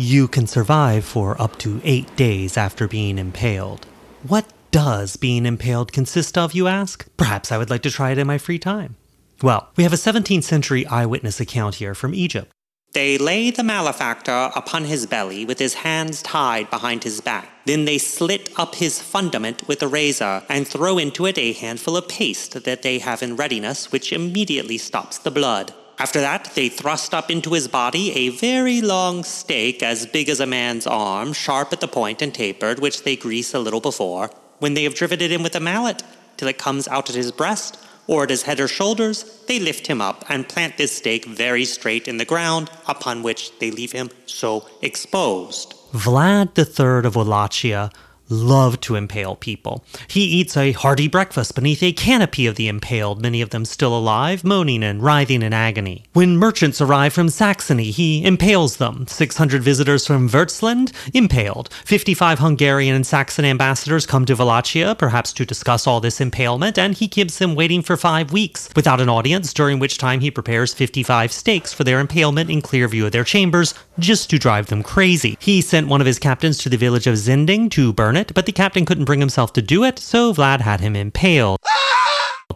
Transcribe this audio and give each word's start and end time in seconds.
you 0.00 0.26
can 0.26 0.46
survive 0.46 1.04
for 1.04 1.40
up 1.40 1.58
to 1.58 1.80
eight 1.84 2.16
days 2.16 2.56
after 2.56 2.88
being 2.88 3.18
impaled. 3.18 3.84
What 4.26 4.46
does 4.70 5.16
being 5.16 5.44
impaled 5.44 5.92
consist 5.92 6.38
of, 6.38 6.54
you 6.54 6.68
ask? 6.68 7.06
Perhaps 7.18 7.52
I 7.52 7.58
would 7.58 7.68
like 7.68 7.82
to 7.82 7.90
try 7.90 8.10
it 8.10 8.18
in 8.18 8.26
my 8.26 8.38
free 8.38 8.58
time. 8.58 8.96
Well, 9.42 9.68
we 9.76 9.84
have 9.84 9.92
a 9.92 9.96
17th 9.96 10.44
century 10.44 10.86
eyewitness 10.86 11.38
account 11.38 11.76
here 11.76 11.94
from 11.94 12.14
Egypt. 12.14 12.50
They 12.92 13.18
lay 13.18 13.50
the 13.50 13.62
malefactor 13.62 14.50
upon 14.56 14.84
his 14.84 15.06
belly 15.06 15.44
with 15.44 15.58
his 15.58 15.74
hands 15.74 16.22
tied 16.22 16.70
behind 16.70 17.04
his 17.04 17.20
back. 17.20 17.48
Then 17.66 17.84
they 17.84 17.98
slit 17.98 18.50
up 18.58 18.76
his 18.76 19.00
fundament 19.00 19.68
with 19.68 19.82
a 19.82 19.88
razor 19.88 20.42
and 20.48 20.66
throw 20.66 20.98
into 20.98 21.26
it 21.26 21.38
a 21.38 21.52
handful 21.52 21.96
of 21.96 22.08
paste 22.08 22.64
that 22.64 22.82
they 22.82 22.98
have 22.98 23.22
in 23.22 23.36
readiness, 23.36 23.92
which 23.92 24.12
immediately 24.12 24.78
stops 24.78 25.18
the 25.18 25.30
blood. 25.30 25.74
After 26.00 26.22
that, 26.22 26.52
they 26.54 26.70
thrust 26.70 27.12
up 27.12 27.30
into 27.30 27.52
his 27.52 27.68
body 27.68 28.10
a 28.12 28.30
very 28.30 28.80
long 28.80 29.22
stake 29.22 29.82
as 29.82 30.06
big 30.06 30.30
as 30.30 30.40
a 30.40 30.46
man's 30.46 30.86
arm, 30.86 31.34
sharp 31.34 31.74
at 31.74 31.80
the 31.80 31.88
point 31.88 32.22
and 32.22 32.32
tapered, 32.34 32.78
which 32.78 33.02
they 33.02 33.16
grease 33.16 33.52
a 33.52 33.58
little 33.58 33.82
before. 33.82 34.30
When 34.60 34.72
they 34.72 34.84
have 34.84 34.94
driven 34.94 35.20
it 35.20 35.30
in 35.30 35.42
with 35.42 35.54
a 35.54 35.60
mallet, 35.60 36.02
till 36.38 36.48
it 36.48 36.56
comes 36.56 36.88
out 36.88 37.10
at 37.10 37.16
his 37.16 37.30
breast, 37.30 37.78
or 38.06 38.22
at 38.22 38.30
his 38.30 38.44
head 38.44 38.60
or 38.60 38.66
shoulders, 38.66 39.42
they 39.46 39.58
lift 39.60 39.88
him 39.88 40.00
up 40.00 40.24
and 40.30 40.48
plant 40.48 40.78
this 40.78 40.96
stake 40.96 41.26
very 41.26 41.66
straight 41.66 42.08
in 42.08 42.16
the 42.16 42.24
ground, 42.24 42.70
upon 42.88 43.22
which 43.22 43.58
they 43.58 43.70
leave 43.70 43.92
him 43.92 44.08
so 44.24 44.66
exposed. 44.80 45.74
Vlad 45.92 46.56
III 46.56 47.06
of 47.06 47.14
Wallachia 47.14 47.90
loved 48.30 48.82
to 48.82 48.96
impale 48.96 49.36
people. 49.36 49.84
He 50.08 50.22
eats 50.22 50.56
a 50.56 50.72
hearty 50.72 51.08
breakfast 51.08 51.54
beneath 51.54 51.82
a 51.82 51.92
canopy 51.92 52.46
of 52.46 52.56
the 52.56 52.68
impaled, 52.68 53.20
many 53.20 53.40
of 53.42 53.50
them 53.50 53.64
still 53.64 53.96
alive, 53.96 54.44
moaning 54.44 54.82
and 54.82 55.02
writhing 55.02 55.42
in 55.42 55.52
agony. 55.52 56.04
When 56.12 56.36
merchants 56.36 56.80
arrive 56.80 57.12
from 57.12 57.28
Saxony, 57.28 57.90
he 57.90 58.24
impales 58.24 58.76
them. 58.76 59.06
600 59.08 59.62
visitors 59.62 60.06
from 60.06 60.28
Burzenland, 60.28 60.92
impaled. 61.14 61.72
55 61.84 62.38
Hungarian 62.38 62.94
and 62.94 63.06
Saxon 63.06 63.44
ambassadors 63.44 64.06
come 64.06 64.24
to 64.26 64.34
Wallachia, 64.34 64.94
perhaps 64.94 65.32
to 65.34 65.46
discuss 65.46 65.86
all 65.86 66.00
this 66.00 66.20
impalement, 66.20 66.78
and 66.78 66.94
he 66.94 67.08
keeps 67.08 67.38
them 67.38 67.54
waiting 67.54 67.82
for 67.82 67.96
five 67.96 68.32
weeks, 68.32 68.68
without 68.76 69.00
an 69.00 69.08
audience, 69.08 69.52
during 69.52 69.78
which 69.78 69.98
time 69.98 70.20
he 70.20 70.30
prepares 70.30 70.74
55 70.74 71.32
stakes 71.32 71.72
for 71.72 71.84
their 71.84 72.00
impalement 72.00 72.50
in 72.50 72.60
clear 72.60 72.86
view 72.88 73.06
of 73.06 73.12
their 73.12 73.24
chambers, 73.24 73.74
just 73.98 74.30
to 74.30 74.38
drive 74.38 74.66
them 74.66 74.82
crazy. 74.82 75.36
He 75.40 75.60
sent 75.60 75.88
one 75.88 76.00
of 76.00 76.06
his 76.06 76.18
captains 76.18 76.58
to 76.58 76.68
the 76.68 76.76
village 76.76 77.06
of 77.06 77.14
Zinding 77.14 77.70
to 77.72 77.92
burn 77.92 78.16
it, 78.16 78.19
but 78.34 78.46
the 78.46 78.52
captain 78.52 78.84
couldn't 78.84 79.04
bring 79.04 79.20
himself 79.20 79.52
to 79.54 79.62
do 79.62 79.84
it, 79.84 79.98
so 79.98 80.32
Vlad 80.32 80.60
had 80.60 80.80
him 80.80 80.96
impaled. 80.96 81.58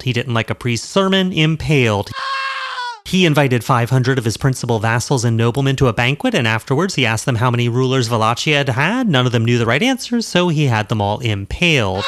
He 0.02 0.12
didn't 0.12 0.34
like 0.34 0.50
a 0.50 0.54
priest's 0.54 0.88
sermon, 0.88 1.32
impaled. 1.32 2.10
He 3.06 3.26
invited 3.26 3.64
500 3.64 4.18
of 4.18 4.24
his 4.24 4.36
principal 4.36 4.78
vassals 4.78 5.24
and 5.24 5.36
noblemen 5.36 5.76
to 5.76 5.88
a 5.88 5.92
banquet, 5.92 6.34
and 6.34 6.46
afterwards 6.46 6.94
he 6.94 7.06
asked 7.06 7.26
them 7.26 7.36
how 7.36 7.50
many 7.50 7.68
rulers 7.68 8.10
Wallachia 8.10 8.58
had 8.58 8.68
had. 8.70 9.08
None 9.08 9.26
of 9.26 9.32
them 9.32 9.44
knew 9.44 9.58
the 9.58 9.66
right 9.66 9.82
answers, 9.82 10.26
so 10.26 10.48
he 10.48 10.66
had 10.66 10.88
them 10.88 11.00
all 11.00 11.20
impaled. 11.20 12.04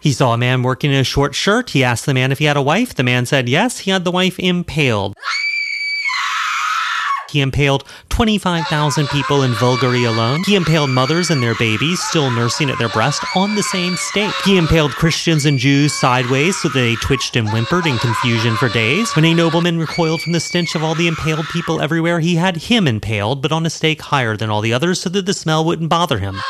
He 0.00 0.12
saw 0.12 0.32
a 0.32 0.38
man 0.38 0.62
working 0.62 0.92
in 0.92 1.00
a 1.00 1.04
short 1.04 1.34
shirt. 1.34 1.70
He 1.70 1.82
asked 1.84 2.06
the 2.06 2.14
man 2.14 2.32
if 2.32 2.38
he 2.38 2.44
had 2.44 2.56
a 2.56 2.62
wife. 2.62 2.94
The 2.94 3.02
man 3.02 3.26
said 3.26 3.48
yes, 3.48 3.80
he 3.80 3.90
had 3.90 4.04
the 4.04 4.12
wife 4.12 4.38
impaled. 4.38 5.14
He 7.30 7.40
impaled 7.40 7.84
25,000 8.08 9.08
people 9.08 9.42
in 9.42 9.54
Bulgaria 9.54 10.10
alone. 10.10 10.42
He 10.44 10.54
impaled 10.54 10.90
mothers 10.90 11.30
and 11.30 11.42
their 11.42 11.54
babies 11.56 12.02
still 12.02 12.30
nursing 12.30 12.70
at 12.70 12.78
their 12.78 12.88
breast 12.88 13.22
on 13.36 13.54
the 13.54 13.62
same 13.62 13.96
stake. 13.96 14.34
He 14.44 14.56
impaled 14.56 14.92
Christians 14.92 15.44
and 15.44 15.58
Jews 15.58 15.92
sideways 15.92 16.60
so 16.60 16.68
that 16.68 16.74
they 16.74 16.94
twitched 16.96 17.36
and 17.36 17.48
whimpered 17.48 17.86
in 17.86 17.98
confusion 17.98 18.56
for 18.56 18.68
days. 18.68 19.14
When 19.14 19.24
a 19.24 19.34
nobleman 19.34 19.78
recoiled 19.78 20.22
from 20.22 20.32
the 20.32 20.40
stench 20.40 20.74
of 20.74 20.82
all 20.82 20.94
the 20.94 21.06
impaled 21.06 21.46
people 21.48 21.80
everywhere, 21.80 22.20
he 22.20 22.36
had 22.36 22.56
him 22.56 22.88
impaled, 22.88 23.42
but 23.42 23.52
on 23.52 23.66
a 23.66 23.70
stake 23.70 24.00
higher 24.00 24.36
than 24.36 24.50
all 24.50 24.60
the 24.60 24.72
others 24.72 25.00
so 25.00 25.10
that 25.10 25.26
the 25.26 25.34
smell 25.34 25.64
wouldn't 25.64 25.90
bother 25.90 26.18
him. 26.18 26.40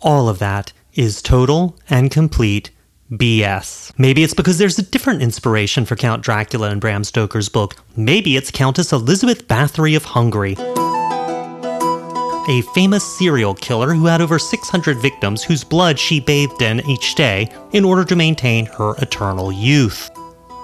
All 0.00 0.28
of 0.28 0.38
that 0.38 0.72
is 0.94 1.22
total 1.22 1.76
and 1.90 2.10
complete 2.10 2.70
BS. 3.10 3.92
Maybe 3.98 4.22
it's 4.22 4.34
because 4.34 4.58
there's 4.58 4.78
a 4.78 4.82
different 4.82 5.22
inspiration 5.22 5.84
for 5.84 5.96
Count 5.96 6.22
Dracula 6.22 6.70
in 6.70 6.78
Bram 6.78 7.04
Stoker's 7.04 7.48
book. 7.48 7.76
Maybe 7.96 8.36
it's 8.36 8.50
Countess 8.50 8.92
Elizabeth 8.92 9.48
Bathory 9.48 9.96
of 9.96 10.04
Hungary. 10.04 10.56
A 12.48 12.62
famous 12.74 13.04
serial 13.18 13.54
killer 13.54 13.94
who 13.94 14.06
had 14.06 14.20
over 14.20 14.38
600 14.38 14.98
victims 14.98 15.42
whose 15.42 15.64
blood 15.64 15.98
she 15.98 16.20
bathed 16.20 16.62
in 16.62 16.80
each 16.88 17.14
day 17.14 17.50
in 17.72 17.84
order 17.84 18.04
to 18.04 18.16
maintain 18.16 18.66
her 18.66 18.94
eternal 18.96 19.52
youth. 19.52 20.10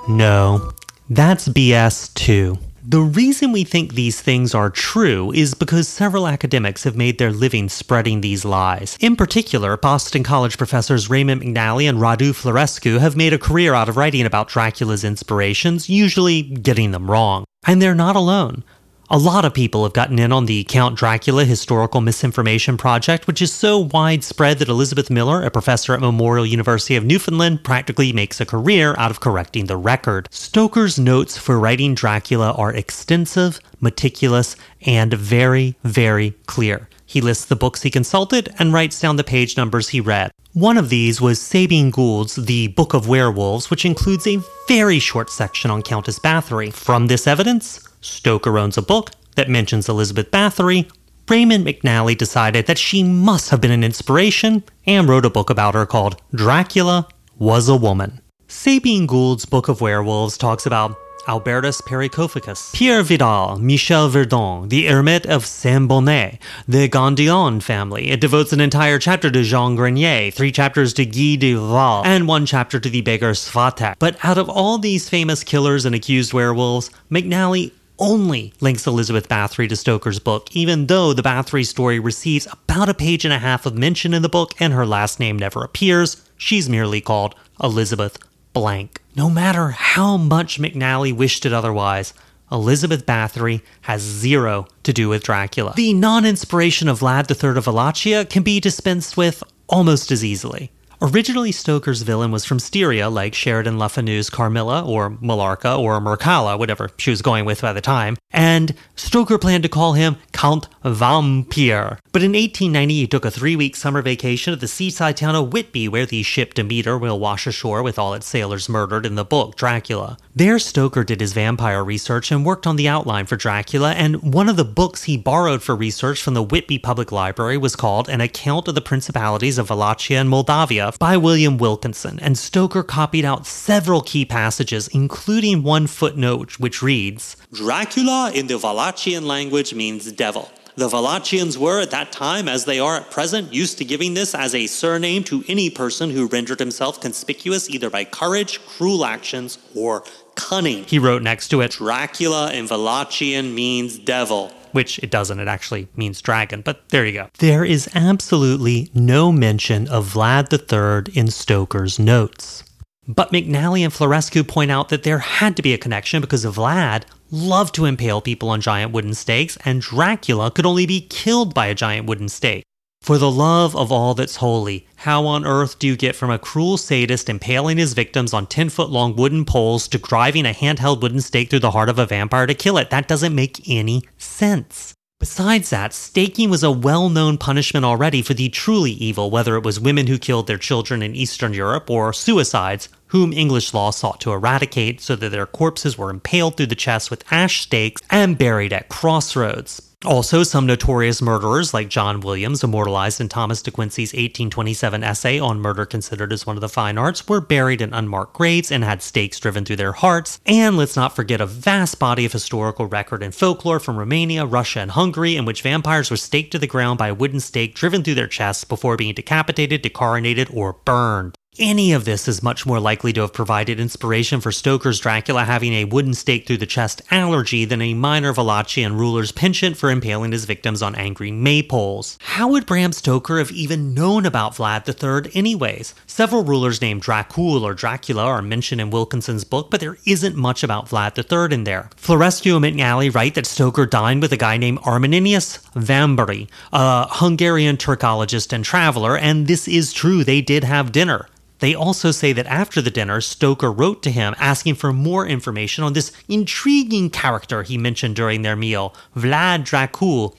No, 0.08 0.72
that's 1.10 1.48
BS 1.48 2.12
too. 2.14 2.58
The 2.86 3.00
reason 3.00 3.50
we 3.50 3.64
think 3.64 3.94
these 3.94 4.20
things 4.20 4.54
are 4.54 4.68
true 4.68 5.32
is 5.32 5.54
because 5.54 5.88
several 5.88 6.28
academics 6.28 6.84
have 6.84 6.94
made 6.94 7.16
their 7.16 7.32
living 7.32 7.70
spreading 7.70 8.20
these 8.20 8.44
lies. 8.44 8.98
In 9.00 9.16
particular, 9.16 9.78
Boston 9.78 10.22
College 10.22 10.58
professors 10.58 11.08
Raymond 11.08 11.40
McNally 11.40 11.88
and 11.88 11.96
Radu 11.96 12.34
Florescu 12.34 13.00
have 13.00 13.16
made 13.16 13.32
a 13.32 13.38
career 13.38 13.72
out 13.72 13.88
of 13.88 13.96
writing 13.96 14.26
about 14.26 14.50
Dracula's 14.50 15.02
inspirations, 15.02 15.88
usually 15.88 16.42
getting 16.42 16.90
them 16.90 17.10
wrong. 17.10 17.46
And 17.66 17.80
they're 17.80 17.94
not 17.94 18.16
alone. 18.16 18.64
A 19.10 19.18
lot 19.18 19.44
of 19.44 19.52
people 19.52 19.82
have 19.82 19.92
gotten 19.92 20.18
in 20.18 20.32
on 20.32 20.46
the 20.46 20.64
Count 20.64 20.96
Dracula 20.96 21.44
Historical 21.44 22.00
Misinformation 22.00 22.78
Project, 22.78 23.26
which 23.26 23.42
is 23.42 23.52
so 23.52 23.78
widespread 23.78 24.58
that 24.58 24.70
Elizabeth 24.70 25.10
Miller, 25.10 25.42
a 25.42 25.50
professor 25.50 25.92
at 25.92 26.00
Memorial 26.00 26.46
University 26.46 26.96
of 26.96 27.04
Newfoundland, 27.04 27.62
practically 27.62 28.14
makes 28.14 28.40
a 28.40 28.46
career 28.46 28.94
out 28.96 29.10
of 29.10 29.20
correcting 29.20 29.66
the 29.66 29.76
record. 29.76 30.26
Stoker's 30.30 30.98
notes 30.98 31.36
for 31.36 31.60
writing 31.60 31.94
Dracula 31.94 32.52
are 32.52 32.72
extensive, 32.72 33.60
meticulous, 33.78 34.56
and 34.86 35.12
very, 35.12 35.76
very 35.84 36.30
clear. 36.46 36.88
He 37.04 37.20
lists 37.20 37.44
the 37.44 37.56
books 37.56 37.82
he 37.82 37.90
consulted 37.90 38.54
and 38.58 38.72
writes 38.72 38.98
down 38.98 39.16
the 39.16 39.22
page 39.22 39.58
numbers 39.58 39.90
he 39.90 40.00
read. 40.00 40.30
One 40.54 40.78
of 40.78 40.88
these 40.88 41.20
was 41.20 41.38
Sabine 41.40 41.90
Gould's 41.90 42.36
The 42.36 42.68
Book 42.68 42.94
of 42.94 43.06
Werewolves, 43.06 43.70
which 43.70 43.84
includes 43.84 44.26
a 44.26 44.40
very 44.66 44.98
short 44.98 45.28
section 45.28 45.70
on 45.70 45.82
Countess 45.82 46.18
Bathory. 46.18 46.72
From 46.72 47.08
this 47.08 47.26
evidence, 47.26 47.86
Stoker 48.04 48.58
owns 48.58 48.76
a 48.76 48.82
book 48.82 49.12
that 49.34 49.48
mentions 49.48 49.88
Elizabeth 49.88 50.30
Bathory. 50.30 50.90
Raymond 51.28 51.66
McNally 51.66 52.16
decided 52.16 52.66
that 52.66 52.78
she 52.78 53.02
must 53.02 53.48
have 53.48 53.62
been 53.62 53.70
an 53.70 53.82
inspiration 53.82 54.62
and 54.86 55.08
wrote 55.08 55.24
a 55.24 55.30
book 55.30 55.48
about 55.48 55.74
her 55.74 55.86
called 55.86 56.20
Dracula 56.34 57.08
Was 57.38 57.68
a 57.68 57.76
Woman. 57.76 58.20
Sabine 58.46 59.06
Gould's 59.06 59.46
Book 59.46 59.68
of 59.68 59.80
Werewolves 59.80 60.36
talks 60.36 60.66
about 60.66 60.98
Albertus 61.26 61.80
Pericophicus, 61.80 62.74
Pierre 62.74 63.02
Vidal, 63.02 63.58
Michel 63.58 64.10
Verdon, 64.10 64.68
the 64.68 64.84
Hermit 64.84 65.24
of 65.24 65.46
Saint 65.46 65.88
Bonnet, 65.88 66.38
the 66.68 66.86
Gondion 66.90 67.62
family. 67.62 68.10
It 68.10 68.20
devotes 68.20 68.52
an 68.52 68.60
entire 68.60 68.98
chapter 68.98 69.30
to 69.30 69.42
Jean 69.42 69.74
Grenier, 69.74 70.30
three 70.30 70.52
chapters 70.52 70.92
to 70.94 71.06
Guy 71.06 71.36
de 71.36 71.54
Val, 71.54 72.02
and 72.04 72.28
one 72.28 72.44
chapter 72.44 72.78
to 72.78 72.90
the 72.90 73.00
beggar 73.00 73.32
Swiatek. 73.32 73.94
But 73.98 74.22
out 74.22 74.36
of 74.36 74.50
all 74.50 74.76
these 74.76 75.08
famous 75.08 75.42
killers 75.42 75.86
and 75.86 75.94
accused 75.94 76.34
werewolves, 76.34 76.90
McNally 77.10 77.72
only 77.98 78.52
links 78.60 78.86
Elizabeth 78.86 79.28
Bathory 79.28 79.68
to 79.68 79.76
Stoker's 79.76 80.18
book, 80.18 80.48
even 80.52 80.86
though 80.86 81.12
the 81.12 81.22
Bathory 81.22 81.66
story 81.66 81.98
receives 81.98 82.48
about 82.52 82.88
a 82.88 82.94
page 82.94 83.24
and 83.24 83.34
a 83.34 83.38
half 83.38 83.66
of 83.66 83.76
mention 83.76 84.14
in 84.14 84.22
the 84.22 84.28
book 84.28 84.52
and 84.60 84.72
her 84.72 84.86
last 84.86 85.20
name 85.20 85.38
never 85.38 85.62
appears. 85.62 86.28
She's 86.36 86.68
merely 86.68 87.00
called 87.00 87.34
Elizabeth 87.62 88.18
Blank. 88.52 89.00
No 89.16 89.30
matter 89.30 89.70
how 89.70 90.16
much 90.16 90.60
McNally 90.60 91.14
wished 91.14 91.46
it 91.46 91.52
otherwise, 91.52 92.14
Elizabeth 92.50 93.06
Bathory 93.06 93.62
has 93.82 94.02
zero 94.02 94.66
to 94.82 94.92
do 94.92 95.08
with 95.08 95.24
Dracula. 95.24 95.72
The 95.76 95.94
non 95.94 96.24
inspiration 96.24 96.88
of 96.88 97.00
Vlad 97.00 97.30
III 97.30 97.58
of 97.58 97.66
Wallachia 97.66 98.24
can 98.24 98.42
be 98.42 98.60
dispensed 98.60 99.16
with 99.16 99.42
almost 99.68 100.10
as 100.10 100.24
easily. 100.24 100.70
Originally, 101.04 101.52
Stoker's 101.52 102.00
villain 102.00 102.30
was 102.30 102.46
from 102.46 102.58
Styria, 102.58 103.10
like 103.10 103.34
Sheridan 103.34 103.78
Le 103.78 103.90
Fanu's 103.90 104.30
Carmilla, 104.30 104.82
or 104.82 105.10
Millarca, 105.10 105.78
or 105.78 106.00
Mircalla, 106.00 106.58
whatever 106.58 106.88
she 106.96 107.10
was 107.10 107.20
going 107.20 107.44
with 107.44 107.60
by 107.60 107.74
the 107.74 107.82
time, 107.82 108.16
and 108.30 108.74
Stoker 108.96 109.36
planned 109.36 109.64
to 109.64 109.68
call 109.68 109.92
him 109.92 110.16
Count 110.32 110.66
Vampire. 110.82 111.98
But 112.12 112.22
in 112.22 112.32
1890, 112.32 112.94
he 112.94 113.06
took 113.06 113.26
a 113.26 113.30
three 113.30 113.54
week 113.54 113.76
summer 113.76 114.00
vacation 114.00 114.54
at 114.54 114.60
the 114.60 114.68
seaside 114.68 115.18
town 115.18 115.34
of 115.34 115.52
Whitby, 115.52 115.88
where 115.88 116.06
the 116.06 116.22
ship 116.22 116.54
Demeter 116.54 116.96
will 116.96 117.20
wash 117.20 117.46
ashore 117.46 117.82
with 117.82 117.98
all 117.98 118.14
its 118.14 118.26
sailors 118.26 118.70
murdered 118.70 119.04
in 119.04 119.14
the 119.14 119.26
book 119.26 119.56
Dracula. 119.56 120.16
There, 120.34 120.58
Stoker 120.58 121.04
did 121.04 121.20
his 121.20 121.34
vampire 121.34 121.84
research 121.84 122.32
and 122.32 122.46
worked 122.46 122.66
on 122.66 122.76
the 122.76 122.88
outline 122.88 123.26
for 123.26 123.36
Dracula, 123.36 123.92
and 123.92 124.22
one 124.34 124.48
of 124.48 124.56
the 124.56 124.64
books 124.64 125.02
he 125.02 125.18
borrowed 125.18 125.62
for 125.62 125.76
research 125.76 126.22
from 126.22 126.32
the 126.32 126.42
Whitby 126.42 126.78
Public 126.78 127.12
Library 127.12 127.58
was 127.58 127.76
called 127.76 128.08
An 128.08 128.22
Account 128.22 128.68
of 128.68 128.74
the 128.74 128.80
Principalities 128.80 129.58
of 129.58 129.68
Wallachia 129.68 130.18
and 130.18 130.30
Moldavia 130.30 130.93
by 130.98 131.16
William 131.16 131.58
Wilkinson, 131.58 132.18
and 132.20 132.36
Stoker 132.36 132.82
copied 132.82 133.24
out 133.24 133.46
several 133.46 134.00
key 134.00 134.24
passages, 134.24 134.88
including 134.88 135.62
one 135.62 135.86
footnote 135.86 136.58
which 136.58 136.82
reads 136.82 137.36
Dracula 137.52 138.32
in 138.34 138.46
the 138.46 138.54
Wallachian 138.54 139.24
language 139.24 139.74
means 139.74 140.10
devil. 140.12 140.50
The 140.76 140.88
Wallachians 140.88 141.56
were 141.56 141.80
at 141.80 141.92
that 141.92 142.10
time, 142.10 142.48
as 142.48 142.64
they 142.64 142.80
are 142.80 142.96
at 142.96 143.10
present, 143.12 143.52
used 143.54 143.78
to 143.78 143.84
giving 143.84 144.14
this 144.14 144.34
as 144.34 144.56
a 144.56 144.66
surname 144.66 145.22
to 145.24 145.44
any 145.46 145.70
person 145.70 146.10
who 146.10 146.26
rendered 146.26 146.58
himself 146.58 147.00
conspicuous 147.00 147.70
either 147.70 147.90
by 147.90 148.04
courage, 148.04 148.60
cruel 148.66 149.04
actions, 149.04 149.58
or 149.76 150.02
cunning. 150.34 150.82
He 150.82 150.98
wrote 150.98 151.22
next 151.22 151.48
to 151.48 151.60
it 151.60 151.70
Dracula 151.72 152.52
in 152.52 152.66
Wallachian 152.66 153.54
means 153.54 153.98
devil. 153.98 154.52
Which 154.74 154.98
it 154.98 155.10
doesn't. 155.10 155.38
It 155.38 155.48
actually 155.48 155.88
means 155.96 156.20
dragon, 156.20 156.60
but 156.60 156.88
there 156.88 157.06
you 157.06 157.12
go. 157.12 157.28
There 157.38 157.64
is 157.64 157.88
absolutely 157.94 158.90
no 158.92 159.30
mention 159.30 159.86
of 159.88 160.14
Vlad 160.14 160.52
III 160.52 161.14
in 161.18 161.30
Stoker's 161.30 161.98
notes. 161.98 162.64
But 163.06 163.32
McNally 163.32 163.84
and 163.84 163.92
Florescu 163.92 164.46
point 164.46 164.70
out 164.70 164.88
that 164.88 165.02
there 165.02 165.18
had 165.18 165.56
to 165.56 165.62
be 165.62 165.74
a 165.74 165.78
connection 165.78 166.20
because 166.20 166.44
Vlad 166.44 167.04
loved 167.30 167.74
to 167.74 167.84
impale 167.84 168.20
people 168.20 168.48
on 168.48 168.60
giant 168.60 168.92
wooden 168.92 169.14
stakes, 169.14 169.56
and 169.64 169.80
Dracula 169.80 170.50
could 170.50 170.66
only 170.66 170.86
be 170.86 171.02
killed 171.02 171.54
by 171.54 171.66
a 171.66 171.74
giant 171.74 172.06
wooden 172.06 172.28
stake. 172.28 172.64
For 173.04 173.18
the 173.18 173.30
love 173.30 173.76
of 173.76 173.92
all 173.92 174.14
that's 174.14 174.36
holy, 174.36 174.86
how 174.96 175.26
on 175.26 175.44
earth 175.44 175.78
do 175.78 175.86
you 175.86 175.94
get 175.94 176.16
from 176.16 176.30
a 176.30 176.38
cruel 176.38 176.78
sadist 176.78 177.28
impaling 177.28 177.76
his 177.76 177.92
victims 177.92 178.32
on 178.32 178.46
10 178.46 178.70
foot 178.70 178.88
long 178.88 179.14
wooden 179.14 179.44
poles 179.44 179.86
to 179.88 179.98
driving 179.98 180.46
a 180.46 180.54
handheld 180.54 181.02
wooden 181.02 181.20
stake 181.20 181.50
through 181.50 181.58
the 181.58 181.72
heart 181.72 181.90
of 181.90 181.98
a 181.98 182.06
vampire 182.06 182.46
to 182.46 182.54
kill 182.54 182.78
it? 182.78 182.88
That 182.88 183.06
doesn't 183.06 183.34
make 183.34 183.68
any 183.68 184.04
sense. 184.16 184.94
Besides 185.20 185.68
that, 185.68 185.92
staking 185.92 186.48
was 186.48 186.62
a 186.62 186.70
well 186.70 187.10
known 187.10 187.36
punishment 187.36 187.84
already 187.84 188.22
for 188.22 188.32
the 188.32 188.48
truly 188.48 188.92
evil, 188.92 189.30
whether 189.30 189.56
it 189.56 189.64
was 189.64 189.78
women 189.78 190.06
who 190.06 190.16
killed 190.16 190.46
their 190.46 190.56
children 190.56 191.02
in 191.02 191.14
Eastern 191.14 191.52
Europe 191.52 191.90
or 191.90 192.14
suicides, 192.14 192.88
whom 193.08 193.34
English 193.34 193.74
law 193.74 193.90
sought 193.90 194.22
to 194.22 194.32
eradicate 194.32 195.02
so 195.02 195.14
that 195.14 195.28
their 195.28 195.44
corpses 195.44 195.98
were 195.98 196.08
impaled 196.08 196.56
through 196.56 196.68
the 196.68 196.74
chest 196.74 197.10
with 197.10 197.30
ash 197.30 197.64
stakes 197.64 198.00
and 198.10 198.38
buried 198.38 198.72
at 198.72 198.88
crossroads. 198.88 199.93
Also, 200.06 200.42
some 200.42 200.66
notorious 200.66 201.22
murderers 201.22 201.72
like 201.72 201.88
John 201.88 202.20
Williams, 202.20 202.62
immortalized 202.62 203.22
in 203.22 203.28
Thomas 203.30 203.62
de 203.62 203.70
Quincey's 203.70 204.12
1827 204.12 205.02
essay 205.02 205.38
on 205.38 205.60
murder 205.60 205.86
considered 205.86 206.30
as 206.30 206.46
one 206.46 206.56
of 206.56 206.60
the 206.60 206.68
fine 206.68 206.98
arts, 206.98 207.26
were 207.26 207.40
buried 207.40 207.80
in 207.80 207.94
unmarked 207.94 208.34
graves 208.34 208.70
and 208.70 208.84
had 208.84 209.02
stakes 209.02 209.40
driven 209.40 209.64
through 209.64 209.76
their 209.76 209.92
hearts. 209.92 210.40
And 210.44 210.76
let's 210.76 210.96
not 210.96 211.16
forget 211.16 211.40
a 211.40 211.46
vast 211.46 211.98
body 211.98 212.26
of 212.26 212.32
historical 212.32 212.86
record 212.86 213.22
and 213.22 213.34
folklore 213.34 213.80
from 213.80 213.96
Romania, 213.96 214.44
Russia, 214.44 214.80
and 214.80 214.90
Hungary 214.90 215.36
in 215.36 215.46
which 215.46 215.62
vampires 215.62 216.10
were 216.10 216.18
staked 216.18 216.52
to 216.52 216.58
the 216.58 216.66
ground 216.66 216.98
by 216.98 217.08
a 217.08 217.14
wooden 217.14 217.40
stake 217.40 217.74
driven 217.74 218.02
through 218.02 218.16
their 218.16 218.26
chests 218.26 218.64
before 218.64 218.96
being 218.96 219.14
decapitated, 219.14 219.82
decarinated, 219.82 220.54
or 220.54 220.74
burned. 220.84 221.34
Any 221.56 221.92
of 221.92 222.04
this 222.04 222.26
is 222.26 222.42
much 222.42 222.66
more 222.66 222.80
likely 222.80 223.12
to 223.12 223.20
have 223.20 223.32
provided 223.32 223.78
inspiration 223.78 224.40
for 224.40 224.50
Stoker's 224.50 224.98
Dracula 224.98 225.44
having 225.44 225.72
a 225.72 225.84
wooden 225.84 226.12
stake 226.12 226.48
through 226.48 226.56
the 226.56 226.66
chest 226.66 227.00
allergy 227.12 227.64
than 227.64 227.80
a 227.80 227.94
minor 227.94 228.34
Wallachian 228.34 228.98
ruler's 228.98 229.30
penchant 229.30 229.76
for 229.76 229.88
impaling 229.88 230.32
his 230.32 230.46
victims 230.46 230.82
on 230.82 230.96
angry 230.96 231.30
maypoles. 231.30 232.16
How 232.22 232.48
would 232.48 232.66
Bram 232.66 232.90
Stoker 232.90 233.38
have 233.38 233.52
even 233.52 233.94
known 233.94 234.26
about 234.26 234.56
Vlad 234.56 234.88
III 234.88 235.30
anyways? 235.32 235.94
Several 236.08 236.42
rulers 236.42 236.80
named 236.80 237.04
Dracul 237.04 237.62
or 237.62 237.72
Dracula 237.72 238.24
are 238.24 238.42
mentioned 238.42 238.80
in 238.80 238.90
Wilkinson's 238.90 239.44
book, 239.44 239.70
but 239.70 239.78
there 239.78 239.98
isn't 240.04 240.34
much 240.34 240.64
about 240.64 240.88
Vlad 240.88 241.16
III 241.16 241.54
in 241.54 241.62
there. 241.62 241.88
Florescu 241.96 242.56
and 242.56 242.64
McNally 242.64 243.14
write 243.14 243.36
that 243.36 243.46
Stoker 243.46 243.86
dined 243.86 244.22
with 244.22 244.32
a 244.32 244.36
guy 244.36 244.56
named 244.56 244.80
Arminius 244.82 245.58
Vambery, 245.76 246.48
a 246.72 247.06
Hungarian 247.08 247.76
Turkologist 247.76 248.52
and 248.52 248.64
traveler, 248.64 249.16
and 249.16 249.46
this 249.46 249.68
is 249.68 249.92
true, 249.92 250.24
they 250.24 250.40
did 250.40 250.64
have 250.64 250.90
dinner. 250.90 251.28
They 251.60 251.74
also 251.74 252.10
say 252.10 252.32
that 252.32 252.46
after 252.46 252.82
the 252.82 252.90
dinner, 252.90 253.20
Stoker 253.20 253.70
wrote 253.72 254.02
to 254.02 254.10
him 254.10 254.34
asking 254.38 254.74
for 254.74 254.92
more 254.92 255.26
information 255.26 255.84
on 255.84 255.92
this 255.92 256.12
intriguing 256.28 257.10
character 257.10 257.62
he 257.62 257.78
mentioned 257.78 258.16
during 258.16 258.42
their 258.42 258.56
meal, 258.56 258.94
Vlad 259.16 259.64
Dracul. 259.64 260.36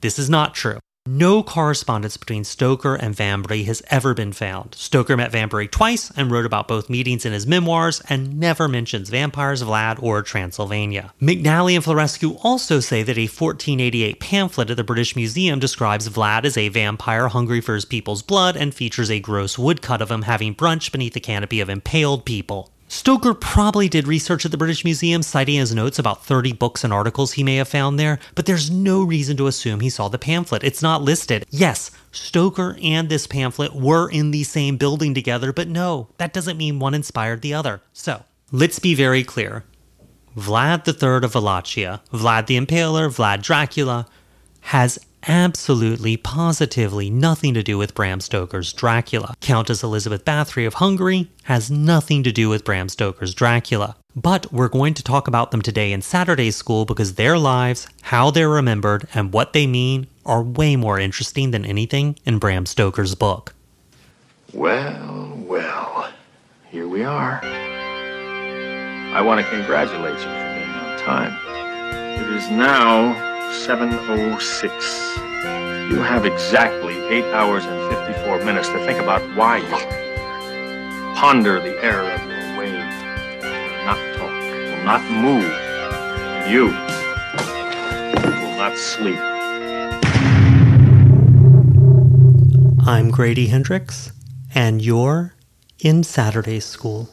This 0.00 0.18
is 0.18 0.30
not 0.30 0.54
true. 0.54 0.78
No 1.04 1.42
correspondence 1.42 2.16
between 2.16 2.44
Stoker 2.44 2.94
and 2.94 3.12
Vambery 3.12 3.64
has 3.64 3.82
ever 3.90 4.14
been 4.14 4.32
found. 4.32 4.76
Stoker 4.76 5.16
met 5.16 5.32
Vambery 5.32 5.66
twice 5.68 6.12
and 6.16 6.30
wrote 6.30 6.46
about 6.46 6.68
both 6.68 6.88
meetings 6.88 7.26
in 7.26 7.32
his 7.32 7.44
memoirs 7.44 8.00
and 8.08 8.38
never 8.38 8.68
mentions 8.68 9.10
vampires, 9.10 9.64
Vlad, 9.64 10.00
or 10.00 10.22
Transylvania. 10.22 11.12
McNally 11.20 11.74
and 11.74 11.84
Florescu 11.84 12.38
also 12.44 12.78
say 12.78 13.02
that 13.02 13.18
a 13.18 13.26
1488 13.26 14.20
pamphlet 14.20 14.70
at 14.70 14.76
the 14.76 14.84
British 14.84 15.16
Museum 15.16 15.58
describes 15.58 16.08
Vlad 16.08 16.44
as 16.44 16.56
a 16.56 16.68
vampire 16.68 17.26
hungry 17.26 17.60
for 17.60 17.74
his 17.74 17.84
people's 17.84 18.22
blood 18.22 18.56
and 18.56 18.72
features 18.72 19.10
a 19.10 19.18
gross 19.18 19.58
woodcut 19.58 20.00
of 20.00 20.10
him 20.10 20.22
having 20.22 20.54
brunch 20.54 20.92
beneath 20.92 21.16
a 21.16 21.20
canopy 21.20 21.60
of 21.60 21.68
impaled 21.68 22.24
people. 22.24 22.71
Stoker 22.92 23.32
probably 23.32 23.88
did 23.88 24.06
research 24.06 24.44
at 24.44 24.50
the 24.50 24.58
British 24.58 24.84
Museum, 24.84 25.22
citing 25.22 25.58
his 25.58 25.74
notes 25.74 25.98
about 25.98 26.26
30 26.26 26.52
books 26.52 26.84
and 26.84 26.92
articles 26.92 27.32
he 27.32 27.42
may 27.42 27.56
have 27.56 27.66
found 27.66 27.98
there, 27.98 28.18
but 28.34 28.44
there's 28.44 28.70
no 28.70 29.02
reason 29.02 29.34
to 29.38 29.46
assume 29.46 29.80
he 29.80 29.88
saw 29.88 30.08
the 30.08 30.18
pamphlet. 30.18 30.62
It's 30.62 30.82
not 30.82 31.00
listed. 31.00 31.46
Yes, 31.48 31.90
Stoker 32.10 32.76
and 32.82 33.08
this 33.08 33.26
pamphlet 33.26 33.74
were 33.74 34.10
in 34.10 34.30
the 34.30 34.44
same 34.44 34.76
building 34.76 35.14
together, 35.14 35.54
but 35.54 35.68
no, 35.68 36.10
that 36.18 36.34
doesn't 36.34 36.58
mean 36.58 36.80
one 36.80 36.92
inspired 36.92 37.40
the 37.40 37.54
other. 37.54 37.80
So, 37.94 38.24
let's 38.50 38.78
be 38.78 38.94
very 38.94 39.24
clear. 39.24 39.64
Vlad 40.36 40.86
III 40.86 41.24
of 41.24 41.34
Wallachia, 41.34 42.02
Vlad 42.12 42.44
the 42.44 42.60
Impaler, 42.60 43.08
Vlad 43.08 43.40
Dracula, 43.40 44.06
has 44.60 44.98
absolutely, 45.28 46.16
positively 46.16 47.10
nothing 47.10 47.54
to 47.54 47.62
do 47.62 47.78
with 47.78 47.94
Bram 47.94 48.20
Stoker's 48.20 48.72
Dracula. 48.72 49.34
Countess 49.40 49.82
Elizabeth 49.82 50.24
Bathory 50.24 50.66
of 50.66 50.74
Hungary 50.74 51.28
has 51.44 51.70
nothing 51.70 52.22
to 52.22 52.32
do 52.32 52.48
with 52.48 52.64
Bram 52.64 52.88
Stoker's 52.88 53.34
Dracula. 53.34 53.96
But 54.14 54.52
we're 54.52 54.68
going 54.68 54.94
to 54.94 55.02
talk 55.02 55.26
about 55.26 55.50
them 55.50 55.62
today 55.62 55.92
in 55.92 56.02
Saturday 56.02 56.50
School 56.50 56.84
because 56.84 57.14
their 57.14 57.38
lives, 57.38 57.88
how 58.02 58.30
they're 58.30 58.48
remembered, 58.48 59.08
and 59.14 59.32
what 59.32 59.52
they 59.52 59.66
mean 59.66 60.06
are 60.26 60.42
way 60.42 60.76
more 60.76 60.98
interesting 60.98 61.50
than 61.50 61.64
anything 61.64 62.18
in 62.24 62.38
Bram 62.38 62.66
Stoker's 62.66 63.14
book. 63.14 63.54
Well, 64.52 65.34
well, 65.46 66.12
here 66.70 66.86
we 66.86 67.04
are. 67.04 67.40
I 67.42 69.20
want 69.22 69.40
to 69.40 69.50
congratulate 69.50 70.14
you 70.14 70.20
for 70.20 70.54
being 70.54 70.70
on 70.70 70.98
time. 70.98 71.38
It 72.20 72.28
is 72.36 72.50
now 72.50 73.31
706. 73.52 75.16
You 75.90 76.00
have 76.00 76.24
exactly 76.24 76.94
8 77.08 77.24
hours 77.34 77.64
and 77.66 77.94
54 78.06 78.44
minutes 78.44 78.68
to 78.68 78.78
think 78.86 78.98
about 78.98 79.20
why 79.36 79.58
you 79.58 79.74
are. 79.74 81.14
Ponder 81.14 81.60
the 81.60 81.78
error 81.84 82.10
of 82.10 82.22
your 82.22 82.58
way. 82.58 82.72
Not 83.84 83.98
talk, 84.16 84.30
will 84.30 84.84
not 84.84 85.02
move. 85.10 85.52
You 86.50 86.64
will 88.40 88.56
not 88.56 88.76
sleep. 88.78 89.18
I'm 92.86 93.10
Grady 93.10 93.46
Hendrix, 93.48 94.12
and 94.54 94.82
you're 94.82 95.34
in 95.78 96.02
Saturday 96.02 96.58
School. 96.60 97.10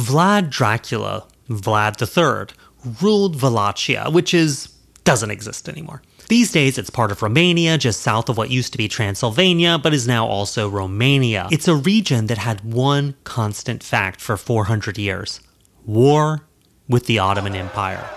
Vlad 0.00 0.50
Dracula, 0.50 1.28
Vlad 1.48 2.00
III, 2.00 2.54
ruled 3.00 3.40
Wallachia, 3.40 4.10
which 4.10 4.34
is 4.34 4.68
doesn't 5.04 5.30
exist 5.30 5.68
anymore. 5.68 6.02
These 6.28 6.52
days, 6.52 6.78
it's 6.78 6.90
part 6.90 7.10
of 7.10 7.22
Romania, 7.22 7.76
just 7.76 8.00
south 8.00 8.28
of 8.28 8.38
what 8.38 8.50
used 8.50 8.72
to 8.72 8.78
be 8.78 8.88
Transylvania, 8.88 9.78
but 9.78 9.92
is 9.92 10.06
now 10.06 10.26
also 10.26 10.68
Romania. 10.68 11.48
It's 11.50 11.68
a 11.68 11.74
region 11.74 12.26
that 12.26 12.38
had 12.38 12.72
one 12.72 13.16
constant 13.24 13.82
fact 13.82 14.20
for 14.20 14.36
400 14.36 14.96
years 14.98 15.40
war 15.84 16.46
with 16.88 17.06
the 17.06 17.18
Ottoman 17.18 17.56
Empire. 17.56 18.08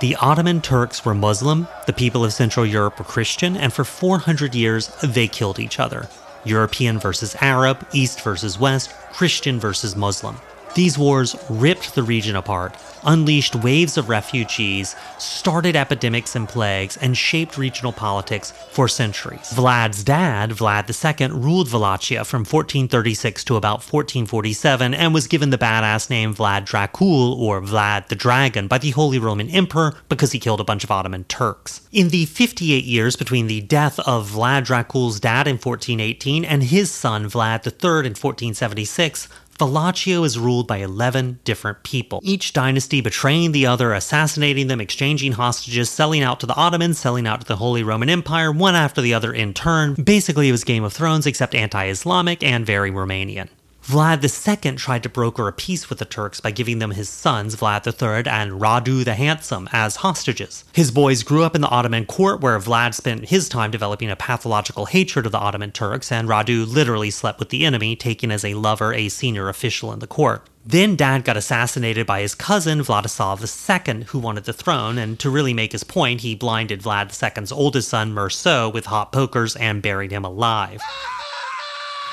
The 0.00 0.16
Ottoman 0.16 0.60
Turks 0.62 1.04
were 1.04 1.14
Muslim, 1.14 1.66
the 1.86 1.92
people 1.92 2.24
of 2.24 2.32
Central 2.32 2.64
Europe 2.64 2.98
were 2.98 3.04
Christian, 3.04 3.56
and 3.56 3.72
for 3.72 3.84
400 3.84 4.54
years, 4.54 4.88
they 5.02 5.28
killed 5.28 5.58
each 5.58 5.78
other. 5.78 6.08
European 6.44 6.98
versus 6.98 7.36
Arab, 7.40 7.86
East 7.92 8.22
versus 8.22 8.58
West, 8.58 8.94
Christian 9.12 9.60
versus 9.60 9.96
Muslim. 9.96 10.36
These 10.74 10.96
wars 10.96 11.36
ripped 11.50 11.94
the 11.94 12.02
region 12.02 12.36
apart, 12.36 12.76
unleashed 13.04 13.54
waves 13.54 13.96
of 13.96 14.08
refugees, 14.08 14.96
started 15.18 15.76
epidemics 15.76 16.36
and 16.36 16.48
plagues, 16.48 16.96
and 16.96 17.16
shaped 17.16 17.56
regional 17.56 17.92
politics 17.92 18.52
for 18.70 18.88
centuries. 18.88 19.52
Vlad's 19.54 20.04
dad, 20.04 20.50
Vlad 20.50 20.88
II, 20.88 21.28
ruled 21.38 21.72
Wallachia 21.72 22.24
from 22.24 22.40
1436 22.40 23.44
to 23.44 23.56
about 23.56 23.78
1447 23.78 24.94
and 24.94 25.14
was 25.14 25.26
given 25.26 25.50
the 25.50 25.58
badass 25.58 26.10
name 26.10 26.34
Vlad 26.34 26.66
Dracul 26.66 27.36
or 27.38 27.60
Vlad 27.60 28.08
the 28.08 28.14
Dragon 28.14 28.68
by 28.68 28.78
the 28.78 28.90
Holy 28.90 29.18
Roman 29.18 29.48
Emperor 29.50 29.94
because 30.08 30.32
he 30.32 30.38
killed 30.38 30.60
a 30.60 30.64
bunch 30.64 30.84
of 30.84 30.90
Ottoman 30.90 31.24
Turks. 31.24 31.82
In 31.92 32.08
the 32.08 32.26
58 32.26 32.84
years 32.84 33.16
between 33.16 33.46
the 33.46 33.60
death 33.60 33.98
of 34.00 34.30
Vlad 34.30 34.66
Dracul's 34.66 35.20
dad 35.20 35.46
in 35.46 35.56
1418 35.56 36.44
and 36.44 36.62
his 36.62 36.90
son 36.90 37.28
Vlad 37.28 37.66
III 37.66 38.06
in 38.06 38.14
1476, 38.14 39.28
Wallachia 39.60 40.22
is 40.22 40.38
ruled 40.38 40.66
by 40.66 40.78
11 40.78 41.40
different 41.44 41.82
people, 41.82 42.20
each 42.22 42.52
dynasty 42.52 43.00
betraying 43.00 43.52
the 43.52 43.66
other, 43.66 43.92
assassinating 43.92 44.68
them, 44.68 44.80
exchanging 44.80 45.32
hostages, 45.32 45.90
selling 45.90 46.22
out 46.22 46.40
to 46.40 46.46
the 46.46 46.54
Ottomans, 46.54 46.98
selling 46.98 47.26
out 47.26 47.42
to 47.42 47.46
the 47.46 47.56
Holy 47.56 47.82
Roman 47.82 48.08
Empire, 48.08 48.50
one 48.50 48.74
after 48.74 49.00
the 49.00 49.14
other 49.14 49.32
in 49.32 49.54
turn. 49.54 49.94
Basically, 49.94 50.48
it 50.48 50.52
was 50.52 50.64
Game 50.64 50.84
of 50.84 50.92
Thrones 50.92 51.26
except 51.26 51.54
anti 51.54 51.88
Islamic 51.88 52.42
and 52.42 52.64
very 52.64 52.90
Romanian. 52.90 53.48
Vlad 53.90 54.22
II 54.22 54.76
tried 54.76 55.02
to 55.02 55.08
broker 55.08 55.48
a 55.48 55.52
peace 55.52 55.90
with 55.90 55.98
the 55.98 56.04
Turks 56.04 56.38
by 56.38 56.52
giving 56.52 56.78
them 56.78 56.92
his 56.92 57.08
sons, 57.08 57.56
Vlad 57.56 57.84
III 57.84 58.30
and 58.30 58.60
Radu 58.60 59.04
the 59.04 59.14
Handsome, 59.14 59.68
as 59.72 59.96
hostages. 59.96 60.62
His 60.72 60.92
boys 60.92 61.24
grew 61.24 61.42
up 61.42 61.56
in 61.56 61.60
the 61.60 61.68
Ottoman 61.68 62.06
court, 62.06 62.40
where 62.40 62.56
Vlad 62.60 62.94
spent 62.94 63.30
his 63.30 63.48
time 63.48 63.72
developing 63.72 64.08
a 64.08 64.14
pathological 64.14 64.86
hatred 64.86 65.26
of 65.26 65.32
the 65.32 65.40
Ottoman 65.40 65.72
Turks, 65.72 66.12
and 66.12 66.28
Radu 66.28 66.72
literally 66.72 67.10
slept 67.10 67.40
with 67.40 67.48
the 67.48 67.64
enemy, 67.64 67.96
taking 67.96 68.30
as 68.30 68.44
a 68.44 68.54
lover 68.54 68.94
a 68.94 69.08
senior 69.08 69.48
official 69.48 69.92
in 69.92 69.98
the 69.98 70.06
court. 70.06 70.48
Then 70.64 70.94
dad 70.94 71.24
got 71.24 71.36
assassinated 71.36 72.06
by 72.06 72.20
his 72.20 72.36
cousin 72.36 72.82
Vladislav 72.82 73.40
II, 73.42 74.04
who 74.04 74.20
wanted 74.20 74.44
the 74.44 74.52
throne, 74.52 74.98
and 74.98 75.18
to 75.18 75.28
really 75.28 75.52
make 75.52 75.72
his 75.72 75.82
point, 75.82 76.20
he 76.20 76.36
blinded 76.36 76.82
Vlad 76.82 77.10
II's 77.10 77.50
oldest 77.50 77.88
son, 77.88 78.12
Mircea, 78.14 78.72
with 78.72 78.86
hot 78.86 79.10
pokers 79.10 79.56
and 79.56 79.82
buried 79.82 80.12
him 80.12 80.24
alive. 80.24 80.80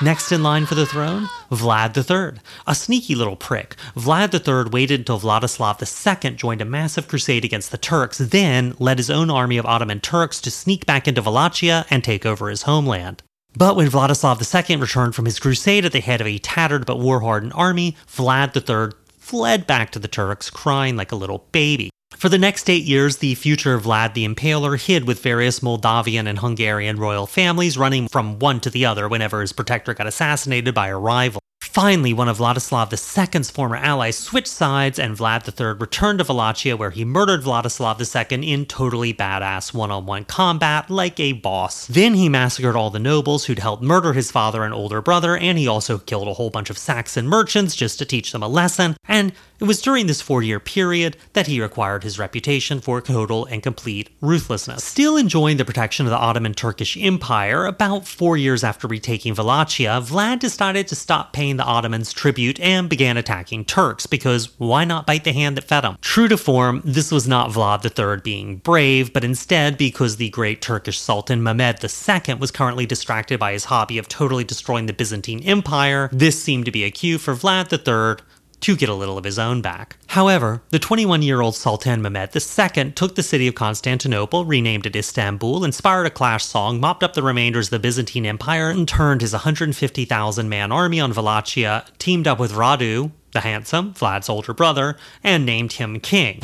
Next 0.00 0.30
in 0.30 0.44
line 0.44 0.64
for 0.64 0.76
the 0.76 0.86
throne, 0.86 1.28
Vlad 1.50 1.96
III. 1.96 2.40
A 2.68 2.74
sneaky 2.76 3.16
little 3.16 3.34
prick. 3.34 3.74
Vlad 3.96 4.32
III 4.32 4.70
waited 4.70 5.00
until 5.00 5.18
Vladislav 5.18 6.22
II 6.22 6.36
joined 6.36 6.60
a 6.60 6.64
massive 6.64 7.08
crusade 7.08 7.44
against 7.44 7.72
the 7.72 7.78
Turks, 7.78 8.18
then 8.18 8.76
led 8.78 8.98
his 8.98 9.10
own 9.10 9.28
army 9.28 9.56
of 9.56 9.66
Ottoman 9.66 9.98
Turks 9.98 10.40
to 10.42 10.52
sneak 10.52 10.86
back 10.86 11.08
into 11.08 11.20
Wallachia 11.20 11.84
and 11.90 12.04
take 12.04 12.24
over 12.24 12.48
his 12.48 12.62
homeland. 12.62 13.24
But 13.56 13.74
when 13.74 13.90
Vladislav 13.90 14.70
II 14.70 14.76
returned 14.76 15.16
from 15.16 15.24
his 15.24 15.40
crusade 15.40 15.84
at 15.84 15.90
the 15.90 16.00
head 16.00 16.20
of 16.20 16.28
a 16.28 16.38
tattered 16.38 16.86
but 16.86 17.00
war 17.00 17.18
hardened 17.18 17.54
army, 17.56 17.96
Vlad 18.06 18.54
III 18.54 18.96
fled 19.18 19.66
back 19.66 19.90
to 19.90 19.98
the 19.98 20.06
Turks, 20.06 20.48
crying 20.48 20.94
like 20.94 21.10
a 21.10 21.16
little 21.16 21.44
baby. 21.50 21.90
For 22.16 22.28
the 22.28 22.38
next 22.38 22.68
eight 22.68 22.84
years, 22.84 23.18
the 23.18 23.36
future 23.36 23.78
Vlad 23.78 24.14
the 24.14 24.26
Impaler 24.26 24.80
hid 24.80 25.06
with 25.06 25.22
various 25.22 25.62
Moldavian 25.62 26.26
and 26.26 26.40
Hungarian 26.40 26.98
royal 26.98 27.26
families, 27.26 27.78
running 27.78 28.08
from 28.08 28.38
one 28.38 28.60
to 28.60 28.70
the 28.70 28.86
other 28.86 29.06
whenever 29.08 29.40
his 29.40 29.52
protector 29.52 29.94
got 29.94 30.06
assassinated 30.06 30.74
by 30.74 30.88
a 30.88 30.98
rival. 30.98 31.40
Finally, 31.60 32.12
one 32.12 32.28
of 32.28 32.38
Vladislav 32.38 32.90
II's 32.92 33.50
former 33.50 33.76
allies 33.76 34.18
switched 34.18 34.48
sides, 34.48 34.98
and 34.98 35.16
Vlad 35.16 35.46
III 35.46 35.78
returned 35.78 36.18
to 36.18 36.24
Wallachia, 36.24 36.76
where 36.76 36.90
he 36.90 37.04
murdered 37.04 37.42
Vladislav 37.42 38.00
II 38.00 38.52
in 38.52 38.66
totally 38.66 39.14
badass 39.14 39.72
one 39.72 39.90
on 39.90 40.06
one 40.06 40.24
combat 40.24 40.90
like 40.90 41.20
a 41.20 41.34
boss. 41.34 41.86
Then 41.86 42.14
he 42.14 42.28
massacred 42.28 42.74
all 42.74 42.90
the 42.90 42.98
nobles 42.98 43.44
who'd 43.44 43.60
helped 43.60 43.82
murder 43.82 44.12
his 44.12 44.32
father 44.32 44.64
and 44.64 44.74
older 44.74 45.00
brother, 45.00 45.36
and 45.36 45.56
he 45.56 45.68
also 45.68 45.98
killed 45.98 46.26
a 46.26 46.34
whole 46.34 46.50
bunch 46.50 46.70
of 46.70 46.78
Saxon 46.78 47.28
merchants 47.28 47.76
just 47.76 47.98
to 48.00 48.04
teach 48.04 48.32
them 48.32 48.42
a 48.42 48.48
lesson. 48.48 48.96
And 49.06 49.32
it 49.60 49.64
was 49.64 49.82
during 49.82 50.06
this 50.06 50.20
four 50.20 50.42
year 50.42 50.60
period 50.60 51.16
that 51.32 51.46
he 51.46 51.60
acquired 51.60 52.04
his 52.04 52.18
reputation 52.18 52.80
for 52.80 53.00
total 53.00 53.44
and 53.46 53.62
complete 53.62 54.10
ruthlessness. 54.20 54.84
Still 54.84 55.16
enjoying 55.16 55.56
the 55.56 55.64
protection 55.64 56.06
of 56.06 56.10
the 56.10 56.16
Ottoman 56.16 56.54
Turkish 56.54 56.96
Empire, 56.96 57.66
about 57.66 58.06
four 58.06 58.36
years 58.36 58.62
after 58.62 58.86
retaking 58.86 59.34
Wallachia, 59.34 60.00
Vlad 60.00 60.38
decided 60.38 60.86
to 60.88 60.94
stop 60.94 61.32
paying 61.32 61.56
the 61.56 61.64
Ottomans 61.64 62.12
tribute 62.12 62.60
and 62.60 62.88
began 62.88 63.16
attacking 63.16 63.64
Turks 63.64 64.06
because 64.06 64.58
why 64.58 64.84
not 64.84 65.06
bite 65.06 65.24
the 65.24 65.32
hand 65.32 65.56
that 65.56 65.64
fed 65.64 65.84
him? 65.84 65.96
True 66.00 66.28
to 66.28 66.36
form, 66.36 66.82
this 66.84 67.10
was 67.10 67.26
not 67.26 67.50
Vlad 67.50 67.84
III 67.84 68.20
being 68.22 68.56
brave, 68.58 69.12
but 69.12 69.24
instead 69.24 69.76
because 69.76 70.16
the 70.16 70.30
great 70.30 70.62
Turkish 70.62 71.00
Sultan 71.00 71.42
Mehmed 71.42 71.82
II 71.82 72.34
was 72.34 72.50
currently 72.50 72.86
distracted 72.86 73.40
by 73.40 73.52
his 73.52 73.64
hobby 73.64 73.98
of 73.98 74.08
totally 74.08 74.44
destroying 74.44 74.86
the 74.86 74.92
Byzantine 74.92 75.42
Empire, 75.44 76.08
this 76.12 76.42
seemed 76.42 76.64
to 76.64 76.70
be 76.70 76.84
a 76.84 76.90
cue 76.90 77.18
for 77.18 77.34
Vlad 77.34 77.72
III 77.72 78.24
to 78.60 78.76
get 78.76 78.88
a 78.88 78.94
little 78.94 79.18
of 79.18 79.24
his 79.24 79.38
own 79.38 79.60
back. 79.60 79.96
However, 80.08 80.62
the 80.70 80.78
21 80.78 81.22
year 81.22 81.40
old 81.40 81.54
Sultan 81.54 82.02
Mehmed 82.02 82.30
II 82.34 82.92
took 82.92 83.14
the 83.14 83.22
city 83.22 83.48
of 83.48 83.54
Constantinople, 83.54 84.44
renamed 84.44 84.86
it 84.86 84.96
Istanbul, 84.96 85.64
inspired 85.64 86.06
a 86.06 86.10
clash 86.10 86.44
song, 86.44 86.80
mopped 86.80 87.02
up 87.02 87.14
the 87.14 87.22
remainders 87.22 87.68
of 87.68 87.70
the 87.70 87.78
Byzantine 87.78 88.26
Empire, 88.26 88.70
and 88.70 88.88
turned 88.88 89.20
his 89.20 89.32
150,000 89.32 90.48
man 90.48 90.72
army 90.72 91.00
on 91.00 91.12
Wallachia, 91.12 91.84
teamed 91.98 92.26
up 92.26 92.38
with 92.38 92.52
Radu, 92.52 93.12
the 93.32 93.40
handsome, 93.40 93.94
Vlad's 93.94 94.28
older 94.28 94.54
brother, 94.54 94.96
and 95.22 95.44
named 95.44 95.74
him 95.74 96.00
king. 96.00 96.40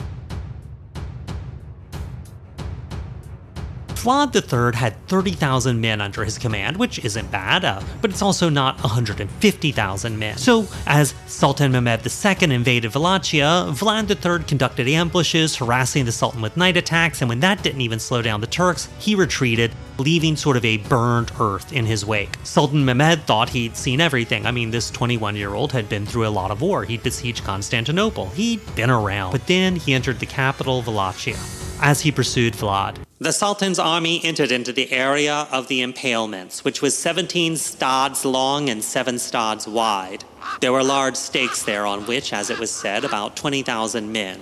Vlad 4.04 4.34
III 4.36 4.76
had 4.76 4.94
30,000 5.08 5.80
men 5.80 6.02
under 6.02 6.24
his 6.24 6.36
command, 6.36 6.76
which 6.76 7.02
isn't 7.02 7.30
bad, 7.30 7.64
uh, 7.64 7.80
but 8.02 8.10
it's 8.10 8.20
also 8.20 8.50
not 8.50 8.78
150,000 8.82 10.18
men. 10.18 10.36
So, 10.36 10.66
as 10.86 11.14
Sultan 11.26 11.72
Mehmed 11.72 12.06
II 12.06 12.54
invaded 12.54 12.94
Wallachia, 12.94 13.64
Vlad 13.70 14.10
III 14.10 14.44
conducted 14.44 14.88
ambushes, 14.88 15.56
harassing 15.56 16.04
the 16.04 16.12
Sultan 16.12 16.42
with 16.42 16.54
night 16.54 16.76
attacks, 16.76 17.22
and 17.22 17.30
when 17.30 17.40
that 17.40 17.62
didn't 17.62 17.80
even 17.80 17.98
slow 17.98 18.20
down 18.20 18.42
the 18.42 18.46
Turks, 18.46 18.90
he 18.98 19.14
retreated, 19.14 19.72
leaving 19.98 20.36
sort 20.36 20.56
of 20.56 20.64
a 20.64 20.78
burned 20.78 21.30
earth 21.40 21.72
in 21.72 21.86
his 21.86 22.04
wake. 22.04 22.36
Sultan 22.42 22.84
Mehmed 22.84 23.22
thought 23.22 23.48
he'd 23.50 23.76
seen 23.76 24.00
everything. 24.00 24.46
I 24.46 24.50
mean, 24.50 24.70
this 24.70 24.90
21 24.90 25.36
year 25.36 25.54
old 25.54 25.72
had 25.72 25.88
been 25.88 26.06
through 26.06 26.26
a 26.26 26.28
lot 26.28 26.50
of 26.50 26.60
war. 26.60 26.84
He'd 26.84 27.02
besieged 27.02 27.44
Constantinople, 27.44 28.30
he'd 28.30 28.60
been 28.74 28.90
around. 28.90 29.32
But 29.32 29.46
then 29.46 29.76
he 29.76 29.94
entered 29.94 30.20
the 30.20 30.26
capital, 30.26 30.82
Wallachia. 30.82 31.38
As 31.80 32.00
he 32.00 32.12
pursued 32.12 32.54
Vlad, 32.54 32.98
the 33.18 33.32
Sultan's 33.32 33.78
army 33.78 34.20
entered 34.24 34.52
into 34.52 34.72
the 34.72 34.92
area 34.92 35.46
of 35.50 35.68
the 35.68 35.80
impalements, 35.82 36.64
which 36.64 36.82
was 36.82 36.96
17 36.96 37.56
stads 37.56 38.24
long 38.24 38.68
and 38.68 38.82
7 38.82 39.18
stads 39.18 39.66
wide. 39.66 40.24
There 40.60 40.72
were 40.72 40.82
large 40.82 41.16
stakes 41.16 41.62
there 41.62 41.86
on 41.86 42.06
which, 42.06 42.32
as 42.32 42.50
it 42.50 42.58
was 42.58 42.70
said, 42.70 43.04
about 43.04 43.36
20,000 43.36 44.12
men, 44.12 44.40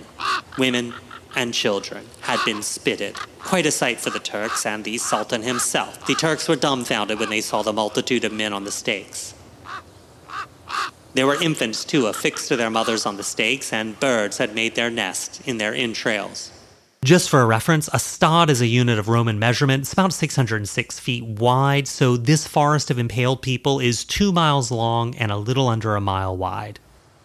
women, 0.58 0.94
and 1.34 1.54
children 1.54 2.06
had 2.20 2.44
been 2.44 2.62
spitted. 2.62 3.16
Quite 3.38 3.66
a 3.66 3.70
sight 3.70 4.00
for 4.00 4.10
the 4.10 4.18
Turks 4.18 4.66
and 4.66 4.84
the 4.84 4.98
Sultan 4.98 5.42
himself. 5.42 6.06
The 6.06 6.14
Turks 6.14 6.48
were 6.48 6.56
dumbfounded 6.56 7.18
when 7.18 7.30
they 7.30 7.40
saw 7.40 7.62
the 7.62 7.72
multitude 7.72 8.24
of 8.24 8.32
men 8.32 8.52
on 8.52 8.64
the 8.64 8.72
stakes. 8.72 9.34
There 11.14 11.26
were 11.26 11.40
infants, 11.42 11.84
too, 11.84 12.06
affixed 12.06 12.48
to 12.48 12.56
their 12.56 12.70
mothers 12.70 13.04
on 13.04 13.16
the 13.16 13.22
stakes, 13.22 13.72
and 13.72 14.00
birds 14.00 14.38
had 14.38 14.54
made 14.54 14.74
their 14.74 14.90
nest 14.90 15.42
in 15.46 15.58
their 15.58 15.74
entrails. 15.74 16.50
Just 17.04 17.28
for 17.28 17.40
a 17.40 17.46
reference, 17.46 17.88
a 17.92 17.98
stad 17.98 18.48
is 18.48 18.60
a 18.60 18.66
unit 18.66 18.98
of 18.98 19.08
Roman 19.08 19.38
measurement. 19.38 19.82
It's 19.82 19.92
about 19.92 20.12
606 20.12 21.00
feet 21.00 21.24
wide, 21.24 21.88
so 21.88 22.16
this 22.16 22.46
forest 22.46 22.90
of 22.90 22.98
impaled 22.98 23.42
people 23.42 23.80
is 23.80 24.04
two 24.04 24.32
miles 24.32 24.70
long 24.70 25.14
and 25.16 25.32
a 25.32 25.36
little 25.36 25.68
under 25.68 25.96
a 25.96 26.00
mile 26.00 26.36
wide. 26.36 26.78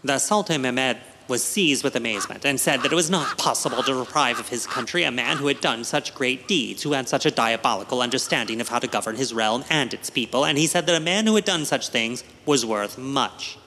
The 0.04 0.18
Sultan 0.18 0.64
Mehmed 0.64 0.98
was 1.28 1.44
seized 1.44 1.84
with 1.84 1.96
amazement 1.96 2.46
and 2.46 2.60
said 2.60 2.82
that 2.82 2.92
it 2.92 2.96
was 2.96 3.10
not 3.10 3.38
possible 3.38 3.84
to 3.84 3.94
deprive 3.94 4.40
of 4.40 4.50
his 4.50 4.66
country 4.66 5.04
a 5.04 5.12
man 5.12 5.38
who 5.38 5.48
had 5.48 5.62
done 5.62 5.84
such 5.84 6.16
great 6.16 6.48
deeds, 6.48 6.84
who 6.84 6.94
had 6.94 7.08
such 7.10 7.26
a 7.26 7.32
diabolical 7.32 8.02
understanding 8.02 8.62
of 8.62 8.70
how 8.70 8.80
to 8.80 8.88
govern 8.88 9.16
his 9.16 9.34
realm 9.34 9.64
and 9.70 9.94
its 9.94 10.10
people, 10.10 10.46
and 10.46 10.58
he 10.58 10.68
said 10.68 10.86
that 10.86 10.96
a 10.96 11.00
man 11.00 11.26
who 11.28 11.36
had 11.36 11.46
done 11.46 11.66
such 11.66 11.90
things 11.90 12.24
was 12.46 12.66
worth 12.66 12.98
much. 12.98 13.58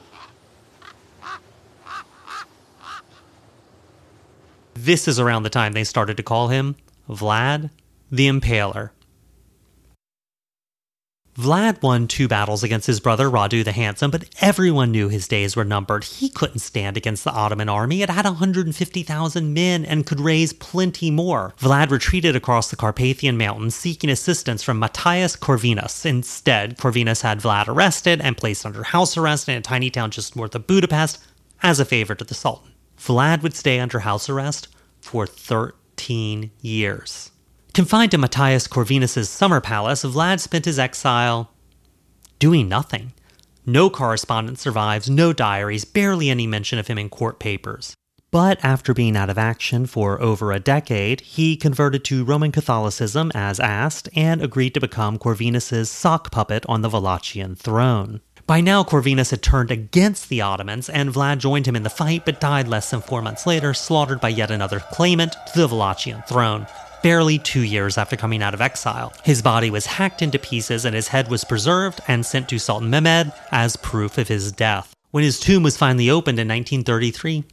This 4.74 5.06
is 5.06 5.20
around 5.20 5.42
the 5.42 5.50
time 5.50 5.74
they 5.74 5.84
started 5.84 6.16
to 6.16 6.22
call 6.22 6.48
him 6.48 6.76
Vlad 7.08 7.70
the 8.10 8.28
Impaler. 8.28 8.90
Vlad 11.38 11.80
won 11.80 12.08
two 12.08 12.26
battles 12.26 12.64
against 12.64 12.88
his 12.88 12.98
brother 12.98 13.30
Radu 13.30 13.64
the 13.64 13.72
Handsome, 13.72 14.10
but 14.10 14.24
everyone 14.40 14.90
knew 14.90 15.08
his 15.08 15.28
days 15.28 15.54
were 15.54 15.64
numbered. 15.64 16.02
He 16.02 16.28
couldn't 16.28 16.58
stand 16.58 16.96
against 16.96 17.22
the 17.22 17.30
Ottoman 17.30 17.68
army. 17.68 18.02
It 18.02 18.10
had 18.10 18.24
150,000 18.24 19.54
men 19.54 19.84
and 19.84 20.04
could 20.04 20.20
raise 20.20 20.52
plenty 20.52 21.10
more. 21.10 21.54
Vlad 21.60 21.90
retreated 21.90 22.34
across 22.34 22.68
the 22.70 22.76
Carpathian 22.76 23.38
Mountains, 23.38 23.76
seeking 23.76 24.10
assistance 24.10 24.62
from 24.62 24.80
Matthias 24.80 25.36
Corvinus. 25.36 26.04
Instead, 26.04 26.78
Corvinus 26.78 27.22
had 27.22 27.40
Vlad 27.40 27.68
arrested 27.68 28.20
and 28.20 28.36
placed 28.36 28.66
under 28.66 28.82
house 28.82 29.16
arrest 29.16 29.48
in 29.48 29.56
a 29.56 29.60
tiny 29.60 29.88
town 29.88 30.10
just 30.10 30.34
north 30.34 30.54
of 30.54 30.66
Budapest 30.66 31.18
as 31.62 31.78
a 31.78 31.84
favor 31.84 32.14
to 32.14 32.24
the 32.24 32.34
Sultan. 32.34 32.72
Vlad 32.98 33.42
would 33.42 33.54
stay 33.54 33.78
under 33.78 34.00
house 34.00 34.28
arrest 34.28 34.68
for 35.00 35.26
13 35.26 36.50
years. 36.60 37.30
Confined 37.72 38.10
to 38.10 38.18
Matthias 38.18 38.66
Corvinus's 38.66 39.28
summer 39.28 39.60
palace, 39.60 40.02
Vlad 40.04 40.40
spent 40.40 40.64
his 40.64 40.78
exile 40.78 41.50
doing 42.40 42.68
nothing. 42.68 43.12
No 43.64 43.88
correspondence 43.88 44.60
survives, 44.60 45.08
no 45.08 45.32
diaries, 45.32 45.84
barely 45.84 46.30
any 46.30 46.48
mention 46.48 46.80
of 46.80 46.88
him 46.88 46.98
in 46.98 47.08
court 47.08 47.38
papers. 47.38 47.94
But 48.32 48.58
after 48.64 48.92
being 48.92 49.16
out 49.16 49.30
of 49.30 49.38
action 49.38 49.86
for 49.86 50.20
over 50.20 50.50
a 50.50 50.58
decade, 50.58 51.20
he 51.20 51.56
converted 51.56 52.04
to 52.04 52.24
Roman 52.24 52.50
Catholicism 52.50 53.30
as 53.34 53.60
asked 53.60 54.08
and 54.16 54.42
agreed 54.42 54.74
to 54.74 54.80
become 54.80 55.18
Corvinus's 55.18 55.90
sock 55.90 56.32
puppet 56.32 56.64
on 56.68 56.82
the 56.82 56.88
Wallachian 56.88 57.56
throne. 57.56 58.20
By 58.46 58.60
now, 58.60 58.82
Corvinus 58.82 59.30
had 59.30 59.42
turned 59.42 59.70
against 59.70 60.28
the 60.28 60.40
Ottomans, 60.40 60.88
and 60.88 61.10
Vlad 61.10 61.38
joined 61.38 61.66
him 61.66 61.76
in 61.76 61.84
the 61.84 61.90
fight 61.90 62.24
but 62.24 62.40
died 62.40 62.66
less 62.66 62.90
than 62.90 63.00
four 63.00 63.22
months 63.22 63.46
later, 63.46 63.74
slaughtered 63.74 64.20
by 64.20 64.28
yet 64.28 64.50
another 64.50 64.80
claimant 64.80 65.36
to 65.52 65.60
the 65.60 65.68
Wallachian 65.68 66.26
throne. 66.26 66.66
Barely 67.02 67.38
two 67.38 67.62
years 67.62 67.96
after 67.96 68.14
coming 68.14 68.42
out 68.42 68.52
of 68.52 68.60
exile, 68.60 69.14
his 69.24 69.40
body 69.40 69.70
was 69.70 69.86
hacked 69.86 70.20
into 70.20 70.38
pieces 70.38 70.84
and 70.84 70.94
his 70.94 71.08
head 71.08 71.28
was 71.28 71.44
preserved 71.44 72.00
and 72.06 72.26
sent 72.26 72.48
to 72.50 72.58
Sultan 72.58 72.90
Mehmed 72.90 73.32
as 73.50 73.76
proof 73.76 74.18
of 74.18 74.28
his 74.28 74.52
death. 74.52 74.94
When 75.10 75.24
his 75.24 75.40
tomb 75.40 75.62
was 75.62 75.78
finally 75.78 76.10
opened 76.10 76.38
in 76.38 76.46
1933, 76.48 77.44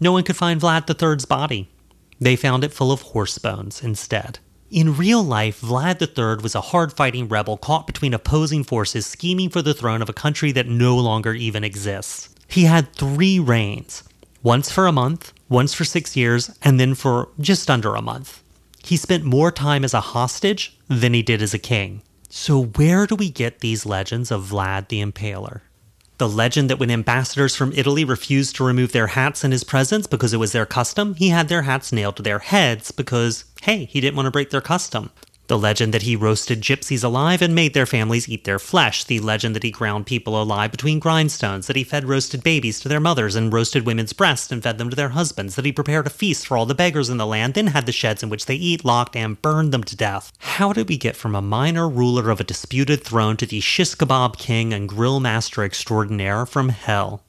no 0.00 0.12
one 0.12 0.24
could 0.24 0.36
find 0.36 0.58
Vlad 0.60 0.88
III's 0.88 1.26
body. 1.26 1.68
They 2.18 2.34
found 2.34 2.64
it 2.64 2.72
full 2.72 2.92
of 2.92 3.02
horse 3.02 3.36
bones 3.36 3.82
instead. 3.82 4.38
In 4.70 4.96
real 4.96 5.22
life, 5.22 5.60
Vlad 5.60 6.00
III 6.00 6.42
was 6.42 6.54
a 6.54 6.60
hard 6.72 6.92
fighting 6.92 7.28
rebel 7.28 7.58
caught 7.58 7.86
between 7.86 8.14
opposing 8.14 8.64
forces 8.64 9.04
scheming 9.04 9.50
for 9.50 9.60
the 9.60 9.74
throne 9.74 10.00
of 10.00 10.08
a 10.08 10.14
country 10.14 10.50
that 10.52 10.66
no 10.66 10.96
longer 10.96 11.34
even 11.34 11.62
exists. 11.62 12.30
He 12.48 12.64
had 12.64 12.94
three 12.94 13.38
reigns 13.38 14.02
once 14.42 14.70
for 14.70 14.86
a 14.86 14.92
month, 14.92 15.32
once 15.48 15.74
for 15.74 15.84
six 15.84 16.16
years, 16.16 16.56
and 16.62 16.80
then 16.80 16.94
for 16.94 17.28
just 17.40 17.70
under 17.70 17.94
a 17.94 18.02
month. 18.02 18.43
He 18.84 18.98
spent 18.98 19.24
more 19.24 19.50
time 19.50 19.82
as 19.82 19.94
a 19.94 20.00
hostage 20.00 20.76
than 20.88 21.14
he 21.14 21.22
did 21.22 21.40
as 21.40 21.54
a 21.54 21.58
king. 21.58 22.02
So, 22.28 22.64
where 22.64 23.06
do 23.06 23.14
we 23.14 23.30
get 23.30 23.60
these 23.60 23.86
legends 23.86 24.30
of 24.30 24.50
Vlad 24.50 24.88
the 24.88 25.00
Impaler? 25.00 25.62
The 26.18 26.28
legend 26.28 26.68
that 26.68 26.78
when 26.78 26.90
ambassadors 26.90 27.56
from 27.56 27.72
Italy 27.72 28.04
refused 28.04 28.56
to 28.56 28.64
remove 28.64 28.92
their 28.92 29.06
hats 29.08 29.42
in 29.42 29.52
his 29.52 29.64
presence 29.64 30.06
because 30.06 30.34
it 30.34 30.38
was 30.38 30.52
their 30.52 30.66
custom, 30.66 31.14
he 31.14 31.30
had 31.30 31.48
their 31.48 31.62
hats 31.62 31.92
nailed 31.92 32.16
to 32.16 32.22
their 32.22 32.40
heads 32.40 32.90
because, 32.90 33.46
hey, 33.62 33.86
he 33.86 34.02
didn't 34.02 34.16
want 34.16 34.26
to 34.26 34.30
break 34.30 34.50
their 34.50 34.60
custom. 34.60 35.10
The 35.46 35.58
legend 35.58 35.92
that 35.92 36.02
he 36.02 36.16
roasted 36.16 36.62
gypsies 36.62 37.04
alive 37.04 37.42
and 37.42 37.54
made 37.54 37.74
their 37.74 37.84
families 37.84 38.28
eat 38.30 38.44
their 38.44 38.58
flesh. 38.58 39.04
The 39.04 39.20
legend 39.20 39.54
that 39.54 39.62
he 39.62 39.70
ground 39.70 40.06
people 40.06 40.40
alive 40.40 40.70
between 40.70 41.00
grindstones. 41.00 41.66
That 41.66 41.76
he 41.76 41.84
fed 41.84 42.08
roasted 42.08 42.42
babies 42.42 42.80
to 42.80 42.88
their 42.88 43.00
mothers 43.00 43.36
and 43.36 43.52
roasted 43.52 43.84
women's 43.84 44.14
breasts 44.14 44.50
and 44.50 44.62
fed 44.62 44.78
them 44.78 44.88
to 44.88 44.96
their 44.96 45.10
husbands. 45.10 45.56
That 45.56 45.66
he 45.66 45.72
prepared 45.72 46.06
a 46.06 46.10
feast 46.10 46.46
for 46.46 46.56
all 46.56 46.64
the 46.64 46.74
beggars 46.74 47.10
in 47.10 47.18
the 47.18 47.26
land, 47.26 47.52
then 47.52 47.68
had 47.68 47.84
the 47.84 47.92
sheds 47.92 48.22
in 48.22 48.30
which 48.30 48.46
they 48.46 48.54
eat 48.54 48.86
locked 48.86 49.16
and 49.16 49.40
burned 49.42 49.72
them 49.72 49.84
to 49.84 49.96
death. 49.96 50.32
How 50.38 50.72
did 50.72 50.88
we 50.88 50.96
get 50.96 51.14
from 51.14 51.34
a 51.34 51.42
minor 51.42 51.88
ruler 51.90 52.30
of 52.30 52.40
a 52.40 52.44
disputed 52.44 53.04
throne 53.04 53.36
to 53.36 53.46
the 53.46 53.60
shish 53.60 53.94
kebab 53.94 54.38
king 54.38 54.72
and 54.72 54.88
grill 54.88 55.20
master 55.20 55.62
extraordinaire 55.62 56.46
from 56.46 56.70
hell? 56.70 57.22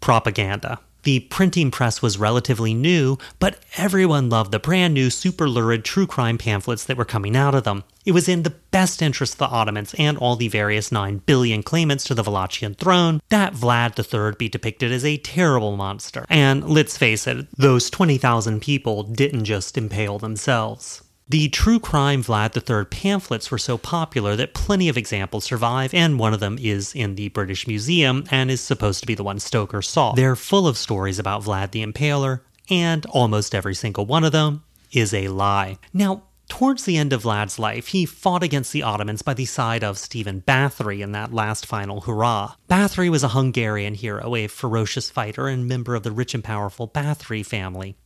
Propaganda. 0.00 0.80
The 1.04 1.20
printing 1.20 1.70
press 1.70 2.00
was 2.00 2.18
relatively 2.18 2.74
new, 2.74 3.18
but 3.40 3.58
everyone 3.76 4.30
loved 4.30 4.52
the 4.52 4.60
brand 4.60 4.94
new 4.94 5.10
super 5.10 5.48
lurid 5.48 5.84
true 5.84 6.06
crime 6.06 6.38
pamphlets 6.38 6.84
that 6.84 6.96
were 6.96 7.04
coming 7.04 7.36
out 7.36 7.54
of 7.54 7.64
them. 7.64 7.82
It 8.04 8.12
was 8.12 8.28
in 8.28 8.44
the 8.44 8.54
best 8.70 9.02
interest 9.02 9.34
of 9.34 9.38
the 9.38 9.46
Ottomans 9.46 9.94
and 9.98 10.16
all 10.18 10.36
the 10.36 10.48
various 10.48 10.92
9 10.92 11.18
billion 11.26 11.62
claimants 11.62 12.04
to 12.04 12.14
the 12.14 12.22
Wallachian 12.22 12.76
throne 12.76 13.20
that 13.30 13.54
Vlad 13.54 13.98
III 13.98 14.36
be 14.38 14.48
depicted 14.48 14.92
as 14.92 15.04
a 15.04 15.16
terrible 15.18 15.76
monster. 15.76 16.24
And 16.28 16.68
let's 16.68 16.96
face 16.96 17.26
it, 17.26 17.46
those 17.56 17.90
20,000 17.90 18.60
people 18.60 19.02
didn't 19.02 19.44
just 19.44 19.76
impale 19.76 20.18
themselves. 20.18 21.02
The 21.32 21.48
true 21.48 21.80
crime 21.80 22.22
Vlad 22.22 22.54
III 22.54 22.84
pamphlets 22.84 23.50
were 23.50 23.56
so 23.56 23.78
popular 23.78 24.36
that 24.36 24.52
plenty 24.52 24.90
of 24.90 24.98
examples 24.98 25.44
survive, 25.44 25.94
and 25.94 26.18
one 26.18 26.34
of 26.34 26.40
them 26.40 26.58
is 26.60 26.94
in 26.94 27.14
the 27.14 27.30
British 27.30 27.66
Museum 27.66 28.26
and 28.30 28.50
is 28.50 28.60
supposed 28.60 29.00
to 29.00 29.06
be 29.06 29.14
the 29.14 29.24
one 29.24 29.38
Stoker 29.38 29.80
saw. 29.80 30.12
They're 30.12 30.36
full 30.36 30.68
of 30.68 30.76
stories 30.76 31.18
about 31.18 31.42
Vlad 31.42 31.70
the 31.70 31.82
Impaler, 31.82 32.40
and 32.68 33.06
almost 33.06 33.54
every 33.54 33.74
single 33.74 34.04
one 34.04 34.24
of 34.24 34.32
them 34.32 34.62
is 34.92 35.14
a 35.14 35.28
lie. 35.28 35.78
Now, 35.94 36.24
Towards 36.48 36.84
the 36.84 36.98
end 36.98 37.14
of 37.14 37.22
Vlad's 37.22 37.58
life, 37.58 37.86
he 37.86 38.04
fought 38.04 38.42
against 38.42 38.72
the 38.72 38.82
Ottomans 38.82 39.22
by 39.22 39.32
the 39.32 39.46
side 39.46 39.82
of 39.82 39.96
Stephen 39.96 40.42
Bathory 40.42 41.00
in 41.00 41.12
that 41.12 41.32
last 41.32 41.64
final 41.64 42.02
hurrah. 42.02 42.56
Bathory 42.68 43.08
was 43.08 43.24
a 43.24 43.28
Hungarian 43.28 43.94
hero, 43.94 44.34
a 44.34 44.48
ferocious 44.48 45.08
fighter 45.08 45.48
and 45.48 45.66
member 45.66 45.94
of 45.94 46.02
the 46.02 46.12
rich 46.12 46.34
and 46.34 46.44
powerful 46.44 46.86
Bathory 46.86 47.46
family 47.46 47.96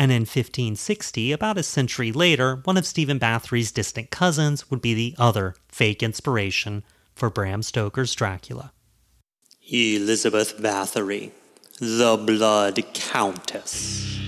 and 0.00 0.10
in 0.10 0.22
1560, 0.22 1.30
about 1.30 1.58
a 1.58 1.62
century 1.62 2.10
later, 2.10 2.62
one 2.64 2.78
of 2.78 2.86
Stephen 2.86 3.20
Bathory's 3.20 3.70
distant 3.70 4.10
cousins 4.10 4.70
would 4.70 4.80
be 4.80 4.94
the 4.94 5.14
other 5.18 5.54
fake 5.68 6.02
inspiration 6.02 6.84
for 7.14 7.28
Bram 7.28 7.62
Stoker's 7.62 8.14
Dracula. 8.14 8.72
Elizabeth 9.70 10.56
Bathory, 10.56 11.32
the 11.80 12.16
Blood 12.16 12.82
Countess. 12.94 14.18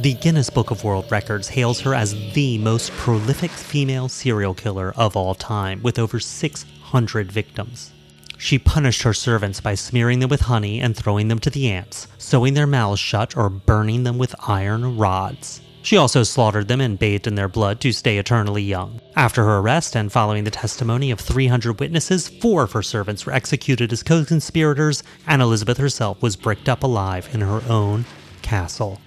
The 0.00 0.14
Guinness 0.14 0.50
Book 0.50 0.72
of 0.72 0.82
World 0.82 1.08
Records 1.08 1.46
hails 1.46 1.80
her 1.80 1.94
as 1.94 2.14
the 2.32 2.58
most 2.58 2.90
prolific 2.92 3.52
female 3.52 4.08
serial 4.08 4.52
killer 4.52 4.92
of 4.96 5.16
all 5.16 5.36
time, 5.36 5.80
with 5.82 6.00
over 6.00 6.18
600 6.18 7.30
victims. 7.30 7.92
She 8.36 8.58
punished 8.58 9.02
her 9.02 9.14
servants 9.14 9.60
by 9.60 9.76
smearing 9.76 10.18
them 10.18 10.30
with 10.30 10.42
honey 10.42 10.80
and 10.80 10.96
throwing 10.96 11.28
them 11.28 11.38
to 11.38 11.48
the 11.48 11.70
ants, 11.70 12.08
sewing 12.18 12.54
their 12.54 12.66
mouths 12.66 12.98
shut, 12.98 13.36
or 13.36 13.48
burning 13.48 14.02
them 14.02 14.18
with 14.18 14.34
iron 14.48 14.98
rods. 14.98 15.60
She 15.82 15.96
also 15.96 16.24
slaughtered 16.24 16.66
them 16.66 16.80
and 16.80 16.98
bathed 16.98 17.28
in 17.28 17.36
their 17.36 17.48
blood 17.48 17.80
to 17.82 17.92
stay 17.92 18.18
eternally 18.18 18.62
young. 18.62 19.00
After 19.14 19.44
her 19.44 19.58
arrest 19.58 19.94
and 19.94 20.10
following 20.10 20.42
the 20.42 20.50
testimony 20.50 21.12
of 21.12 21.20
300 21.20 21.78
witnesses, 21.78 22.28
four 22.28 22.64
of 22.64 22.72
her 22.72 22.82
servants 22.82 23.26
were 23.26 23.32
executed 23.32 23.92
as 23.92 24.02
co 24.02 24.24
conspirators, 24.24 25.04
and 25.24 25.40
Elizabeth 25.40 25.78
herself 25.78 26.20
was 26.20 26.34
bricked 26.34 26.68
up 26.68 26.82
alive 26.82 27.28
in 27.32 27.42
her 27.42 27.62
own 27.68 28.06
castle. 28.42 29.00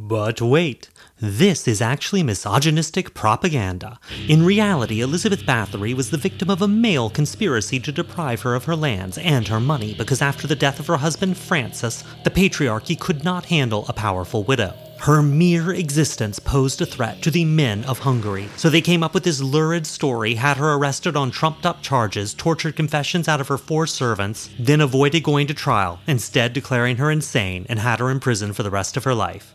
But 0.00 0.40
wait, 0.40 0.90
this 1.20 1.66
is 1.66 1.82
actually 1.82 2.22
misogynistic 2.22 3.14
propaganda. 3.14 3.98
In 4.28 4.44
reality, 4.44 5.00
Elizabeth 5.00 5.42
Bathory 5.44 5.92
was 5.92 6.10
the 6.10 6.16
victim 6.16 6.48
of 6.48 6.62
a 6.62 6.68
male 6.68 7.10
conspiracy 7.10 7.80
to 7.80 7.90
deprive 7.90 8.42
her 8.42 8.54
of 8.54 8.66
her 8.66 8.76
lands 8.76 9.18
and 9.18 9.48
her 9.48 9.58
money 9.58 9.94
because 9.94 10.22
after 10.22 10.46
the 10.46 10.54
death 10.54 10.78
of 10.78 10.86
her 10.86 10.98
husband 10.98 11.36
Francis, 11.36 12.04
the 12.22 12.30
patriarchy 12.30 12.98
could 12.98 13.24
not 13.24 13.46
handle 13.46 13.84
a 13.88 13.92
powerful 13.92 14.44
widow. 14.44 14.72
Her 15.00 15.20
mere 15.20 15.72
existence 15.72 16.38
posed 16.38 16.80
a 16.80 16.86
threat 16.86 17.20
to 17.22 17.32
the 17.32 17.44
men 17.44 17.84
of 17.84 17.98
Hungary, 17.98 18.48
so 18.56 18.70
they 18.70 18.80
came 18.80 19.02
up 19.02 19.14
with 19.14 19.24
this 19.24 19.40
lurid 19.40 19.86
story, 19.86 20.34
had 20.34 20.56
her 20.58 20.74
arrested 20.74 21.16
on 21.16 21.32
trumped 21.32 21.66
up 21.66 21.82
charges, 21.82 22.34
tortured 22.34 22.76
confessions 22.76 23.26
out 23.26 23.40
of 23.40 23.48
her 23.48 23.58
four 23.58 23.88
servants, 23.88 24.48
then 24.60 24.80
avoided 24.80 25.24
going 25.24 25.48
to 25.48 25.54
trial, 25.54 25.98
instead 26.06 26.52
declaring 26.52 26.96
her 26.98 27.10
insane 27.10 27.66
and 27.68 27.80
had 27.80 27.98
her 27.98 28.10
in 28.10 28.20
prison 28.20 28.52
for 28.52 28.62
the 28.62 28.70
rest 28.70 28.96
of 28.96 29.04
her 29.04 29.14
life. 29.14 29.54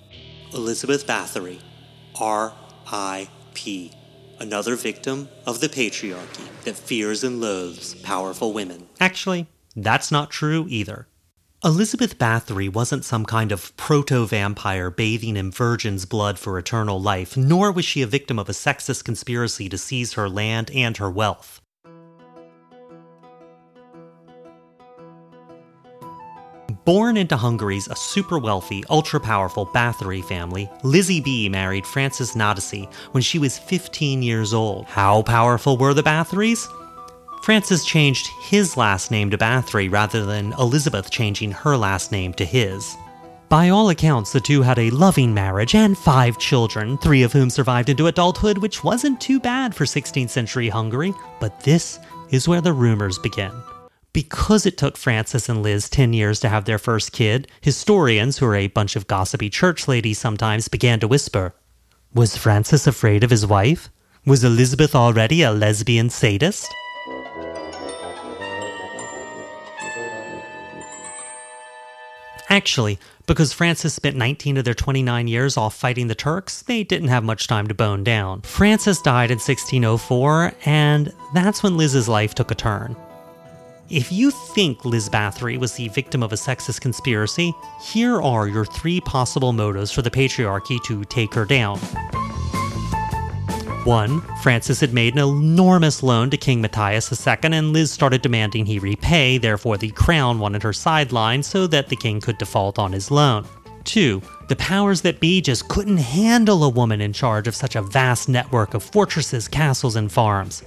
Elizabeth 0.54 1.08
Bathory, 1.08 1.60
R.I.P., 2.20 3.92
another 4.40 4.76
victim 4.76 5.28
of 5.48 5.60
the 5.60 5.68
patriarchy 5.68 6.48
that 6.64 6.76
fears 6.76 7.24
and 7.24 7.42
loathes 7.42 7.96
powerful 7.96 8.54
women. 8.54 8.88
Actually, 9.00 9.48
that's 9.76 10.12
not 10.12 10.30
true 10.30 10.68
either. 10.70 11.08
Elizabeth 11.64 12.20
Bathory 12.20 12.72
wasn't 12.72 13.06
some 13.06 13.26
kind 13.26 13.52
of 13.52 13.76
proto 13.78 14.28
vampire 14.28 14.92
bathing 14.92 15.38
in 15.38 15.50
virgin's 15.50 16.06
blood 16.06 16.38
for 16.38 16.60
eternal 16.60 17.02
life, 17.02 17.36
nor 17.38 17.72
was 17.72 17.86
she 17.86 18.02
a 18.02 18.08
victim 18.08 18.38
of 18.38 18.50
a 18.50 18.54
sexist 18.54 19.04
conspiracy 19.04 19.70
to 19.70 19.78
seize 19.78 20.14
her 20.14 20.30
land 20.30 20.70
and 20.72 20.98
her 20.98 21.10
wealth. 21.10 21.62
Born 26.86 27.16
into 27.16 27.38
Hungary's 27.38 27.88
a 27.88 27.96
super 27.96 28.38
wealthy, 28.38 28.84
ultra 28.90 29.18
powerful 29.18 29.66
Bathory 29.66 30.22
family, 30.22 30.70
Lizzie 30.84 31.22
B 31.22 31.48
married 31.48 31.88
Francis 31.88 32.36
Nadasdy 32.36 32.92
when 33.12 33.24
she 33.24 33.40
was 33.40 33.58
15 33.58 34.22
years 34.22 34.54
old. 34.54 34.86
How 34.88 35.22
powerful 35.22 35.78
were 35.78 35.94
the 35.94 36.04
Bathorys? 36.04 36.68
Francis 37.42 37.86
changed 37.86 38.28
his 38.42 38.76
last 38.76 39.12
name 39.12 39.30
to 39.30 39.38
Bathory 39.38 39.90
rather 39.90 40.26
than 40.26 40.52
Elizabeth 40.60 41.10
changing 41.10 41.52
her 41.52 41.78
last 41.78 42.12
name 42.12 42.34
to 42.34 42.44
his. 42.44 42.98
By 43.48 43.70
all 43.70 43.90
accounts, 43.90 44.34
the 44.34 44.42
two 44.42 44.62
had 44.62 44.80
a 44.80 44.90
loving 44.90 45.34
marriage 45.34 45.76
and 45.76 45.98
five 45.98 46.38
children, 46.38 46.98
three 46.98 47.24
of 47.24 47.32
whom 47.32 47.50
survived 47.50 47.88
into 47.88 48.08
adulthood, 48.08 48.58
which 48.58 48.84
wasn't 48.84 49.22
too 49.22 49.40
bad 49.40 49.74
for 49.74 49.86
16th 49.86 50.32
century 50.32 50.68
Hungary. 50.68 51.14
But 51.40 51.62
this 51.62 52.00
is 52.32 52.48
where 52.48 52.62
the 52.62 52.74
rumors 52.74 53.20
begin. 53.20 53.54
Because 54.14 54.68
it 54.68 54.78
took 54.78 54.96
Francis 54.96 55.50
and 55.50 55.64
Liz 55.64 55.90
10 55.90 56.14
years 56.14 56.40
to 56.42 56.50
have 56.50 56.66
their 56.66 56.78
first 56.78 57.12
kid, 57.12 57.48
historians, 57.62 58.38
who 58.38 58.46
are 58.46 58.56
a 58.56 58.68
bunch 58.68 58.96
of 58.96 59.08
gossipy 59.08 59.50
church 59.50 59.88
ladies 59.88 60.20
sometimes, 60.20 60.68
began 60.68 61.00
to 61.00 61.08
whisper 61.08 61.56
Was 62.14 62.38
Francis 62.38 62.86
afraid 62.86 63.24
of 63.24 63.32
his 63.32 63.48
wife? 63.48 63.90
Was 64.24 64.44
Elizabeth 64.44 64.94
already 64.94 65.42
a 65.42 65.52
lesbian 65.52 66.12
sadist? 66.12 66.72
Actually, 72.50 73.00
because 73.26 73.52
Francis 73.52 73.96
spent 73.96 74.16
19 74.16 74.58
of 74.58 74.64
their 74.64 74.76
29 74.76 75.28
years 75.28 75.58
off 75.58 75.74
fighting 75.74 76.06
the 76.06 76.14
Turks, 76.14 76.62
they 76.62 76.84
didn't 76.84 77.08
have 77.08 77.24
much 77.24 77.48
time 77.48 77.66
to 77.66 77.74
bone 77.74 78.04
down. 78.04 78.42
Francis 78.44 79.02
died 79.02 79.32
in 79.32 79.40
1604, 79.40 80.54
and 80.66 81.12
that's 81.34 81.64
when 81.64 81.78
Liz's 81.78 82.08
life 82.08 82.36
took 82.36 82.52
a 82.52 82.56
turn. 82.56 82.96
If 83.90 84.14
you 84.14 84.32
think 84.32 84.86
Liz 84.86 85.10
Bathory 85.10 85.60
was 85.60 85.74
the 85.74 85.90
victim 85.90 86.24
of 86.24 86.32
a 86.32 86.38
sexist 86.38 86.80
conspiracy, 86.80 87.54
here 87.82 88.22
are 88.22 88.48
your 88.48 88.66
three 88.66 89.02
possible 89.02 89.52
motives 89.52 89.92
for 89.92 90.02
the 90.02 90.10
patriarchy 90.10 90.82
to 90.86 91.04
take 91.06 91.34
her 91.34 91.44
down. 91.44 91.78
1. 93.84 94.22
Francis 94.42 94.80
had 94.80 94.94
made 94.94 95.14
an 95.14 95.20
enormous 95.20 96.02
loan 96.02 96.30
to 96.30 96.38
King 96.38 96.62
Matthias 96.62 97.12
II, 97.28 97.36
and 97.44 97.74
Liz 97.74 97.92
started 97.92 98.22
demanding 98.22 98.66
he 98.66 98.80
repay, 98.80 99.38
therefore, 99.38 99.78
the 99.78 99.92
crown 99.92 100.40
wanted 100.40 100.64
her 100.64 100.72
sidelined 100.72 101.44
so 101.44 101.68
that 101.68 101.90
the 101.90 101.98
king 101.98 102.22
could 102.22 102.38
default 102.38 102.80
on 102.80 102.94
his 102.94 103.12
loan. 103.12 103.46
2. 103.84 104.22
The 104.48 104.56
powers 104.56 105.02
that 105.02 105.20
be 105.20 105.42
just 105.42 105.68
couldn't 105.68 105.98
handle 105.98 106.64
a 106.64 106.70
woman 106.70 107.02
in 107.02 107.12
charge 107.12 107.50
of 107.50 107.56
such 107.56 107.76
a 107.76 107.82
vast 107.82 108.30
network 108.30 108.74
of 108.74 108.82
fortresses, 108.82 109.50
castles, 109.50 109.98
and 109.98 110.10
farms. 110.10 110.64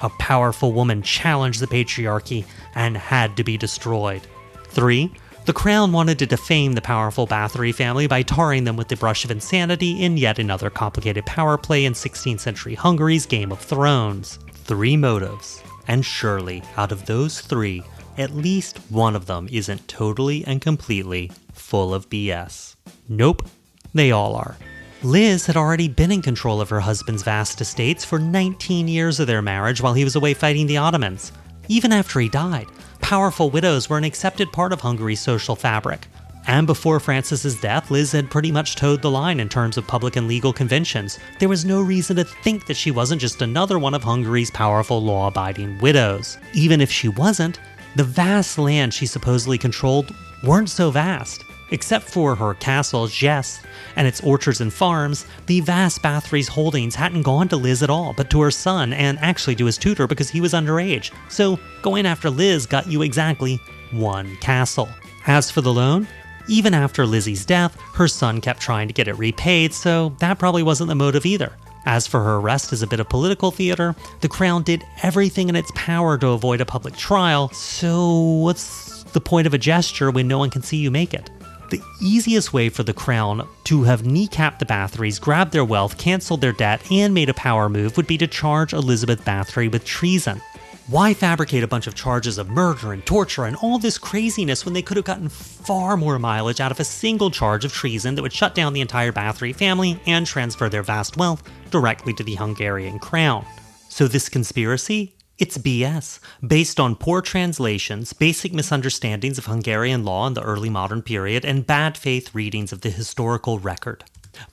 A 0.00 0.08
powerful 0.08 0.72
woman 0.72 1.02
challenged 1.02 1.60
the 1.60 1.66
patriarchy 1.66 2.44
and 2.74 2.96
had 2.96 3.36
to 3.36 3.44
be 3.44 3.56
destroyed. 3.56 4.26
3. 4.64 5.10
The 5.46 5.52
crown 5.54 5.92
wanted 5.92 6.18
to 6.18 6.26
defame 6.26 6.74
the 6.74 6.82
powerful 6.82 7.26
Bathory 7.26 7.74
family 7.74 8.06
by 8.06 8.22
tarring 8.22 8.64
them 8.64 8.76
with 8.76 8.88
the 8.88 8.96
brush 8.96 9.24
of 9.24 9.30
insanity 9.30 10.02
in 10.04 10.18
yet 10.18 10.38
another 10.38 10.68
complicated 10.68 11.24
power 11.24 11.56
play 11.56 11.86
in 11.86 11.94
16th 11.94 12.40
century 12.40 12.74
Hungary's 12.74 13.24
Game 13.24 13.50
of 13.50 13.58
Thrones. 13.58 14.38
Three 14.52 14.96
motives. 14.96 15.62
And 15.86 16.04
surely, 16.04 16.62
out 16.76 16.92
of 16.92 17.06
those 17.06 17.40
three, 17.40 17.82
at 18.18 18.36
least 18.36 18.76
one 18.90 19.16
of 19.16 19.24
them 19.24 19.48
isn't 19.50 19.88
totally 19.88 20.44
and 20.44 20.60
completely 20.60 21.32
full 21.54 21.94
of 21.94 22.10
BS. 22.10 22.76
Nope, 23.08 23.48
they 23.94 24.10
all 24.10 24.34
are. 24.36 24.58
Liz 25.04 25.46
had 25.46 25.56
already 25.56 25.86
been 25.86 26.10
in 26.10 26.20
control 26.20 26.60
of 26.60 26.70
her 26.70 26.80
husband's 26.80 27.22
vast 27.22 27.60
estates 27.60 28.04
for 28.04 28.18
19 28.18 28.88
years 28.88 29.20
of 29.20 29.28
their 29.28 29.40
marriage 29.40 29.80
while 29.80 29.94
he 29.94 30.02
was 30.02 30.16
away 30.16 30.34
fighting 30.34 30.66
the 30.66 30.76
Ottomans. 30.76 31.30
Even 31.68 31.92
after 31.92 32.18
he 32.18 32.28
died, 32.28 32.66
powerful 33.00 33.48
widows 33.48 33.88
were 33.88 33.96
an 33.96 34.02
accepted 34.02 34.50
part 34.50 34.72
of 34.72 34.80
Hungary's 34.80 35.20
social 35.20 35.54
fabric. 35.54 36.08
And 36.48 36.66
before 36.66 36.98
Francis's 36.98 37.60
death, 37.60 37.92
Liz 37.92 38.10
had 38.10 38.28
pretty 38.28 38.50
much 38.50 38.74
toed 38.74 39.00
the 39.00 39.10
line 39.10 39.38
in 39.38 39.48
terms 39.48 39.76
of 39.76 39.86
public 39.86 40.16
and 40.16 40.26
legal 40.26 40.52
conventions. 40.52 41.20
There 41.38 41.48
was 41.48 41.64
no 41.64 41.80
reason 41.80 42.16
to 42.16 42.24
think 42.24 42.66
that 42.66 42.76
she 42.76 42.90
wasn't 42.90 43.20
just 43.20 43.40
another 43.40 43.78
one 43.78 43.94
of 43.94 44.02
Hungary's 44.02 44.50
powerful 44.50 45.00
law 45.00 45.28
abiding 45.28 45.78
widows. 45.78 46.38
Even 46.54 46.80
if 46.80 46.90
she 46.90 47.08
wasn't, 47.08 47.60
the 47.94 48.02
vast 48.02 48.58
land 48.58 48.92
she 48.92 49.06
supposedly 49.06 49.58
controlled 49.58 50.12
weren't 50.42 50.70
so 50.70 50.90
vast. 50.90 51.44
Except 51.70 52.08
for 52.08 52.34
her 52.34 52.54
castle, 52.54 53.06
Jess, 53.08 53.60
and 53.96 54.06
its 54.06 54.22
orchards 54.22 54.60
and 54.60 54.72
farms, 54.72 55.26
the 55.46 55.60
vast 55.60 56.02
Bathory's 56.02 56.48
holdings 56.48 56.94
hadn't 56.94 57.22
gone 57.22 57.48
to 57.48 57.56
Liz 57.56 57.82
at 57.82 57.90
all, 57.90 58.14
but 58.14 58.30
to 58.30 58.40
her 58.40 58.50
son, 58.50 58.92
and 58.92 59.18
actually 59.18 59.54
to 59.56 59.66
his 59.66 59.76
tutor 59.76 60.06
because 60.06 60.30
he 60.30 60.40
was 60.40 60.54
underage. 60.54 61.10
So, 61.28 61.58
going 61.82 62.06
after 62.06 62.30
Liz 62.30 62.64
got 62.64 62.86
you 62.86 63.02
exactly 63.02 63.60
one 63.90 64.36
castle. 64.36 64.88
As 65.26 65.50
for 65.50 65.60
the 65.60 65.72
loan, 65.72 66.08
even 66.48 66.72
after 66.72 67.04
Lizzie's 67.04 67.44
death, 67.44 67.78
her 67.94 68.08
son 68.08 68.40
kept 68.40 68.60
trying 68.60 68.88
to 68.88 68.94
get 68.94 69.08
it 69.08 69.18
repaid, 69.18 69.74
so 69.74 70.14
that 70.20 70.38
probably 70.38 70.62
wasn't 70.62 70.88
the 70.88 70.94
motive 70.94 71.26
either. 71.26 71.52
As 71.84 72.06
for 72.06 72.22
her 72.22 72.36
arrest 72.36 72.72
as 72.72 72.82
a 72.82 72.86
bit 72.86 73.00
of 73.00 73.08
political 73.08 73.50
theater, 73.50 73.94
the 74.20 74.28
Crown 74.28 74.62
did 74.62 74.84
everything 75.02 75.48
in 75.48 75.56
its 75.56 75.70
power 75.74 76.16
to 76.18 76.28
avoid 76.28 76.60
a 76.60 76.66
public 76.66 76.96
trial, 76.96 77.50
so 77.50 78.20
what's 78.42 79.04
the 79.04 79.20
point 79.20 79.46
of 79.46 79.54
a 79.54 79.58
gesture 79.58 80.10
when 80.10 80.28
no 80.28 80.38
one 80.38 80.50
can 80.50 80.62
see 80.62 80.78
you 80.78 80.90
make 80.90 81.12
it? 81.14 81.30
The 81.70 81.82
easiest 82.00 82.54
way 82.54 82.70
for 82.70 82.82
the 82.82 82.94
crown 82.94 83.46
to 83.64 83.82
have 83.82 84.02
kneecapped 84.02 84.58
the 84.58 84.64
Bathorys, 84.64 85.20
grabbed 85.20 85.52
their 85.52 85.66
wealth, 85.66 85.98
canceled 85.98 86.40
their 86.40 86.52
debt, 86.52 86.80
and 86.90 87.12
made 87.12 87.28
a 87.28 87.34
power 87.34 87.68
move 87.68 87.98
would 87.98 88.06
be 88.06 88.16
to 88.18 88.26
charge 88.26 88.72
Elizabeth 88.72 89.22
Bathory 89.22 89.70
with 89.70 89.84
treason. 89.84 90.40
Why 90.86 91.12
fabricate 91.12 91.62
a 91.62 91.68
bunch 91.68 91.86
of 91.86 91.94
charges 91.94 92.38
of 92.38 92.48
murder 92.48 92.94
and 92.94 93.04
torture 93.04 93.44
and 93.44 93.56
all 93.56 93.78
this 93.78 93.98
craziness 93.98 94.64
when 94.64 94.72
they 94.72 94.80
could 94.80 94.96
have 94.96 95.04
gotten 95.04 95.28
far 95.28 95.98
more 95.98 96.18
mileage 96.18 96.62
out 96.62 96.72
of 96.72 96.80
a 96.80 96.84
single 96.84 97.30
charge 97.30 97.66
of 97.66 97.74
treason 97.74 98.14
that 98.14 98.22
would 98.22 98.32
shut 98.32 98.54
down 98.54 98.72
the 98.72 98.80
entire 98.80 99.12
Bathory 99.12 99.54
family 99.54 100.00
and 100.06 100.26
transfer 100.26 100.70
their 100.70 100.82
vast 100.82 101.18
wealth 101.18 101.42
directly 101.70 102.14
to 102.14 102.22
the 102.22 102.36
Hungarian 102.36 102.98
crown? 102.98 103.44
So, 103.90 104.08
this 104.08 104.30
conspiracy 104.30 105.17
it's 105.38 105.56
BS, 105.56 106.18
based 106.44 106.80
on 106.80 106.96
poor 106.96 107.22
translations, 107.22 108.12
basic 108.12 108.52
misunderstandings 108.52 109.38
of 109.38 109.46
Hungarian 109.46 110.04
law 110.04 110.26
in 110.26 110.34
the 110.34 110.42
early 110.42 110.68
modern 110.68 111.00
period, 111.00 111.44
and 111.44 111.66
bad 111.66 111.96
faith 111.96 112.34
readings 112.34 112.72
of 112.72 112.80
the 112.80 112.90
historical 112.90 113.58
record. 113.58 114.04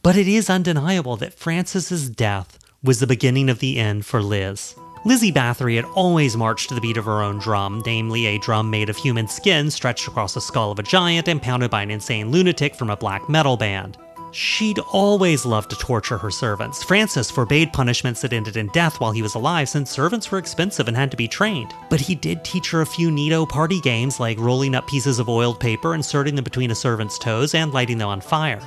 But 0.04 0.16
it 0.16 0.28
is 0.28 0.50
undeniable 0.50 1.18
that 1.18 1.34
Francis's 1.34 2.10
death 2.10 2.60
was 2.84 3.00
the 3.00 3.08
beginning 3.08 3.50
of 3.50 3.60
the 3.60 3.78
end 3.78 4.06
for 4.06 4.22
Liz. 4.22 4.76
Lizzie 5.06 5.32
Bathory 5.32 5.76
had 5.76 5.86
always 5.96 6.38
marched 6.38 6.70
to 6.70 6.76
the 6.76 6.82
beat 6.82 6.98
of 6.98 7.06
her 7.06 7.22
own 7.22 7.40
drum, 7.40 7.82
namely 7.86 8.26
a 8.28 8.40
drum 8.40 8.70
made 8.70 8.90
of 8.90 8.98
human 8.98 9.28
skin 9.28 9.70
stretched 9.70 10.08
across 10.08 10.34
the 10.34 10.42
skull 10.42 10.72
of 10.72 10.80
a 10.80 10.84
giant 10.84 11.28
and 11.28 11.42
pounded 11.42 11.70
by 11.70 11.84
an 11.84 11.92
insane 11.92 12.32
lunatic 12.32 12.76
from 12.76 12.90
a 12.90 12.98
black 12.98 13.28
metal 13.30 13.58
band. 13.58 13.98
She'd 14.36 14.80
always 14.80 15.46
loved 15.46 15.70
to 15.70 15.78
torture 15.78 16.18
her 16.18 16.30
servants. 16.30 16.84
Francis 16.84 17.32
forbade 17.32 17.72
punishments 17.72 18.20
that 18.20 18.34
ended 18.34 18.58
in 18.58 18.68
death 18.74 19.00
while 19.00 19.14
he 19.14 19.22
was 19.22 19.34
alive 19.34 19.70
since 19.70 19.90
servants 19.90 20.30
were 20.30 20.38
expensive 20.38 20.90
and 20.90 20.98
had 20.98 21.10
to 21.12 21.16
be 21.16 21.26
trained. 21.26 21.74
But 21.90 22.02
he 22.02 22.16
did 22.16 22.44
teach 22.44 22.70
her 22.72 22.82
a 22.82 22.86
few 22.86 23.10
neato 23.10 23.48
party 23.48 23.80
games 23.80 24.20
like 24.20 24.38
rolling 24.38 24.76
up 24.76 24.88
pieces 24.88 25.20
of 25.20 25.30
oiled 25.30 25.62
paper, 25.62 25.96
inserting 25.96 26.36
them 26.36 26.44
between 26.44 26.70
a 26.70 26.76
servant's 26.76 27.18
toes, 27.18 27.56
and 27.56 27.74
lighting 27.74 27.98
them 27.98 28.10
on 28.10 28.20
fire. 28.20 28.60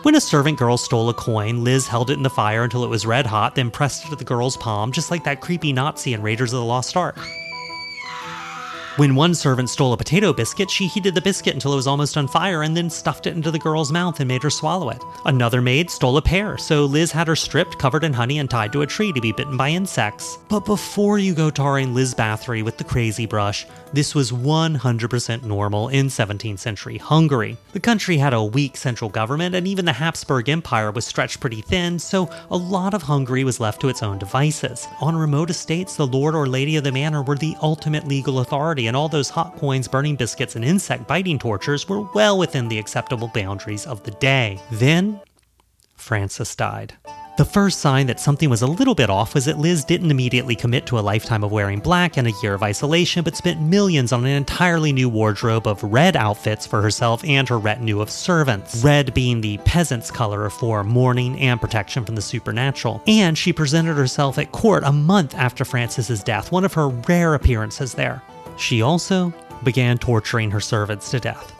When 0.00 0.14
a 0.14 0.20
servant 0.20 0.58
girl 0.58 0.78
stole 0.78 1.10
a 1.10 1.14
coin, 1.14 1.62
Liz 1.62 1.86
held 1.86 2.08
it 2.08 2.14
in 2.16 2.22
the 2.22 2.30
fire 2.30 2.64
until 2.64 2.84
it 2.84 2.88
was 2.88 3.04
red 3.04 3.26
hot, 3.26 3.54
then 3.54 3.70
pressed 3.70 4.06
it 4.06 4.08
to 4.08 4.16
the 4.16 4.24
girl's 4.24 4.56
palm, 4.56 4.92
just 4.92 5.10
like 5.10 5.24
that 5.24 5.42
creepy 5.42 5.74
Nazi 5.74 6.14
in 6.14 6.22
Raiders 6.22 6.54
of 6.54 6.60
the 6.60 6.64
Lost 6.64 6.96
Ark. 6.96 7.18
When 8.96 9.14
one 9.14 9.34
servant 9.34 9.68
stole 9.68 9.92
a 9.92 9.96
potato 9.98 10.32
biscuit, 10.32 10.70
she 10.70 10.86
heated 10.86 11.14
the 11.14 11.20
biscuit 11.20 11.52
until 11.52 11.74
it 11.74 11.76
was 11.76 11.86
almost 11.86 12.16
on 12.16 12.26
fire 12.26 12.62
and 12.62 12.74
then 12.74 12.88
stuffed 12.88 13.26
it 13.26 13.34
into 13.34 13.50
the 13.50 13.58
girl's 13.58 13.92
mouth 13.92 14.20
and 14.20 14.28
made 14.28 14.42
her 14.42 14.48
swallow 14.48 14.88
it. 14.88 15.02
Another 15.26 15.60
maid 15.60 15.90
stole 15.90 16.16
a 16.16 16.22
pear, 16.22 16.56
so 16.56 16.86
Liz 16.86 17.12
had 17.12 17.28
her 17.28 17.36
stripped, 17.36 17.78
covered 17.78 18.04
in 18.04 18.14
honey, 18.14 18.38
and 18.38 18.48
tied 18.48 18.72
to 18.72 18.80
a 18.80 18.86
tree 18.86 19.12
to 19.12 19.20
be 19.20 19.32
bitten 19.32 19.58
by 19.58 19.68
insects. 19.68 20.38
But 20.48 20.64
before 20.64 21.18
you 21.18 21.34
go 21.34 21.50
tarring 21.50 21.92
Liz 21.92 22.14
Bathory 22.14 22.62
with 22.64 22.78
the 22.78 22.84
crazy 22.84 23.26
brush, 23.26 23.66
this 23.92 24.14
was 24.14 24.32
100% 24.32 25.42
normal 25.42 25.88
in 25.88 26.06
17th 26.06 26.58
century 26.58 26.96
Hungary. 26.96 27.58
The 27.74 27.80
country 27.80 28.16
had 28.16 28.32
a 28.32 28.42
weak 28.42 28.78
central 28.78 29.10
government, 29.10 29.54
and 29.54 29.68
even 29.68 29.84
the 29.84 29.92
Habsburg 29.92 30.48
Empire 30.48 30.90
was 30.90 31.04
stretched 31.04 31.40
pretty 31.40 31.60
thin, 31.60 31.98
so 31.98 32.30
a 32.50 32.56
lot 32.56 32.94
of 32.94 33.02
Hungary 33.02 33.44
was 33.44 33.60
left 33.60 33.82
to 33.82 33.90
its 33.90 34.02
own 34.02 34.18
devices. 34.18 34.88
On 35.02 35.14
remote 35.14 35.50
estates, 35.50 35.96
the 35.96 36.06
lord 36.06 36.34
or 36.34 36.46
lady 36.46 36.76
of 36.76 36.84
the 36.84 36.92
manor 36.92 37.22
were 37.22 37.36
the 37.36 37.56
ultimate 37.60 38.08
legal 38.08 38.40
authority, 38.40 38.85
and 38.86 38.96
all 38.96 39.08
those 39.08 39.30
hot 39.30 39.56
coins, 39.56 39.88
burning 39.88 40.16
biscuits, 40.16 40.56
and 40.56 40.64
insect 40.64 41.06
biting 41.06 41.38
tortures 41.38 41.88
were 41.88 42.02
well 42.14 42.38
within 42.38 42.68
the 42.68 42.78
acceptable 42.78 43.28
boundaries 43.28 43.86
of 43.86 44.02
the 44.04 44.12
day. 44.12 44.60
Then, 44.70 45.20
Francis 45.96 46.54
died. 46.54 46.94
The 47.36 47.44
first 47.44 47.80
sign 47.80 48.06
that 48.06 48.18
something 48.18 48.48
was 48.48 48.62
a 48.62 48.66
little 48.66 48.94
bit 48.94 49.10
off 49.10 49.34
was 49.34 49.44
that 49.44 49.58
Liz 49.58 49.84
didn't 49.84 50.10
immediately 50.10 50.56
commit 50.56 50.86
to 50.86 50.98
a 50.98 51.00
lifetime 51.00 51.44
of 51.44 51.52
wearing 51.52 51.80
black 51.80 52.16
and 52.16 52.26
a 52.26 52.32
year 52.42 52.54
of 52.54 52.62
isolation, 52.62 53.24
but 53.24 53.36
spent 53.36 53.60
millions 53.60 54.10
on 54.10 54.24
an 54.24 54.30
entirely 54.30 54.90
new 54.90 55.10
wardrobe 55.10 55.66
of 55.66 55.82
red 55.82 56.16
outfits 56.16 56.66
for 56.66 56.80
herself 56.80 57.22
and 57.24 57.46
her 57.50 57.58
retinue 57.58 58.00
of 58.00 58.08
servants. 58.08 58.82
Red 58.82 59.12
being 59.12 59.42
the 59.42 59.58
peasant's 59.58 60.10
color 60.10 60.48
for 60.48 60.82
mourning 60.82 61.38
and 61.38 61.60
protection 61.60 62.06
from 62.06 62.14
the 62.14 62.22
supernatural. 62.22 63.02
And 63.06 63.36
she 63.36 63.52
presented 63.52 63.98
herself 63.98 64.38
at 64.38 64.52
court 64.52 64.82
a 64.84 64.92
month 64.92 65.34
after 65.34 65.66
Francis's 65.66 66.22
death, 66.22 66.50
one 66.50 66.64
of 66.64 66.72
her 66.72 66.88
rare 66.88 67.34
appearances 67.34 67.92
there. 67.92 68.22
She 68.56 68.82
also 68.82 69.32
began 69.62 69.98
torturing 69.98 70.50
her 70.50 70.60
servants 70.60 71.10
to 71.10 71.20
death. 71.20 71.52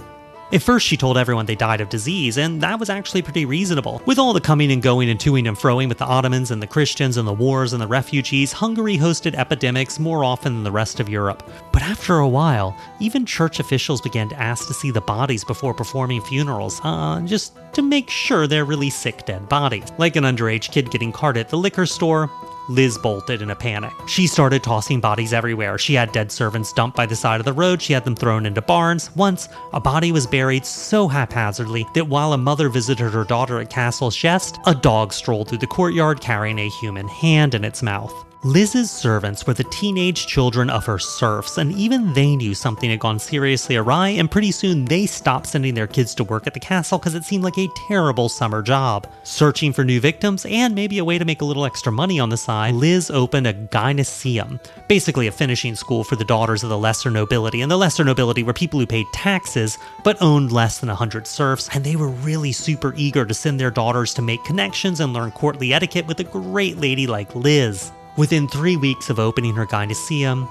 At 0.52 0.62
first, 0.62 0.86
she 0.86 0.96
told 0.96 1.18
everyone 1.18 1.46
they 1.46 1.56
died 1.56 1.80
of 1.80 1.88
disease, 1.88 2.38
and 2.38 2.60
that 2.60 2.78
was 2.78 2.88
actually 2.88 3.22
pretty 3.22 3.44
reasonable. 3.44 4.00
With 4.06 4.16
all 4.16 4.32
the 4.32 4.40
coming 4.40 4.70
and 4.70 4.80
going 4.80 5.10
and 5.10 5.18
toing 5.18 5.48
and 5.48 5.56
froing 5.56 5.88
with 5.88 5.98
the 5.98 6.04
Ottomans 6.04 6.52
and 6.52 6.62
the 6.62 6.68
Christians 6.68 7.16
and 7.16 7.26
the 7.26 7.32
wars 7.32 7.72
and 7.72 7.82
the 7.82 7.86
refugees, 7.88 8.52
Hungary 8.52 8.96
hosted 8.96 9.34
epidemics 9.34 9.98
more 9.98 10.22
often 10.22 10.54
than 10.54 10.62
the 10.62 10.70
rest 10.70 11.00
of 11.00 11.08
Europe. 11.08 11.42
But 11.72 11.82
after 11.82 12.18
a 12.18 12.28
while, 12.28 12.76
even 13.00 13.26
church 13.26 13.58
officials 13.58 14.00
began 14.00 14.28
to 14.28 14.40
ask 14.40 14.68
to 14.68 14.74
see 14.74 14.92
the 14.92 15.00
bodies 15.00 15.42
before 15.42 15.74
performing 15.74 16.22
funerals, 16.22 16.80
uh, 16.84 17.20
just 17.22 17.56
to 17.72 17.82
make 17.82 18.08
sure 18.08 18.46
they're 18.46 18.64
really 18.64 18.90
sick 18.90 19.26
dead 19.26 19.48
bodies. 19.48 19.90
Like 19.98 20.14
an 20.14 20.22
underage 20.22 20.70
kid 20.70 20.92
getting 20.92 21.10
carted 21.10 21.40
at 21.40 21.48
the 21.48 21.58
liquor 21.58 21.86
store, 21.86 22.30
Liz 22.68 22.98
bolted 22.98 23.42
in 23.42 23.50
a 23.50 23.56
panic. 23.56 23.92
She 24.06 24.26
started 24.26 24.62
tossing 24.62 25.00
bodies 25.00 25.32
everywhere. 25.32 25.78
She 25.78 25.94
had 25.94 26.12
dead 26.12 26.32
servants 26.32 26.72
dumped 26.72 26.96
by 26.96 27.06
the 27.06 27.16
side 27.16 27.40
of 27.40 27.44
the 27.44 27.52
road, 27.52 27.80
she 27.80 27.92
had 27.92 28.04
them 28.04 28.16
thrown 28.16 28.46
into 28.46 28.62
barns. 28.62 29.14
Once, 29.16 29.48
a 29.72 29.80
body 29.80 30.12
was 30.12 30.26
buried 30.26 30.66
so 30.66 31.08
haphazardly 31.08 31.86
that 31.94 32.08
while 32.08 32.32
a 32.32 32.38
mother 32.38 32.68
visited 32.68 33.10
her 33.10 33.24
daughter 33.24 33.60
at 33.60 33.70
Castle 33.70 34.10
Shest, 34.10 34.58
a 34.66 34.74
dog 34.74 35.12
strolled 35.12 35.48
through 35.48 35.58
the 35.58 35.66
courtyard 35.66 36.20
carrying 36.20 36.58
a 36.58 36.68
human 36.68 37.08
hand 37.08 37.54
in 37.54 37.64
its 37.64 37.82
mouth. 37.82 38.14
Liz's 38.46 38.92
servants 38.92 39.44
were 39.44 39.54
the 39.54 39.64
teenage 39.64 40.28
children 40.28 40.70
of 40.70 40.86
her 40.86 41.00
serfs, 41.00 41.58
and 41.58 41.72
even 41.72 42.12
they 42.12 42.36
knew 42.36 42.54
something 42.54 42.90
had 42.90 43.00
gone 43.00 43.18
seriously 43.18 43.74
awry, 43.74 44.10
and 44.10 44.30
pretty 44.30 44.52
soon 44.52 44.84
they 44.84 45.04
stopped 45.04 45.48
sending 45.48 45.74
their 45.74 45.88
kids 45.88 46.14
to 46.14 46.22
work 46.22 46.46
at 46.46 46.54
the 46.54 46.60
castle 46.60 46.96
because 46.96 47.16
it 47.16 47.24
seemed 47.24 47.42
like 47.42 47.58
a 47.58 47.68
terrible 47.88 48.28
summer 48.28 48.62
job. 48.62 49.08
Searching 49.24 49.72
for 49.72 49.82
new 49.82 49.98
victims 49.98 50.46
and 50.48 50.76
maybe 50.76 50.98
a 50.98 51.04
way 51.04 51.18
to 51.18 51.24
make 51.24 51.40
a 51.40 51.44
little 51.44 51.66
extra 51.66 51.90
money 51.90 52.20
on 52.20 52.28
the 52.28 52.36
side, 52.36 52.74
Liz 52.74 53.10
opened 53.10 53.48
a 53.48 53.52
gynaeceum, 53.52 54.60
basically 54.86 55.26
a 55.26 55.32
finishing 55.32 55.74
school 55.74 56.04
for 56.04 56.14
the 56.14 56.24
daughters 56.24 56.62
of 56.62 56.68
the 56.68 56.78
lesser 56.78 57.10
nobility, 57.10 57.62
and 57.62 57.70
the 57.72 57.76
lesser 57.76 58.04
nobility 58.04 58.44
were 58.44 58.52
people 58.52 58.78
who 58.78 58.86
paid 58.86 59.06
taxes 59.12 59.76
but 60.04 60.22
owned 60.22 60.52
less 60.52 60.78
than 60.78 60.88
100 60.88 61.26
serfs, 61.26 61.68
and 61.74 61.82
they 61.82 61.96
were 61.96 62.10
really 62.10 62.52
super 62.52 62.94
eager 62.96 63.26
to 63.26 63.34
send 63.34 63.58
their 63.58 63.72
daughters 63.72 64.14
to 64.14 64.22
make 64.22 64.44
connections 64.44 65.00
and 65.00 65.12
learn 65.12 65.32
courtly 65.32 65.74
etiquette 65.74 66.06
with 66.06 66.20
a 66.20 66.24
great 66.24 66.76
lady 66.76 67.08
like 67.08 67.34
Liz. 67.34 67.90
Within 68.16 68.48
three 68.48 68.78
weeks 68.78 69.10
of 69.10 69.18
opening 69.18 69.54
her 69.54 69.66
gynaeceum, 69.66 70.48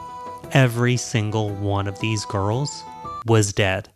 every 0.52 0.98
single 0.98 1.50
one 1.50 1.88
of 1.88 2.00
these 2.00 2.24
girls 2.24 2.84
was 3.26 3.54
dead. 3.54 3.90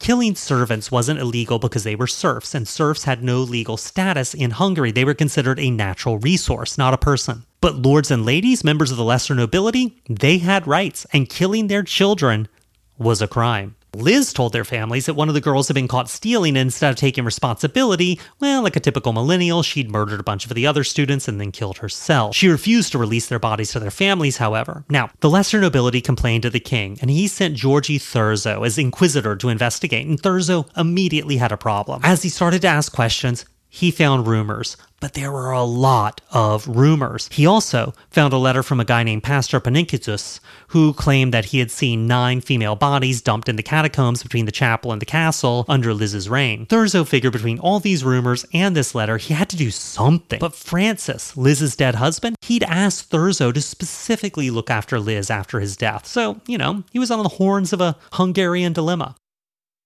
Killing 0.00 0.34
servants 0.34 0.90
wasn't 0.90 1.20
illegal 1.20 1.58
because 1.58 1.84
they 1.84 1.94
were 1.94 2.06
serfs, 2.06 2.54
and 2.54 2.66
serfs 2.66 3.04
had 3.04 3.22
no 3.22 3.40
legal 3.40 3.76
status 3.76 4.32
in 4.32 4.52
Hungary. 4.52 4.92
They 4.92 5.04
were 5.04 5.12
considered 5.12 5.60
a 5.60 5.70
natural 5.70 6.18
resource, 6.18 6.78
not 6.78 6.94
a 6.94 6.98
person. 6.98 7.44
But 7.60 7.76
lords 7.76 8.10
and 8.10 8.24
ladies, 8.24 8.64
members 8.64 8.90
of 8.90 8.96
the 8.96 9.04
lesser 9.04 9.34
nobility, 9.34 10.00
they 10.08 10.38
had 10.38 10.66
rights, 10.66 11.06
and 11.12 11.28
killing 11.28 11.66
their 11.66 11.82
children 11.82 12.48
was 12.96 13.20
a 13.20 13.28
crime. 13.28 13.76
Liz 13.94 14.32
told 14.32 14.52
their 14.52 14.64
families 14.64 15.06
that 15.06 15.14
one 15.14 15.28
of 15.28 15.34
the 15.34 15.40
girls 15.40 15.68
had 15.68 15.74
been 15.74 15.88
caught 15.88 16.10
stealing 16.10 16.56
instead 16.56 16.90
of 16.90 16.96
taking 16.96 17.24
responsibility, 17.24 18.18
well, 18.40 18.62
like 18.62 18.76
a 18.76 18.80
typical 18.80 19.12
millennial, 19.12 19.62
she'd 19.62 19.90
murdered 19.90 20.20
a 20.20 20.24
bunch 20.24 20.44
of 20.44 20.54
the 20.54 20.66
other 20.66 20.84
students 20.84 21.28
and 21.28 21.40
then 21.40 21.52
killed 21.52 21.78
herself. 21.78 22.34
She 22.34 22.48
refused 22.48 22.92
to 22.92 22.98
release 22.98 23.28
their 23.28 23.38
bodies 23.38 23.72
to 23.72 23.80
their 23.80 23.90
families, 23.90 24.38
however. 24.38 24.84
Now, 24.88 25.10
the 25.20 25.30
lesser 25.30 25.60
nobility 25.60 26.00
complained 26.00 26.42
to 26.42 26.50
the 26.50 26.60
king, 26.60 26.98
and 27.00 27.10
he 27.10 27.28
sent 27.28 27.56
Georgi 27.56 27.98
Thurzo 27.98 28.66
as 28.66 28.78
inquisitor 28.78 29.36
to 29.36 29.48
investigate, 29.48 30.06
and 30.06 30.20
Thurzo 30.20 30.68
immediately 30.76 31.36
had 31.36 31.52
a 31.52 31.56
problem. 31.56 32.00
As 32.04 32.22
he 32.22 32.28
started 32.28 32.62
to 32.62 32.68
ask 32.68 32.92
questions, 32.92 33.44
he 33.74 33.90
found 33.90 34.28
rumors, 34.28 34.76
but 35.00 35.14
there 35.14 35.32
were 35.32 35.50
a 35.50 35.64
lot 35.64 36.20
of 36.30 36.68
rumors. 36.68 37.28
He 37.32 37.44
also 37.44 37.92
found 38.08 38.32
a 38.32 38.38
letter 38.38 38.62
from 38.62 38.78
a 38.78 38.84
guy 38.84 39.02
named 39.02 39.24
Pastor 39.24 39.58
Panickitus, 39.58 40.38
who 40.68 40.92
claimed 40.92 41.34
that 41.34 41.46
he 41.46 41.58
had 41.58 41.72
seen 41.72 42.06
nine 42.06 42.40
female 42.40 42.76
bodies 42.76 43.20
dumped 43.20 43.48
in 43.48 43.56
the 43.56 43.64
catacombs 43.64 44.22
between 44.22 44.46
the 44.46 44.52
chapel 44.52 44.92
and 44.92 45.02
the 45.02 45.06
castle 45.06 45.64
under 45.68 45.92
Liz's 45.92 46.28
reign. 46.28 46.66
Thurzo 46.66 47.04
figured 47.04 47.32
between 47.32 47.58
all 47.58 47.80
these 47.80 48.04
rumors 48.04 48.46
and 48.54 48.76
this 48.76 48.94
letter, 48.94 49.16
he 49.16 49.34
had 49.34 49.48
to 49.48 49.56
do 49.56 49.72
something. 49.72 50.38
But 50.38 50.54
Francis, 50.54 51.36
Liz's 51.36 51.74
dead 51.74 51.96
husband, 51.96 52.36
he'd 52.42 52.62
asked 52.62 53.10
Thurzo 53.10 53.52
to 53.52 53.60
specifically 53.60 54.50
look 54.50 54.70
after 54.70 55.00
Liz 55.00 55.30
after 55.30 55.58
his 55.58 55.76
death. 55.76 56.06
So, 56.06 56.40
you 56.46 56.58
know, 56.58 56.84
he 56.92 57.00
was 57.00 57.10
on 57.10 57.24
the 57.24 57.28
horns 57.28 57.72
of 57.72 57.80
a 57.80 57.96
Hungarian 58.12 58.72
dilemma. 58.72 59.16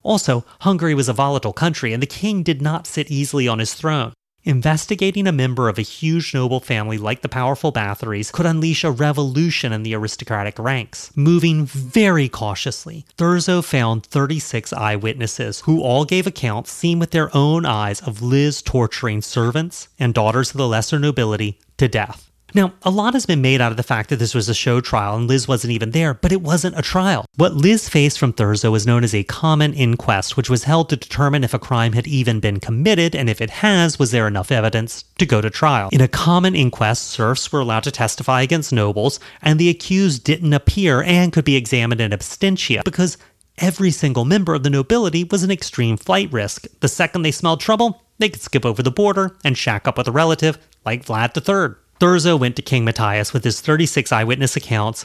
Also, 0.02 0.44
Hungary 0.61 0.94
was 0.94 1.08
a 1.08 1.12
volatile 1.12 1.52
country, 1.52 1.92
and 1.92 2.02
the 2.02 2.06
king 2.06 2.42
did 2.42 2.62
not 2.62 2.87
sit 2.87 3.11
easily 3.11 3.48
on 3.48 3.58
his 3.58 3.74
throne. 3.74 4.12
Investigating 4.44 5.26
a 5.26 5.32
member 5.32 5.68
of 5.68 5.78
a 5.78 5.82
huge 5.82 6.32
noble 6.32 6.61
family 6.61 6.96
like 6.96 7.20
the 7.20 7.28
powerful 7.28 7.70
Bathories 7.70 8.32
could 8.32 8.46
unleash 8.46 8.84
a 8.84 8.90
revolution 8.90 9.72
in 9.72 9.82
the 9.82 9.94
aristocratic 9.94 10.58
ranks. 10.58 11.11
Moving 11.16 11.66
very 11.66 12.28
cautiously, 12.28 13.04
Thurzo 13.18 13.62
found 13.62 14.06
36 14.06 14.72
eyewitnesses 14.72 15.61
who 15.62 15.82
all 15.82 16.04
gave 16.04 16.26
accounts 16.26 16.70
seen 16.70 16.98
with 16.98 17.11
their 17.11 17.34
own 17.37 17.66
eyes 17.66 18.00
of 18.00 18.22
Liz 18.22 18.62
torturing 18.62 19.20
servants 19.20 19.88
and 19.98 20.14
daughters 20.14 20.52
of 20.52 20.56
the 20.56 20.68
lesser 20.68 20.98
nobility 20.98 21.58
to 21.76 21.88
death. 21.88 22.27
Now, 22.54 22.72
a 22.82 22.90
lot 22.90 23.14
has 23.14 23.26
been 23.26 23.42
made 23.42 23.61
out 23.61 23.72
of 23.72 23.76
the 23.76 23.82
fact 23.82 24.08
that 24.08 24.18
this 24.18 24.34
was 24.34 24.48
a 24.48 24.54
show 24.54 24.80
trial 24.80 25.16
and 25.16 25.26
Liz 25.26 25.46
wasn't 25.46 25.72
even 25.72 25.90
there, 25.90 26.14
but 26.14 26.32
it 26.32 26.40
wasn't 26.40 26.78
a 26.78 26.82
trial. 26.82 27.26
What 27.37 27.54
Liz 27.54 27.88
faced 27.88 28.18
from 28.18 28.32
Thurzo 28.32 28.72
was 28.72 28.87
known 28.87 29.04
as 29.04 29.14
a 29.14 29.24
common 29.24 29.74
inquest, 29.74 30.37
which 30.37 30.48
was 30.48 30.64
held 30.64 30.88
to 30.88 30.96
determine 30.96 31.44
if 31.44 31.52
a 31.52 31.58
crime 31.58 31.92
had 31.92 32.06
even 32.06 32.40
been 32.40 32.58
committed, 32.58 33.14
and 33.14 33.28
if 33.28 33.40
it 33.40 33.50
has, 33.50 33.98
was 33.98 34.11
there 34.11 34.26
enough 34.26 34.50
evidence 34.50 35.04
to 35.18 35.26
go 35.26 35.40
to 35.40 35.50
trial. 35.50 35.90
In 35.92 36.00
a 36.00 36.08
common 36.08 36.54
inquest, 36.54 37.08
serfs 37.08 37.52
were 37.52 37.61
allowed 37.61 37.84
to 37.84 37.90
testify 37.90 38.42
against 38.42 38.72
nobles, 38.72 39.20
and 39.42 39.58
the 39.58 39.68
accused 39.68 40.24
didn't 40.24 40.54
appear 40.54 41.02
and 41.02 41.32
could 41.32 41.44
be 41.44 41.56
examined 41.56 42.00
in 42.00 42.12
absentia 42.12 42.82
because 42.84 43.18
every 43.58 43.90
single 43.90 44.24
member 44.24 44.54
of 44.54 44.62
the 44.62 44.70
nobility 44.70 45.24
was 45.24 45.42
an 45.42 45.50
extreme 45.50 45.96
flight 45.96 46.32
risk. 46.32 46.66
The 46.80 46.88
second 46.88 47.22
they 47.22 47.32
smelled 47.32 47.61
trouble, 47.61 48.02
they 48.18 48.28
could 48.28 48.40
skip 48.40 48.64
over 48.64 48.82
the 48.82 48.90
border 48.90 49.37
and 49.44 49.56
shack 49.56 49.87
up 49.87 49.98
with 49.98 50.08
a 50.08 50.12
relative 50.12 50.58
like 50.84 51.04
Vlad 51.04 51.37
III. 51.37 51.76
Thurzo 52.00 52.38
went 52.38 52.56
to 52.56 52.62
King 52.62 52.84
Matthias 52.84 53.32
with 53.32 53.44
his 53.44 53.61
36 53.61 54.12
eyewitness 54.12 54.56
accounts, 54.56 55.04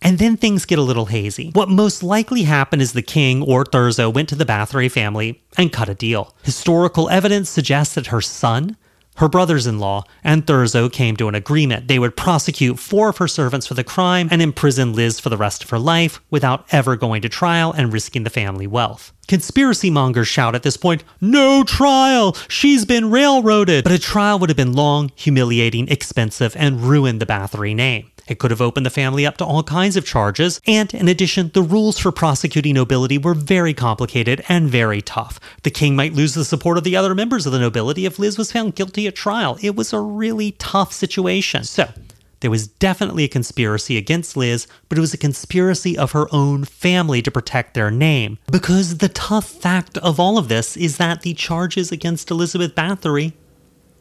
and 0.00 0.18
then 0.18 0.36
things 0.36 0.64
get 0.64 0.78
a 0.78 0.82
little 0.82 1.06
hazy. 1.06 1.50
What 1.52 1.68
most 1.68 2.02
likely 2.02 2.42
happened 2.42 2.82
is 2.82 2.92
the 2.92 3.02
king 3.02 3.42
or 3.42 3.64
Thurzo 3.64 4.12
went 4.12 4.28
to 4.30 4.34
the 4.34 4.44
Bathory 4.44 4.90
family 4.90 5.42
and 5.56 5.72
cut 5.72 5.88
a 5.88 5.94
deal. 5.94 6.34
Historical 6.42 7.08
evidence 7.08 7.48
suggests 7.48 7.94
that 7.94 8.08
her 8.08 8.20
son, 8.20 8.76
her 9.16 9.28
brothers 9.28 9.66
in 9.66 9.78
law, 9.78 10.04
and 10.24 10.46
Thurzo 10.46 10.90
came 10.90 11.16
to 11.16 11.28
an 11.28 11.34
agreement. 11.34 11.88
They 11.88 11.98
would 11.98 12.16
prosecute 12.16 12.78
four 12.78 13.10
of 13.10 13.18
her 13.18 13.28
servants 13.28 13.66
for 13.66 13.74
the 13.74 13.84
crime 13.84 14.28
and 14.30 14.40
imprison 14.40 14.92
Liz 14.92 15.20
for 15.20 15.28
the 15.28 15.36
rest 15.36 15.62
of 15.62 15.70
her 15.70 15.78
life 15.78 16.20
without 16.30 16.64
ever 16.70 16.96
going 16.96 17.22
to 17.22 17.28
trial 17.28 17.72
and 17.72 17.92
risking 17.92 18.24
the 18.24 18.30
family 18.30 18.66
wealth. 18.66 19.12
Conspiracy 19.28 19.90
mongers 19.90 20.28
shout 20.28 20.54
at 20.54 20.62
this 20.62 20.76
point, 20.76 21.04
No 21.20 21.64
trial! 21.64 22.36
She's 22.48 22.84
been 22.84 23.10
railroaded! 23.10 23.84
But 23.84 23.92
a 23.92 23.98
trial 23.98 24.38
would 24.38 24.50
have 24.50 24.56
been 24.56 24.72
long, 24.72 25.10
humiliating, 25.14 25.88
expensive, 25.88 26.56
and 26.56 26.80
ruined 26.80 27.20
the 27.20 27.26
Bathory 27.26 27.74
name. 27.74 28.11
It 28.28 28.38
could 28.38 28.50
have 28.50 28.60
opened 28.60 28.86
the 28.86 28.90
family 28.90 29.26
up 29.26 29.36
to 29.38 29.44
all 29.44 29.62
kinds 29.62 29.96
of 29.96 30.06
charges, 30.06 30.60
and 30.66 30.92
in 30.94 31.08
addition, 31.08 31.50
the 31.54 31.62
rules 31.62 31.98
for 31.98 32.12
prosecuting 32.12 32.74
nobility 32.74 33.18
were 33.18 33.34
very 33.34 33.74
complicated 33.74 34.44
and 34.48 34.68
very 34.68 35.02
tough. 35.02 35.40
The 35.62 35.70
king 35.70 35.96
might 35.96 36.14
lose 36.14 36.34
the 36.34 36.44
support 36.44 36.78
of 36.78 36.84
the 36.84 36.96
other 36.96 37.14
members 37.14 37.46
of 37.46 37.52
the 37.52 37.58
nobility 37.58 38.06
if 38.06 38.18
Liz 38.18 38.38
was 38.38 38.52
found 38.52 38.74
guilty 38.74 39.06
at 39.06 39.16
trial. 39.16 39.58
It 39.60 39.76
was 39.76 39.92
a 39.92 40.00
really 40.00 40.52
tough 40.52 40.92
situation. 40.92 41.64
So, 41.64 41.88
there 42.42 42.50
was 42.50 42.66
definitely 42.66 43.22
a 43.22 43.28
conspiracy 43.28 43.96
against 43.96 44.36
Liz, 44.36 44.66
but 44.88 44.98
it 44.98 45.00
was 45.00 45.14
a 45.14 45.18
conspiracy 45.18 45.96
of 45.96 46.10
her 46.10 46.26
own 46.32 46.64
family 46.64 47.22
to 47.22 47.30
protect 47.30 47.74
their 47.74 47.88
name. 47.88 48.36
Because 48.50 48.98
the 48.98 49.08
tough 49.08 49.48
fact 49.48 49.96
of 49.98 50.18
all 50.18 50.38
of 50.38 50.48
this 50.48 50.76
is 50.76 50.96
that 50.96 51.22
the 51.22 51.34
charges 51.34 51.92
against 51.92 52.32
Elizabeth 52.32 52.74
Bathory 52.74 53.32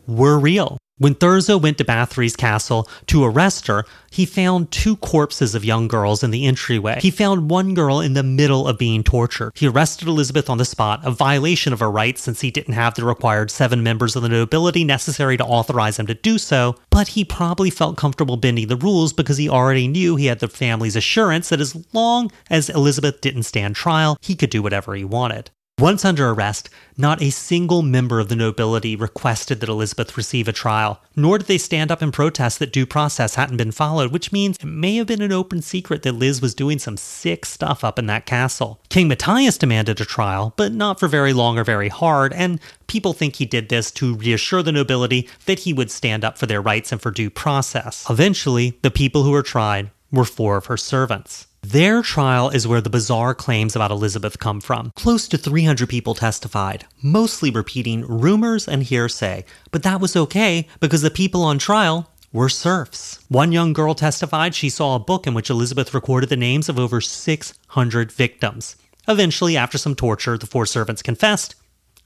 were 0.07 0.39
real. 0.39 0.79
When 1.01 1.15
Thurzo 1.15 1.59
went 1.59 1.79
to 1.79 1.83
Bathory's 1.83 2.35
castle 2.35 2.87
to 3.07 3.23
arrest 3.23 3.65
her, 3.65 3.85
he 4.11 4.23
found 4.23 4.69
two 4.69 4.97
corpses 4.97 5.55
of 5.55 5.65
young 5.65 5.87
girls 5.87 6.21
in 6.21 6.29
the 6.29 6.45
entryway. 6.45 6.99
He 7.01 7.09
found 7.09 7.49
one 7.49 7.73
girl 7.73 8.01
in 8.01 8.13
the 8.13 8.21
middle 8.21 8.67
of 8.67 8.77
being 8.77 9.03
tortured. 9.03 9.53
He 9.55 9.67
arrested 9.67 10.07
Elizabeth 10.07 10.47
on 10.47 10.59
the 10.59 10.63
spot, 10.63 10.99
a 11.03 11.09
violation 11.09 11.73
of 11.73 11.79
her 11.79 11.89
rights 11.89 12.21
since 12.21 12.41
he 12.41 12.51
didn't 12.51 12.75
have 12.75 12.93
the 12.93 13.03
required 13.03 13.49
seven 13.49 13.81
members 13.81 14.15
of 14.15 14.21
the 14.21 14.29
nobility 14.29 14.83
necessary 14.83 15.37
to 15.37 15.43
authorize 15.43 15.97
him 15.97 16.05
to 16.05 16.13
do 16.13 16.37
so, 16.37 16.75
but 16.91 17.07
he 17.07 17.25
probably 17.25 17.71
felt 17.71 17.97
comfortable 17.97 18.37
bending 18.37 18.67
the 18.67 18.75
rules 18.75 19.11
because 19.11 19.37
he 19.37 19.49
already 19.49 19.87
knew 19.87 20.17
he 20.17 20.27
had 20.27 20.37
the 20.37 20.47
family's 20.47 20.95
assurance 20.95 21.49
that 21.49 21.59
as 21.59 21.75
long 21.93 22.31
as 22.51 22.69
Elizabeth 22.69 23.21
didn't 23.21 23.41
stand 23.41 23.75
trial, 23.75 24.19
he 24.21 24.35
could 24.35 24.51
do 24.51 24.61
whatever 24.61 24.93
he 24.93 25.03
wanted. 25.03 25.49
Once 25.81 26.05
under 26.05 26.29
arrest, 26.29 26.69
not 26.95 27.23
a 27.23 27.31
single 27.31 27.81
member 27.81 28.19
of 28.19 28.29
the 28.29 28.35
nobility 28.35 28.95
requested 28.95 29.59
that 29.59 29.67
Elizabeth 29.67 30.15
receive 30.15 30.47
a 30.47 30.53
trial, 30.53 31.01
nor 31.15 31.39
did 31.39 31.47
they 31.47 31.57
stand 31.57 31.91
up 31.91 32.03
and 32.03 32.13
protest 32.13 32.59
that 32.59 32.71
due 32.71 32.85
process 32.85 33.33
hadn't 33.33 33.57
been 33.57 33.71
followed, 33.71 34.11
which 34.11 34.31
means 34.31 34.57
it 34.57 34.65
may 34.67 34.97
have 34.97 35.07
been 35.07 35.23
an 35.23 35.31
open 35.31 35.59
secret 35.59 36.03
that 36.03 36.11
Liz 36.11 36.39
was 36.39 36.53
doing 36.53 36.77
some 36.77 36.97
sick 36.97 37.47
stuff 37.47 37.83
up 37.83 37.97
in 37.97 38.05
that 38.05 38.27
castle. 38.27 38.79
King 38.89 39.07
Matthias 39.07 39.57
demanded 39.57 39.99
a 39.99 40.05
trial, 40.05 40.53
but 40.55 40.71
not 40.71 40.99
for 40.99 41.07
very 41.07 41.33
long 41.33 41.57
or 41.57 41.63
very 41.63 41.89
hard, 41.89 42.31
and 42.33 42.59
people 42.85 43.13
think 43.13 43.37
he 43.37 43.45
did 43.47 43.69
this 43.69 43.89
to 43.89 44.13
reassure 44.13 44.61
the 44.61 44.71
nobility 44.71 45.27
that 45.47 45.61
he 45.61 45.73
would 45.73 45.89
stand 45.89 46.23
up 46.23 46.37
for 46.37 46.45
their 46.45 46.61
rights 46.61 46.91
and 46.91 47.01
for 47.01 47.09
due 47.09 47.31
process. 47.31 48.05
Eventually, 48.07 48.77
the 48.83 48.91
people 48.91 49.23
who 49.23 49.31
were 49.31 49.41
tried 49.41 49.89
were 50.11 50.25
four 50.25 50.57
of 50.57 50.67
her 50.67 50.77
servants. 50.77 51.47
Their 51.63 52.01
trial 52.01 52.49
is 52.49 52.67
where 52.67 52.81
the 52.81 52.89
bizarre 52.89 53.35
claims 53.35 53.75
about 53.75 53.91
Elizabeth 53.91 54.39
come 54.39 54.61
from. 54.61 54.91
Close 54.95 55.27
to 55.27 55.37
300 55.37 55.87
people 55.87 56.15
testified, 56.15 56.87
mostly 57.03 57.51
repeating 57.51 58.01
rumors 58.07 58.67
and 58.67 58.81
hearsay, 58.81 59.45
but 59.69 59.83
that 59.83 60.01
was 60.01 60.15
okay 60.15 60.67
because 60.79 61.03
the 61.03 61.11
people 61.11 61.43
on 61.43 61.59
trial 61.59 62.09
were 62.33 62.49
serfs. 62.49 63.19
One 63.29 63.51
young 63.51 63.73
girl 63.73 63.93
testified 63.93 64.55
she 64.55 64.69
saw 64.69 64.95
a 64.95 64.99
book 64.99 65.27
in 65.27 65.35
which 65.35 65.51
Elizabeth 65.51 65.93
recorded 65.93 66.29
the 66.29 66.35
names 66.35 66.67
of 66.67 66.79
over 66.79 66.99
600 66.99 68.11
victims. 68.11 68.75
Eventually, 69.07 69.55
after 69.55 69.77
some 69.77 69.93
torture, 69.93 70.39
the 70.39 70.47
four 70.47 70.65
servants 70.65 71.03
confessed 71.03 71.53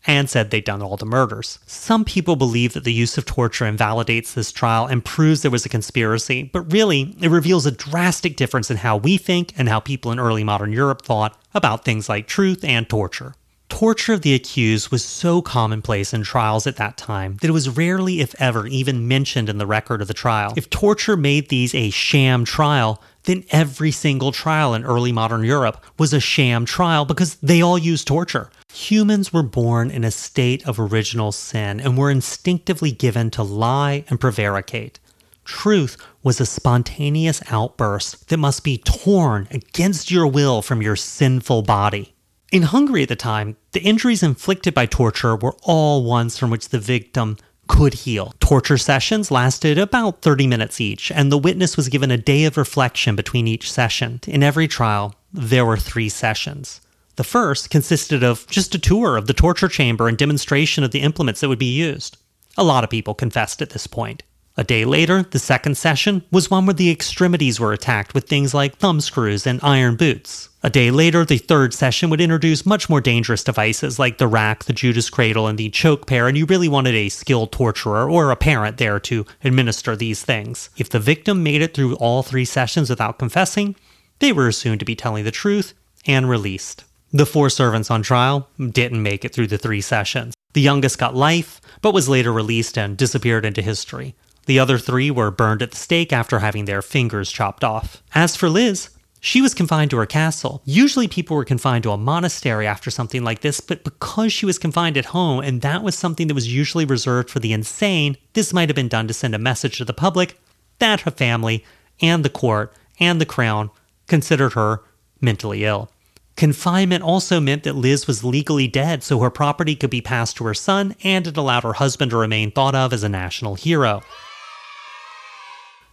and 0.07 0.29
said 0.29 0.51
they'd 0.51 0.63
done 0.63 0.81
all 0.81 0.97
the 0.97 1.05
murders. 1.05 1.59
Some 1.65 2.05
people 2.05 2.35
believe 2.35 2.73
that 2.73 2.83
the 2.83 2.93
use 2.93 3.17
of 3.17 3.25
torture 3.25 3.65
invalidates 3.65 4.33
this 4.33 4.51
trial 4.51 4.85
and 4.85 5.03
proves 5.03 5.41
there 5.41 5.51
was 5.51 5.65
a 5.65 5.69
conspiracy, 5.69 6.43
but 6.43 6.71
really, 6.71 7.15
it 7.21 7.29
reveals 7.29 7.65
a 7.65 7.71
drastic 7.71 8.35
difference 8.35 8.69
in 8.69 8.77
how 8.77 8.97
we 8.97 9.17
think 9.17 9.53
and 9.57 9.69
how 9.69 9.79
people 9.79 10.11
in 10.11 10.19
early 10.19 10.43
modern 10.43 10.71
Europe 10.71 11.01
thought 11.01 11.39
about 11.53 11.85
things 11.85 12.09
like 12.09 12.27
truth 12.27 12.63
and 12.63 12.89
torture. 12.89 13.35
Torture 13.67 14.13
of 14.13 14.21
the 14.21 14.35
accused 14.35 14.89
was 14.89 15.03
so 15.03 15.41
commonplace 15.41 16.13
in 16.13 16.21
trials 16.21 16.67
at 16.67 16.75
that 16.75 16.97
time 16.97 17.37
that 17.41 17.49
it 17.49 17.53
was 17.53 17.67
rarely, 17.67 18.21
if 18.21 18.39
ever, 18.39 18.67
even 18.67 19.07
mentioned 19.07 19.49
in 19.49 19.57
the 19.57 19.65
record 19.65 20.01
of 20.01 20.07
the 20.07 20.13
trial. 20.13 20.53
If 20.55 20.69
torture 20.69 21.17
made 21.17 21.49
these 21.49 21.73
a 21.73 21.89
sham 21.89 22.45
trial, 22.45 23.01
then 23.23 23.43
every 23.49 23.91
single 23.91 24.31
trial 24.31 24.75
in 24.75 24.85
early 24.85 25.11
modern 25.11 25.43
Europe 25.43 25.83
was 25.97 26.13
a 26.13 26.19
sham 26.19 26.65
trial 26.65 27.05
because 27.05 27.35
they 27.35 27.61
all 27.61 27.77
used 27.77 28.07
torture. 28.07 28.49
Humans 28.75 29.31
were 29.31 29.41
born 29.41 29.89
in 29.89 30.03
a 30.03 30.11
state 30.11 30.67
of 30.67 30.81
original 30.81 31.31
sin 31.31 31.79
and 31.79 31.97
were 31.97 32.11
instinctively 32.11 32.91
given 32.91 33.31
to 33.31 33.41
lie 33.41 34.03
and 34.09 34.19
prevaricate. 34.19 34.99
Truth 35.45 35.95
was 36.23 36.41
a 36.41 36.45
spontaneous 36.45 37.41
outburst 37.49 38.27
that 38.27 38.37
must 38.37 38.65
be 38.65 38.77
torn 38.79 39.47
against 39.49 40.11
your 40.11 40.27
will 40.27 40.61
from 40.61 40.81
your 40.81 40.97
sinful 40.97 41.61
body. 41.61 42.15
In 42.51 42.63
Hungary 42.63 43.03
at 43.03 43.09
the 43.09 43.15
time, 43.15 43.55
the 43.71 43.81
injuries 43.81 44.21
inflicted 44.21 44.73
by 44.73 44.87
torture 44.87 45.37
were 45.37 45.55
all 45.63 46.03
ones 46.03 46.37
from 46.37 46.49
which 46.49 46.67
the 46.67 46.79
victim 46.79 47.37
could 47.67 47.93
heal. 47.93 48.33
Torture 48.41 48.77
sessions 48.77 49.31
lasted 49.31 49.77
about 49.77 50.21
30 50.21 50.47
minutes 50.47 50.81
each, 50.81 51.13
and 51.13 51.31
the 51.31 51.37
witness 51.37 51.77
was 51.77 51.87
given 51.87 52.11
a 52.11 52.17
day 52.17 52.43
of 52.43 52.57
reflection 52.57 53.15
between 53.15 53.47
each 53.47 53.71
session. 53.71 54.19
In 54.27 54.43
every 54.43 54.67
trial, 54.67 55.15
there 55.31 55.65
were 55.65 55.77
three 55.77 56.09
sessions. 56.09 56.81
The 57.15 57.23
first 57.23 57.69
consisted 57.69 58.23
of 58.23 58.45
just 58.47 58.75
a 58.75 58.79
tour 58.79 59.15
of 59.15 59.27
the 59.27 59.33
torture 59.33 59.69
chamber 59.69 60.07
and 60.07 60.17
demonstration 60.17 60.83
of 60.83 60.91
the 60.91 60.99
implements 60.99 61.41
that 61.41 61.49
would 61.49 61.59
be 61.59 61.73
used. 61.73 62.17
A 62.57 62.63
lot 62.63 62.83
of 62.83 62.89
people 62.89 63.13
confessed 63.13 63.61
at 63.61 63.69
this 63.69 63.87
point. 63.87 64.23
A 64.57 64.63
day 64.63 64.85
later, 64.85 65.23
the 65.23 65.39
second 65.39 65.77
session 65.77 66.23
was 66.31 66.49
one 66.49 66.65
where 66.65 66.73
the 66.73 66.89
extremities 66.89 67.59
were 67.59 67.73
attacked 67.73 68.13
with 68.13 68.27
things 68.27 68.53
like 68.53 68.77
thumb 68.77 69.01
screws 69.01 69.45
and 69.45 69.59
iron 69.61 69.97
boots. 69.97 70.47
A 70.63 70.69
day 70.69 70.91
later, 70.91 71.25
the 71.25 71.37
third 71.37 71.73
session 71.73 72.09
would 72.09 72.21
introduce 72.21 72.65
much 72.65 72.89
more 72.89 73.01
dangerous 73.01 73.43
devices 73.43 73.99
like 73.99 74.17
the 74.17 74.27
rack, 74.27 74.63
the 74.63 74.73
Judas 74.73 75.09
cradle, 75.09 75.47
and 75.47 75.57
the 75.57 75.69
choke 75.69 76.07
pear, 76.07 76.27
and 76.29 76.37
you 76.37 76.45
really 76.45 76.69
wanted 76.69 76.95
a 76.95 77.09
skilled 77.09 77.51
torturer 77.51 78.09
or 78.09 78.31
a 78.31 78.37
parent 78.37 78.77
there 78.77 78.99
to 79.01 79.25
administer 79.43 79.95
these 79.95 80.23
things. 80.23 80.69
If 80.77 80.89
the 80.89 80.99
victim 80.99 81.43
made 81.43 81.61
it 81.61 81.73
through 81.73 81.95
all 81.95 82.23
three 82.23 82.45
sessions 82.45 82.89
without 82.89 83.19
confessing, 83.19 83.75
they 84.19 84.31
were 84.31 84.47
assumed 84.47 84.79
to 84.79 84.85
be 84.85 84.95
telling 84.95 85.25
the 85.25 85.31
truth 85.31 85.73
and 86.05 86.29
released. 86.29 86.85
The 87.15 87.25
four 87.25 87.49
servants 87.49 87.89
on 87.89 88.01
trial 88.01 88.49
didn't 88.59 89.01
make 89.01 89.23
it 89.23 89.33
through 89.33 89.47
the 89.47 89.57
three 89.57 89.79
sessions. 89.79 90.33
The 90.51 90.59
youngest 90.59 90.97
got 90.97 91.15
life, 91.15 91.61
but 91.81 91.93
was 91.93 92.09
later 92.09 92.33
released 92.33 92.77
and 92.77 92.97
disappeared 92.97 93.45
into 93.45 93.61
history. 93.61 94.15
The 94.47 94.59
other 94.59 94.77
three 94.77 95.09
were 95.09 95.31
burned 95.31 95.61
at 95.61 95.71
the 95.71 95.77
stake 95.77 96.11
after 96.11 96.39
having 96.39 96.65
their 96.65 96.81
fingers 96.81 97.31
chopped 97.31 97.63
off. 97.63 98.03
As 98.13 98.35
for 98.35 98.49
Liz, 98.49 98.89
she 99.21 99.41
was 99.41 99.53
confined 99.53 99.91
to 99.91 99.97
her 99.97 100.05
castle. 100.05 100.61
Usually 100.65 101.07
people 101.07 101.37
were 101.37 101.45
confined 101.45 101.83
to 101.83 101.91
a 101.91 101.97
monastery 101.97 102.67
after 102.67 102.91
something 102.91 103.23
like 103.23 103.39
this, 103.39 103.61
but 103.61 103.85
because 103.85 104.33
she 104.33 104.45
was 104.45 104.59
confined 104.59 104.97
at 104.97 105.05
home 105.05 105.39
and 105.39 105.61
that 105.61 105.83
was 105.83 105.97
something 105.97 106.27
that 106.27 106.35
was 106.35 106.53
usually 106.53 106.83
reserved 106.83 107.29
for 107.29 107.39
the 107.39 107.53
insane, 107.53 108.17
this 108.33 108.51
might 108.51 108.67
have 108.67 108.75
been 108.75 108.89
done 108.89 109.07
to 109.07 109.13
send 109.13 109.33
a 109.33 109.39
message 109.39 109.77
to 109.77 109.85
the 109.85 109.93
public 109.93 110.37
that 110.79 110.99
her 110.99 111.11
family 111.11 111.63
and 112.01 112.25
the 112.25 112.29
court 112.29 112.73
and 112.99 113.21
the 113.21 113.25
crown 113.25 113.71
considered 114.05 114.51
her 114.51 114.83
mentally 115.21 115.63
ill. 115.63 115.89
Confinement 116.35 117.01
also 117.01 117.39
meant 117.39 117.63
that 117.63 117.77
Liz 117.77 118.07
was 118.07 118.23
legally 118.23 118.67
dead, 118.67 119.03
so 119.03 119.19
her 119.19 119.29
property 119.29 119.73
could 119.75 119.89
be 119.89 120.01
passed 120.01 120.35
to 120.37 120.43
her 120.45 120.53
son, 120.53 120.95
and 121.01 121.27
it 121.27 121.37
allowed 121.37 121.63
her 121.63 121.73
husband 121.73 122.11
to 122.11 122.17
remain 122.17 122.51
thought 122.51 122.75
of 122.75 122.91
as 122.91 123.03
a 123.03 123.09
national 123.09 123.55
hero. 123.55 124.01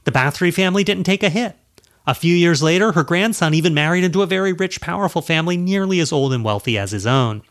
The 0.04 0.10
Bathory 0.10 0.52
family 0.52 0.82
didn't 0.82 1.04
take 1.04 1.22
a 1.22 1.28
hit. 1.28 1.56
A 2.08 2.14
few 2.14 2.34
years 2.34 2.60
later, 2.60 2.90
her 2.90 3.04
grandson 3.04 3.54
even 3.54 3.72
married 3.72 4.02
into 4.02 4.22
a 4.22 4.26
very 4.26 4.52
rich, 4.52 4.80
powerful 4.80 5.22
family 5.22 5.56
nearly 5.56 6.00
as 6.00 6.10
old 6.10 6.32
and 6.32 6.42
wealthy 6.42 6.76
as 6.76 6.90
his 6.90 7.06
own. 7.06 7.42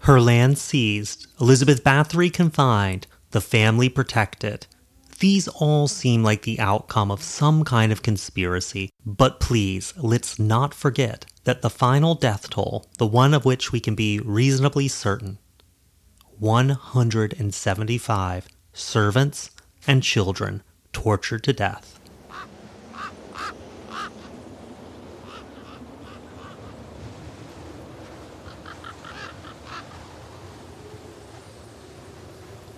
Her 0.00 0.20
land 0.20 0.58
seized, 0.58 1.28
Elizabeth 1.40 1.84
Bathory 1.84 2.32
confined, 2.32 3.06
the 3.30 3.40
family 3.40 3.88
protected. 3.88 4.66
These 5.20 5.46
all 5.46 5.86
seem 5.86 6.24
like 6.24 6.42
the 6.42 6.58
outcome 6.58 7.12
of 7.12 7.22
some 7.22 7.62
kind 7.62 7.92
of 7.92 8.02
conspiracy, 8.02 8.90
but 9.04 9.38
please, 9.38 9.94
let's 9.96 10.40
not 10.40 10.74
forget 10.74 11.26
that 11.46 11.62
the 11.62 11.70
final 11.70 12.14
death 12.16 12.50
toll, 12.50 12.84
the 12.98 13.06
one 13.06 13.32
of 13.32 13.44
which 13.44 13.70
we 13.70 13.78
can 13.78 13.94
be 13.94 14.18
reasonably 14.18 14.88
certain 14.88 15.38
175 16.40 18.48
servants 18.72 19.52
and 19.86 20.02
children 20.02 20.60
tortured 20.92 21.44
to 21.44 21.52
death. 21.52 22.00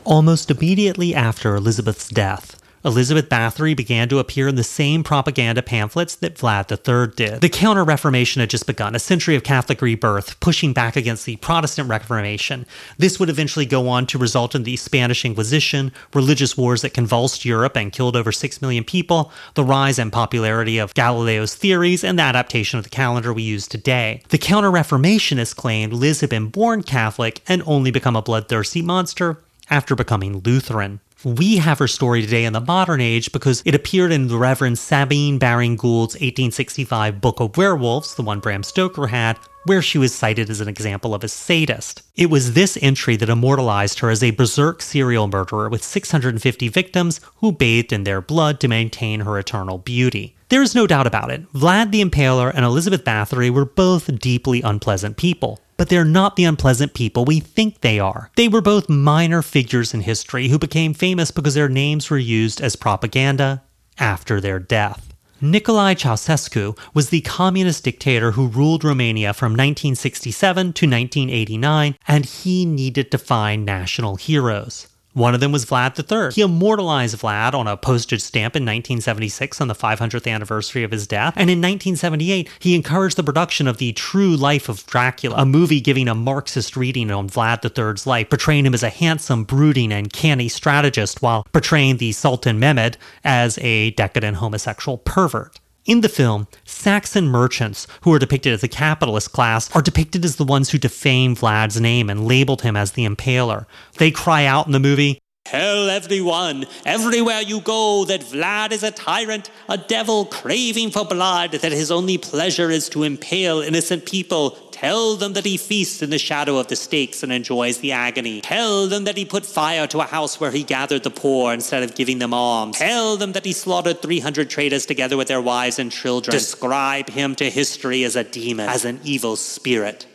Almost 0.05 0.51
immediately 0.51 1.15
after 1.15 1.57
Elizabeth's 1.57 2.11
death, 2.11 2.61
Elizabeth 2.89 3.29
Bathory 3.29 3.77
began 3.77 4.09
to 4.09 4.19
appear 4.19 4.49
in 4.49 4.55
the 4.55 4.65
same 4.65 5.05
propaganda 5.05 5.63
pamphlets 5.63 6.17
that 6.17 6.37
Vlad 6.37 6.71
III 6.71 7.15
did. 7.15 7.43
The 7.43 7.51
Counter 7.51 7.85
Reformation 7.85 8.41
had 8.41 8.49
just 8.49 8.67
begun, 8.67 8.95
a 8.95 8.99
century 8.99 9.37
of 9.37 9.45
Catholic 9.45 9.83
rebirth, 9.83 10.41
pushing 10.41 10.73
back 10.73 10.97
against 10.97 11.27
the 11.27 11.37
Protestant 11.37 11.91
Reformation. 11.91 12.65
This 12.97 13.21
would 13.21 13.29
eventually 13.29 13.67
go 13.67 13.89
on 13.89 14.07
to 14.07 14.17
result 14.17 14.55
in 14.55 14.63
the 14.63 14.77
Spanish 14.77 15.27
Inquisition, 15.27 15.93
religious 16.15 16.57
wars 16.57 16.81
that 16.81 16.95
convulsed 16.95 17.45
Europe 17.45 17.77
and 17.77 17.93
killed 17.93 18.17
over 18.17 18.33
6 18.33 18.63
million 18.63 18.85
people, 18.85 19.31
the 19.53 19.65
rise 19.65 19.99
and 19.99 20.11
popularity 20.11 20.79
of 20.79 20.95
Galileo's 20.95 21.55
theories, 21.55 22.03
and 22.03 22.19
the 22.19 22.23
adaptation 22.23 22.79
of 22.79 22.85
the 22.85 22.91
calendar 22.91 23.35
we 23.35 23.43
use 23.43 23.69
today. 23.69 24.23
The 24.31 24.39
Counter 24.39 24.71
Reformationists 24.71 25.55
claimed 25.55 25.93
Liz 25.93 26.23
had 26.23 26.31
been 26.31 26.49
born 26.49 26.83
Catholic 26.83 27.43
and 27.47 27.63
only 27.67 27.91
become 27.91 28.17
a 28.17 28.23
bloodthirsty 28.23 28.81
monster 28.81 29.43
after 29.69 29.95
becoming 29.95 30.39
Lutheran. 30.39 31.01
We 31.25 31.57
have 31.57 31.81
her 31.81 31.89
story 31.89 32.23
today 32.23 32.45
in 32.45 32.53
the 32.53 32.61
modern 32.61 33.01
age 33.01 33.33
because 33.33 33.61
it 33.65 33.75
appeared 33.75 34.13
in 34.13 34.29
the 34.29 34.39
Reverend 34.39 34.79
Sabine 34.79 35.37
Baring 35.37 35.75
Gould's 35.75 36.15
1865 36.15 37.21
Book 37.21 37.41
of 37.41 37.57
Werewolves, 37.57 38.15
the 38.15 38.23
one 38.23 38.39
Bram 38.39 38.63
Stoker 38.63 39.09
had, 39.09 39.37
where 39.65 39.83
she 39.83 39.99
was 39.99 40.15
cited 40.15 40.49
as 40.49 40.61
an 40.61 40.69
example 40.69 41.17
of 41.17 41.25
a 41.25 41.29
sadist. 41.29 42.03
It 42.15 42.31
was 42.31 42.53
this 42.53 42.79
entry 42.81 43.17
that 43.17 43.29
immortalized 43.29 43.99
her 43.99 44.11
as 44.11 44.23
a 44.23 44.31
berserk 44.31 44.81
serial 44.81 45.27
murderer 45.27 45.69
with 45.69 45.83
650 45.83 46.69
victims 46.69 47.21
who 47.39 47.51
bathed 47.51 47.93
in 47.93 48.05
their 48.05 48.21
blood 48.21 48.61
to 48.61 48.69
maintain 48.69 49.21
her 49.21 49.41
eternal 49.41 49.79
beauty. 49.79 50.37
There 50.51 50.63
is 50.63 50.77
no 50.77 50.87
doubt 50.87 51.09
about 51.09 51.33
it. 51.33 51.53
Vlad 51.53 51.91
the 51.91 52.01
Impaler 52.01 52.53
and 52.55 52.65
Elizabeth 52.65 53.03
Bathory 53.03 53.51
were 53.51 53.65
both 53.65 54.21
deeply 54.21 54.63
unpleasant 54.63 55.17
people 55.17 55.61
but 55.79 55.89
they're 55.89 56.05
not 56.05 56.37
the 56.37 56.45
unpleasant 56.45 56.93
people 56.93 57.25
we 57.25 57.41
think 57.41 57.81
they 57.81 57.99
are. 57.99 58.31
They 58.37 58.49
were 58.49 58.61
both 58.61 58.91
minor 58.91 59.41
figures 59.41 59.95
in 59.95 60.03
history 60.03 60.49
who 60.49 60.59
became 60.59 60.93
famous 60.93 61.31
because 61.31 61.55
their 61.55 61.71
names 61.71 62.11
were 62.11 62.19
used 62.19 62.61
as 62.61 62.77
propaganda 62.77 63.63
after 63.99 64.41
their 64.41 64.59
death. 64.59 65.15
Nicolae 65.41 65.95
Ceausescu 65.95 66.77
was 66.95 67.11
the 67.11 67.21
communist 67.21 67.85
dictator 67.85 68.33
who 68.33 68.49
ruled 68.49 68.83
Romania 68.83 69.33
from 69.33 69.53
1967 69.53 70.73
to 70.73 70.87
1989, 70.87 71.95
and 72.09 72.25
he 72.25 72.67
needed 72.67 73.13
to 73.13 73.19
find 73.19 73.65
national 73.65 74.17
heroes. 74.17 74.89
One 75.15 75.35
of 75.35 75.41
them 75.41 75.53
was 75.53 75.65
Vlad 75.65 75.99
III. 75.99 76.33
He 76.35 76.43
immortalized 76.43 77.19
Vlad 77.19 77.55
on 77.55 77.67
a 77.67 77.77
postage 77.77 78.21
stamp 78.21 78.55
in 78.55 78.63
1976 78.63 79.61
on 79.61 79.69
the 79.69 79.75
500th 79.75 80.31
anniversary 80.31 80.85
of 80.85 80.91
his 80.91 81.07
death. 81.07 81.35
And 81.35 81.51
in 81.51 81.59
1978, 81.59 82.49
he 82.59 82.75
encouraged 82.75 83.17
the 83.17 83.25
production 83.25 83.67
of 83.67 83.79
The 83.79 83.93
True 83.93 84.37
Life 84.37 84.69
of 84.69 84.87
Dracula, 84.87 85.37
a 85.39 85.47
movie 85.47 85.81
giving 85.81 86.09
a 86.09 86.15
Marxist 86.15 86.77
reading 86.77 87.11
on 87.11 87.29
Vlad 87.29 87.65
III's 87.65 88.07
life, 88.07 88.31
portraying 88.31 88.67
him 88.67 88.75
as 88.75 88.83
a 88.83 88.91
handsome, 88.91 89.45
brooding, 89.45 89.93
and 89.93 90.13
canny 90.13 90.49
strategist 90.49 91.23
while 91.23 91.47
portraying 91.53 91.97
the 91.97 92.13
Sultan 92.13 92.59
Mehmed 92.61 92.97
as 93.25 93.59
a 93.59 93.91
decadent 93.93 94.37
homosexual 94.37 94.99
pervert. 94.99 95.59
In 95.89 96.03
the 96.03 96.09
film, 96.11 96.49
Saxon 96.67 97.29
merchants, 97.29 97.87
who 98.03 98.13
are 98.13 98.19
depicted 98.19 98.53
as 98.53 98.61
the 98.61 98.69
capitalist 98.69 99.33
class, 99.33 99.75
are 99.75 99.81
depicted 99.81 100.23
as 100.23 100.37
the 100.37 100.45
ones 100.45 100.69
who 100.69 100.77
defamed 100.77 101.39
Vlad's 101.39 101.81
name 101.81 102.11
and 102.11 102.27
labeled 102.27 102.61
him 102.61 102.77
as 102.77 102.93
the 102.93 103.07
impaler. 103.07 103.65
They 103.97 104.11
cry 104.11 104.45
out 104.45 104.67
in 104.67 104.73
the 104.73 104.81
movie, 104.81 105.19
Tell 105.47 105.89
everyone, 105.89 106.67
everywhere 106.85 107.41
you 107.41 107.63
go, 107.63 108.05
that 108.05 108.21
Vlad 108.21 108.71
is 108.71 108.83
a 108.83 108.91
tyrant, 108.91 109.51
a 109.67 109.79
devil 109.79 110.27
craving 110.27 110.91
for 110.91 111.07
blood, 111.07 111.53
that 111.53 111.73
his 111.73 111.91
only 111.91 112.19
pleasure 112.19 112.71
is 112.71 112.91
to 112.91 113.03
impale 113.03 113.61
innocent 113.61 114.05
people. 114.05 114.59
Tell 114.81 115.17
them 115.17 115.33
that 115.33 115.45
he 115.45 115.57
feasts 115.57 116.03
in 116.03 116.11
the 116.11 116.19
shadow 116.19 116.57
of 116.57 116.69
the 116.69 116.77
stakes 116.77 117.25
and 117.25 117.33
enjoys 117.33 117.79
the 117.79 117.91
agony. 117.91 118.43
Tell 118.43 118.87
them 118.87 119.05
that 119.05 119.17
he 119.17 119.25
put 119.25 119.45
fire 119.45 119.89
to 119.89 119.99
a 119.99 120.05
house 120.05 120.39
where 120.39 120.53
he 120.53 120.63
gathered 120.63 121.03
the 121.03 121.11
poor 121.11 121.53
instead 121.53 121.83
of 121.83 121.97
giving 121.97 122.21
them 122.21 122.33
alms. 122.33 122.79
Tell 122.79 123.17
them 123.17 123.33
that 123.33 123.45
he 123.45 123.53
slaughtered 123.53 124.01
300 124.01 124.49
traders 124.49 124.87
together 124.87 125.17
with 125.17 125.27
their 125.27 125.41
wives 125.41 125.81
and 125.81 125.91
children. 125.91 126.33
Describe 126.33 127.11
him 127.11 127.35
to 127.35 127.51
history 127.51 128.05
as 128.05 128.15
a 128.15 128.23
demon, 128.23 128.69
as 128.69 128.85
an 128.85 129.01
evil 129.03 129.35
spirit. 129.35 130.07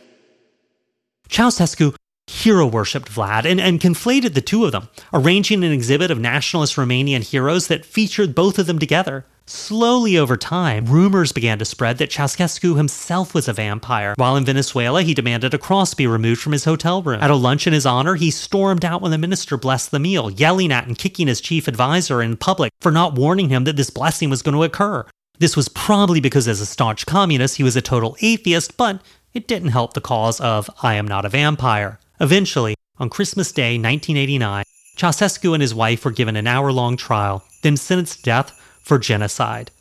Ceausescu 1.28 1.94
hero 2.28 2.66
worshipped 2.66 3.12
Vlad 3.12 3.44
and, 3.44 3.60
and 3.60 3.82
conflated 3.82 4.34
the 4.34 4.40
two 4.40 4.64
of 4.64 4.72
them, 4.72 4.88
arranging 5.12 5.66
an 5.66 5.74
exhibit 5.74 6.10
of 6.10 6.20
nationalist 6.20 6.78
Romanian 6.78 7.22
heroes 7.22 7.68
that 7.68 7.86
featured 7.86 8.34
both 8.34 8.58
of 8.58 8.68
them 8.68 8.80
together. 8.80 9.26
Slowly 9.46 10.18
over 10.18 10.38
time, 10.38 10.86
rumors 10.86 11.34
began 11.34 11.60
to 11.60 11.66
spread 11.66 11.98
that 11.98 12.10
Ceausescu 12.10 12.78
himself 12.78 13.34
was 13.34 13.50
a 13.50 13.54
vampire. 13.54 14.14
While 14.16 14.38
in 14.38 14.46
Venezuela, 14.46 15.04
he 15.04 15.14
demanded 15.14 15.54
a 15.54 15.58
cross 15.58 15.94
be 15.94 16.08
removed 16.08 16.40
from 16.40 16.54
his 16.54 16.64
hotel 16.64 17.02
room. 17.02 17.20
At 17.22 17.30
a 17.30 17.36
lunch 17.36 17.68
in 17.68 17.74
his 17.74 17.86
honor, 17.86 18.16
he 18.16 18.32
stormed 18.32 18.86
out 18.86 19.02
when 19.02 19.12
the 19.12 19.18
minister 19.18 19.58
blessed 19.58 19.92
the 19.92 20.00
meal, 20.00 20.32
yelling 20.32 20.72
at 20.72 20.88
and 20.88 20.98
kicking 20.98 21.28
his 21.28 21.42
chief 21.42 21.68
advisor 21.68 22.22
in 22.22 22.38
public 22.38 22.72
for 22.80 22.90
not 22.90 23.16
warning 23.16 23.50
him 23.50 23.66
that 23.66 23.76
this 23.76 23.90
blessing 23.90 24.30
was 24.30 24.42
going 24.42 24.56
to 24.56 24.64
occur. 24.64 25.06
This 25.40 25.58
was 25.58 25.68
probably 25.68 26.22
because, 26.22 26.48
as 26.48 26.62
a 26.62 26.66
staunch 26.66 27.06
communist, 27.06 27.58
he 27.58 27.64
was 27.64 27.76
a 27.76 27.82
total 27.82 28.16
atheist, 28.22 28.78
but 28.78 29.02
it 29.34 29.46
didn't 29.46 29.70
help 29.70 29.94
the 29.94 30.00
cause 30.00 30.40
of 30.40 30.70
I 30.82 30.94
am 30.94 31.08
not 31.08 31.26
a 31.26 31.30
vampire. 31.30 32.00
Eventually, 32.22 32.76
on 32.98 33.10
Christmas 33.10 33.52
Day 33.52 33.74
1989, 33.74 34.64
Ceausescu 34.96 35.54
and 35.54 35.62
his 35.62 35.76
wife 35.76 36.06
were 36.06 36.12
given 36.12 36.38
an 36.38 36.48
hour 36.48 36.72
long 36.72 36.96
trial, 36.96 37.44
then 37.62 37.76
sentenced 37.76 38.20
to 38.20 38.24
death 38.24 38.60
for 38.84 39.00
genocide. 39.00 39.72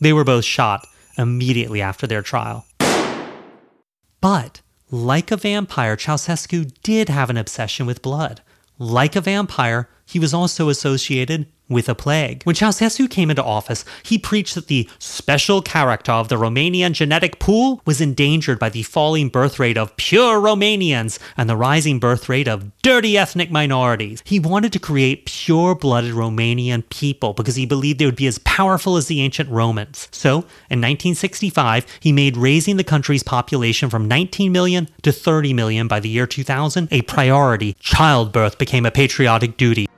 They 0.00 0.12
were 0.12 0.24
both 0.24 0.44
shot 0.44 0.86
immediately 1.18 1.82
after 1.82 2.06
their 2.06 2.22
trial. 2.22 2.66
But, 4.20 4.60
like 4.90 5.32
a 5.32 5.36
vampire, 5.36 5.96
Ceausescu 5.96 6.72
did 6.82 7.08
have 7.08 7.30
an 7.30 7.36
obsession 7.36 7.86
with 7.86 8.02
blood. 8.02 8.40
Like 8.78 9.16
a 9.16 9.20
vampire, 9.20 9.88
he 10.06 10.18
was 10.18 10.32
also 10.32 10.68
associated 10.68 11.46
with 11.72 11.88
a 11.88 11.94
plague. 11.94 12.42
When 12.44 12.54
Ceausescu 12.54 13.10
came 13.10 13.30
into 13.30 13.42
office, 13.42 13.84
he 14.02 14.18
preached 14.18 14.54
that 14.54 14.68
the 14.68 14.88
special 14.98 15.62
character 15.62 16.12
of 16.12 16.28
the 16.28 16.36
Romanian 16.36 16.92
genetic 16.92 17.38
pool 17.38 17.80
was 17.84 18.00
endangered 18.00 18.58
by 18.58 18.68
the 18.68 18.82
falling 18.82 19.28
birth 19.28 19.58
rate 19.58 19.76
of 19.76 19.96
pure 19.96 20.40
Romanians 20.40 21.18
and 21.36 21.48
the 21.48 21.56
rising 21.56 21.98
birth 21.98 22.28
rate 22.28 22.48
of 22.48 22.70
dirty 22.82 23.16
ethnic 23.16 23.50
minorities. 23.50 24.22
He 24.24 24.38
wanted 24.38 24.72
to 24.72 24.78
create 24.78 25.26
pure 25.26 25.74
blooded 25.74 26.14
Romanian 26.14 26.88
people 26.88 27.32
because 27.32 27.56
he 27.56 27.66
believed 27.66 27.98
they 27.98 28.06
would 28.06 28.16
be 28.16 28.26
as 28.26 28.38
powerful 28.38 28.96
as 28.96 29.06
the 29.06 29.20
ancient 29.20 29.50
Romans. 29.50 30.08
So, 30.12 30.30
in 30.70 30.80
1965, 30.80 31.86
he 32.00 32.12
made 32.12 32.36
raising 32.36 32.76
the 32.76 32.84
country's 32.84 33.22
population 33.22 33.90
from 33.90 34.08
19 34.08 34.52
million 34.52 34.88
to 35.02 35.12
30 35.12 35.52
million 35.52 35.88
by 35.88 36.00
the 36.00 36.08
year 36.08 36.26
2000 36.26 36.88
a 36.90 37.02
priority. 37.02 37.74
Childbirth 37.80 38.58
became 38.58 38.86
a 38.86 38.90
patriotic 38.90 39.56
duty. 39.56 39.88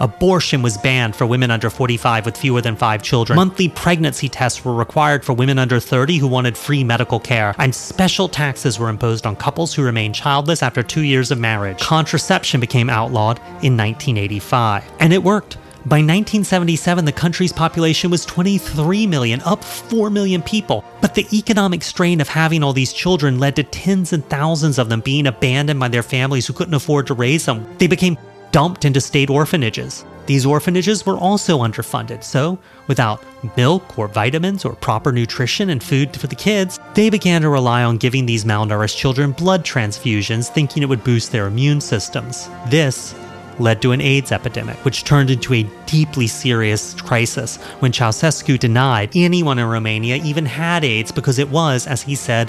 Abortion 0.00 0.62
was 0.62 0.76
banned 0.78 1.16
for 1.16 1.26
women 1.26 1.50
under 1.50 1.70
45 1.70 2.26
with 2.26 2.36
fewer 2.36 2.60
than 2.60 2.76
five 2.76 3.02
children. 3.02 3.36
Monthly 3.36 3.68
pregnancy 3.68 4.28
tests 4.28 4.64
were 4.64 4.74
required 4.74 5.24
for 5.24 5.32
women 5.32 5.58
under 5.58 5.80
30 5.80 6.18
who 6.18 6.28
wanted 6.28 6.56
free 6.56 6.84
medical 6.84 7.20
care. 7.20 7.54
And 7.58 7.74
special 7.74 8.28
taxes 8.28 8.78
were 8.78 8.88
imposed 8.88 9.26
on 9.26 9.36
couples 9.36 9.74
who 9.74 9.82
remained 9.82 10.14
childless 10.14 10.62
after 10.62 10.82
two 10.82 11.02
years 11.02 11.30
of 11.30 11.38
marriage. 11.38 11.80
Contraception 11.80 12.60
became 12.60 12.90
outlawed 12.90 13.38
in 13.62 13.76
1985. 13.76 14.84
And 15.00 15.12
it 15.12 15.22
worked. 15.22 15.58
By 15.86 15.96
1977, 15.96 17.04
the 17.04 17.12
country's 17.12 17.52
population 17.52 18.10
was 18.10 18.24
23 18.24 19.06
million, 19.06 19.42
up 19.42 19.62
4 19.62 20.08
million 20.08 20.40
people. 20.40 20.82
But 21.02 21.14
the 21.14 21.26
economic 21.30 21.82
strain 21.82 22.22
of 22.22 22.28
having 22.28 22.62
all 22.62 22.72
these 22.72 22.94
children 22.94 23.38
led 23.38 23.54
to 23.56 23.64
tens 23.64 24.14
and 24.14 24.24
thousands 24.30 24.78
of 24.78 24.88
them 24.88 25.02
being 25.02 25.26
abandoned 25.26 25.78
by 25.78 25.88
their 25.88 26.02
families 26.02 26.46
who 26.46 26.54
couldn't 26.54 26.72
afford 26.72 27.06
to 27.08 27.14
raise 27.14 27.44
them. 27.44 27.66
They 27.76 27.86
became 27.86 28.16
dumped 28.54 28.84
into 28.84 29.00
state 29.00 29.30
orphanages. 29.30 30.04
These 30.26 30.46
orphanages 30.46 31.04
were 31.04 31.16
also 31.16 31.58
underfunded, 31.58 32.22
so 32.22 32.56
without 32.86 33.20
milk 33.56 33.98
or 33.98 34.06
vitamins 34.06 34.64
or 34.64 34.76
proper 34.76 35.10
nutrition 35.10 35.70
and 35.70 35.82
food 35.82 36.16
for 36.16 36.28
the 36.28 36.36
kids, 36.36 36.78
they 36.94 37.10
began 37.10 37.42
to 37.42 37.48
rely 37.48 37.82
on 37.82 37.96
giving 37.96 38.26
these 38.26 38.44
malnourished 38.44 38.96
children 38.96 39.32
blood 39.32 39.64
transfusions, 39.64 40.48
thinking 40.48 40.84
it 40.84 40.88
would 40.88 41.02
boost 41.02 41.32
their 41.32 41.48
immune 41.48 41.80
systems. 41.80 42.48
This 42.68 43.12
led 43.58 43.82
to 43.82 43.90
an 43.90 44.00
AIDS 44.00 44.30
epidemic, 44.30 44.76
which 44.84 45.02
turned 45.02 45.30
into 45.30 45.52
a 45.54 45.68
deeply 45.86 46.28
serious 46.28 46.94
crisis 46.94 47.56
when 47.80 47.90
Ceausescu 47.90 48.56
denied 48.56 49.10
anyone 49.16 49.58
in 49.58 49.66
Romania 49.66 50.14
even 50.22 50.46
had 50.46 50.84
AIDS 50.84 51.10
because 51.10 51.40
it 51.40 51.50
was, 51.50 51.88
as 51.88 52.02
he 52.02 52.14
said, 52.14 52.48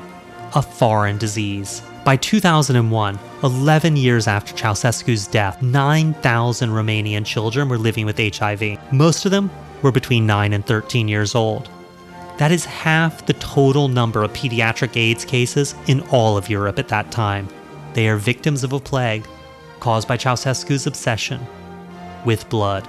a 0.53 0.61
foreign 0.61 1.17
disease. 1.17 1.81
By 2.05 2.17
2001, 2.17 3.19
11 3.41 3.95
years 3.95 4.27
after 4.27 4.53
Ceausescu's 4.53 5.25
death, 5.25 5.63
9,000 5.63 6.69
Romanian 6.69 7.25
children 7.25 7.67
were 7.67 7.79
living 7.79 8.05
with 8.05 8.19
HIV. 8.19 8.93
Most 8.93 9.25
of 9.25 9.31
them 9.31 9.49
were 9.81 9.91
between 9.91 10.27
9 10.27 10.53
and 10.53 10.63
13 10.63 11.07
years 11.07 11.33
old. 11.33 11.67
That 12.37 12.51
is 12.51 12.63
half 12.63 13.25
the 13.25 13.33
total 13.33 13.87
number 13.87 14.21
of 14.21 14.33
pediatric 14.33 14.95
AIDS 14.95 15.25
cases 15.25 15.73
in 15.87 16.01
all 16.11 16.37
of 16.37 16.47
Europe 16.47 16.77
at 16.77 16.89
that 16.89 17.09
time. 17.09 17.47
They 17.95 18.07
are 18.07 18.17
victims 18.17 18.63
of 18.63 18.71
a 18.71 18.79
plague 18.79 19.25
caused 19.79 20.07
by 20.07 20.17
Ceausescu's 20.17 20.85
obsession 20.85 21.41
with 22.23 22.47
blood. 22.49 22.87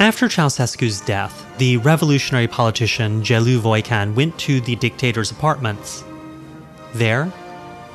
After 0.00 0.26
Ceausescu's 0.26 1.00
death, 1.00 1.46
the 1.58 1.76
revolutionary 1.76 2.48
politician 2.48 3.22
Gelu 3.22 3.58
Voican 3.58 4.16
went 4.16 4.36
to 4.40 4.60
the 4.62 4.74
dictator's 4.74 5.30
apartments. 5.30 6.02
There, 6.92 7.32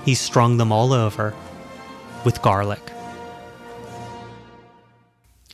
he 0.05 0.13
strung 0.13 0.57
them 0.57 0.71
all 0.71 0.93
over 0.93 1.33
with 2.23 2.41
garlic. 2.41 2.91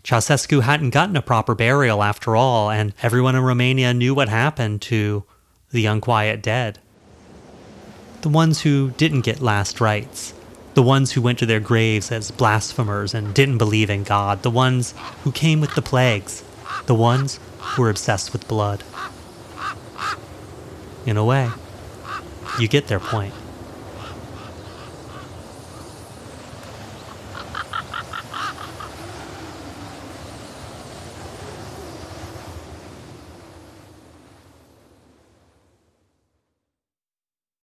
Ceausescu 0.03 0.61
hadn't 0.61 0.89
gotten 0.89 1.15
a 1.15 1.21
proper 1.21 1.55
burial 1.55 2.03
after 2.03 2.35
all, 2.35 2.69
and 2.69 2.93
everyone 3.01 3.35
in 3.35 3.43
Romania 3.43 3.93
knew 3.93 4.13
what 4.13 4.29
happened 4.29 4.81
to 4.83 5.23
the 5.71 5.85
unquiet 5.85 6.41
dead. 6.41 6.79
The 8.21 8.29
ones 8.29 8.61
who 8.61 8.91
didn't 8.91 9.21
get 9.21 9.41
last 9.41 9.79
rites, 9.79 10.33
the 10.73 10.83
ones 10.83 11.11
who 11.11 11.21
went 11.21 11.39
to 11.39 11.45
their 11.45 11.59
graves 11.59 12.11
as 12.11 12.31
blasphemers 12.31 13.13
and 13.13 13.33
didn't 13.33 13.57
believe 13.57 13.89
in 13.89 14.03
God, 14.03 14.43
the 14.43 14.51
ones 14.51 14.93
who 15.23 15.31
came 15.31 15.61
with 15.61 15.75
the 15.75 15.81
plagues, 15.81 16.43
the 16.87 16.95
ones 16.95 17.39
who 17.59 17.83
were 17.83 17.89
obsessed 17.89 18.33
with 18.33 18.47
blood. 18.47 18.83
In 21.05 21.15
a 21.15 21.25
way, 21.25 21.49
you 22.59 22.67
get 22.67 22.87
their 22.87 22.99
point. 22.99 23.33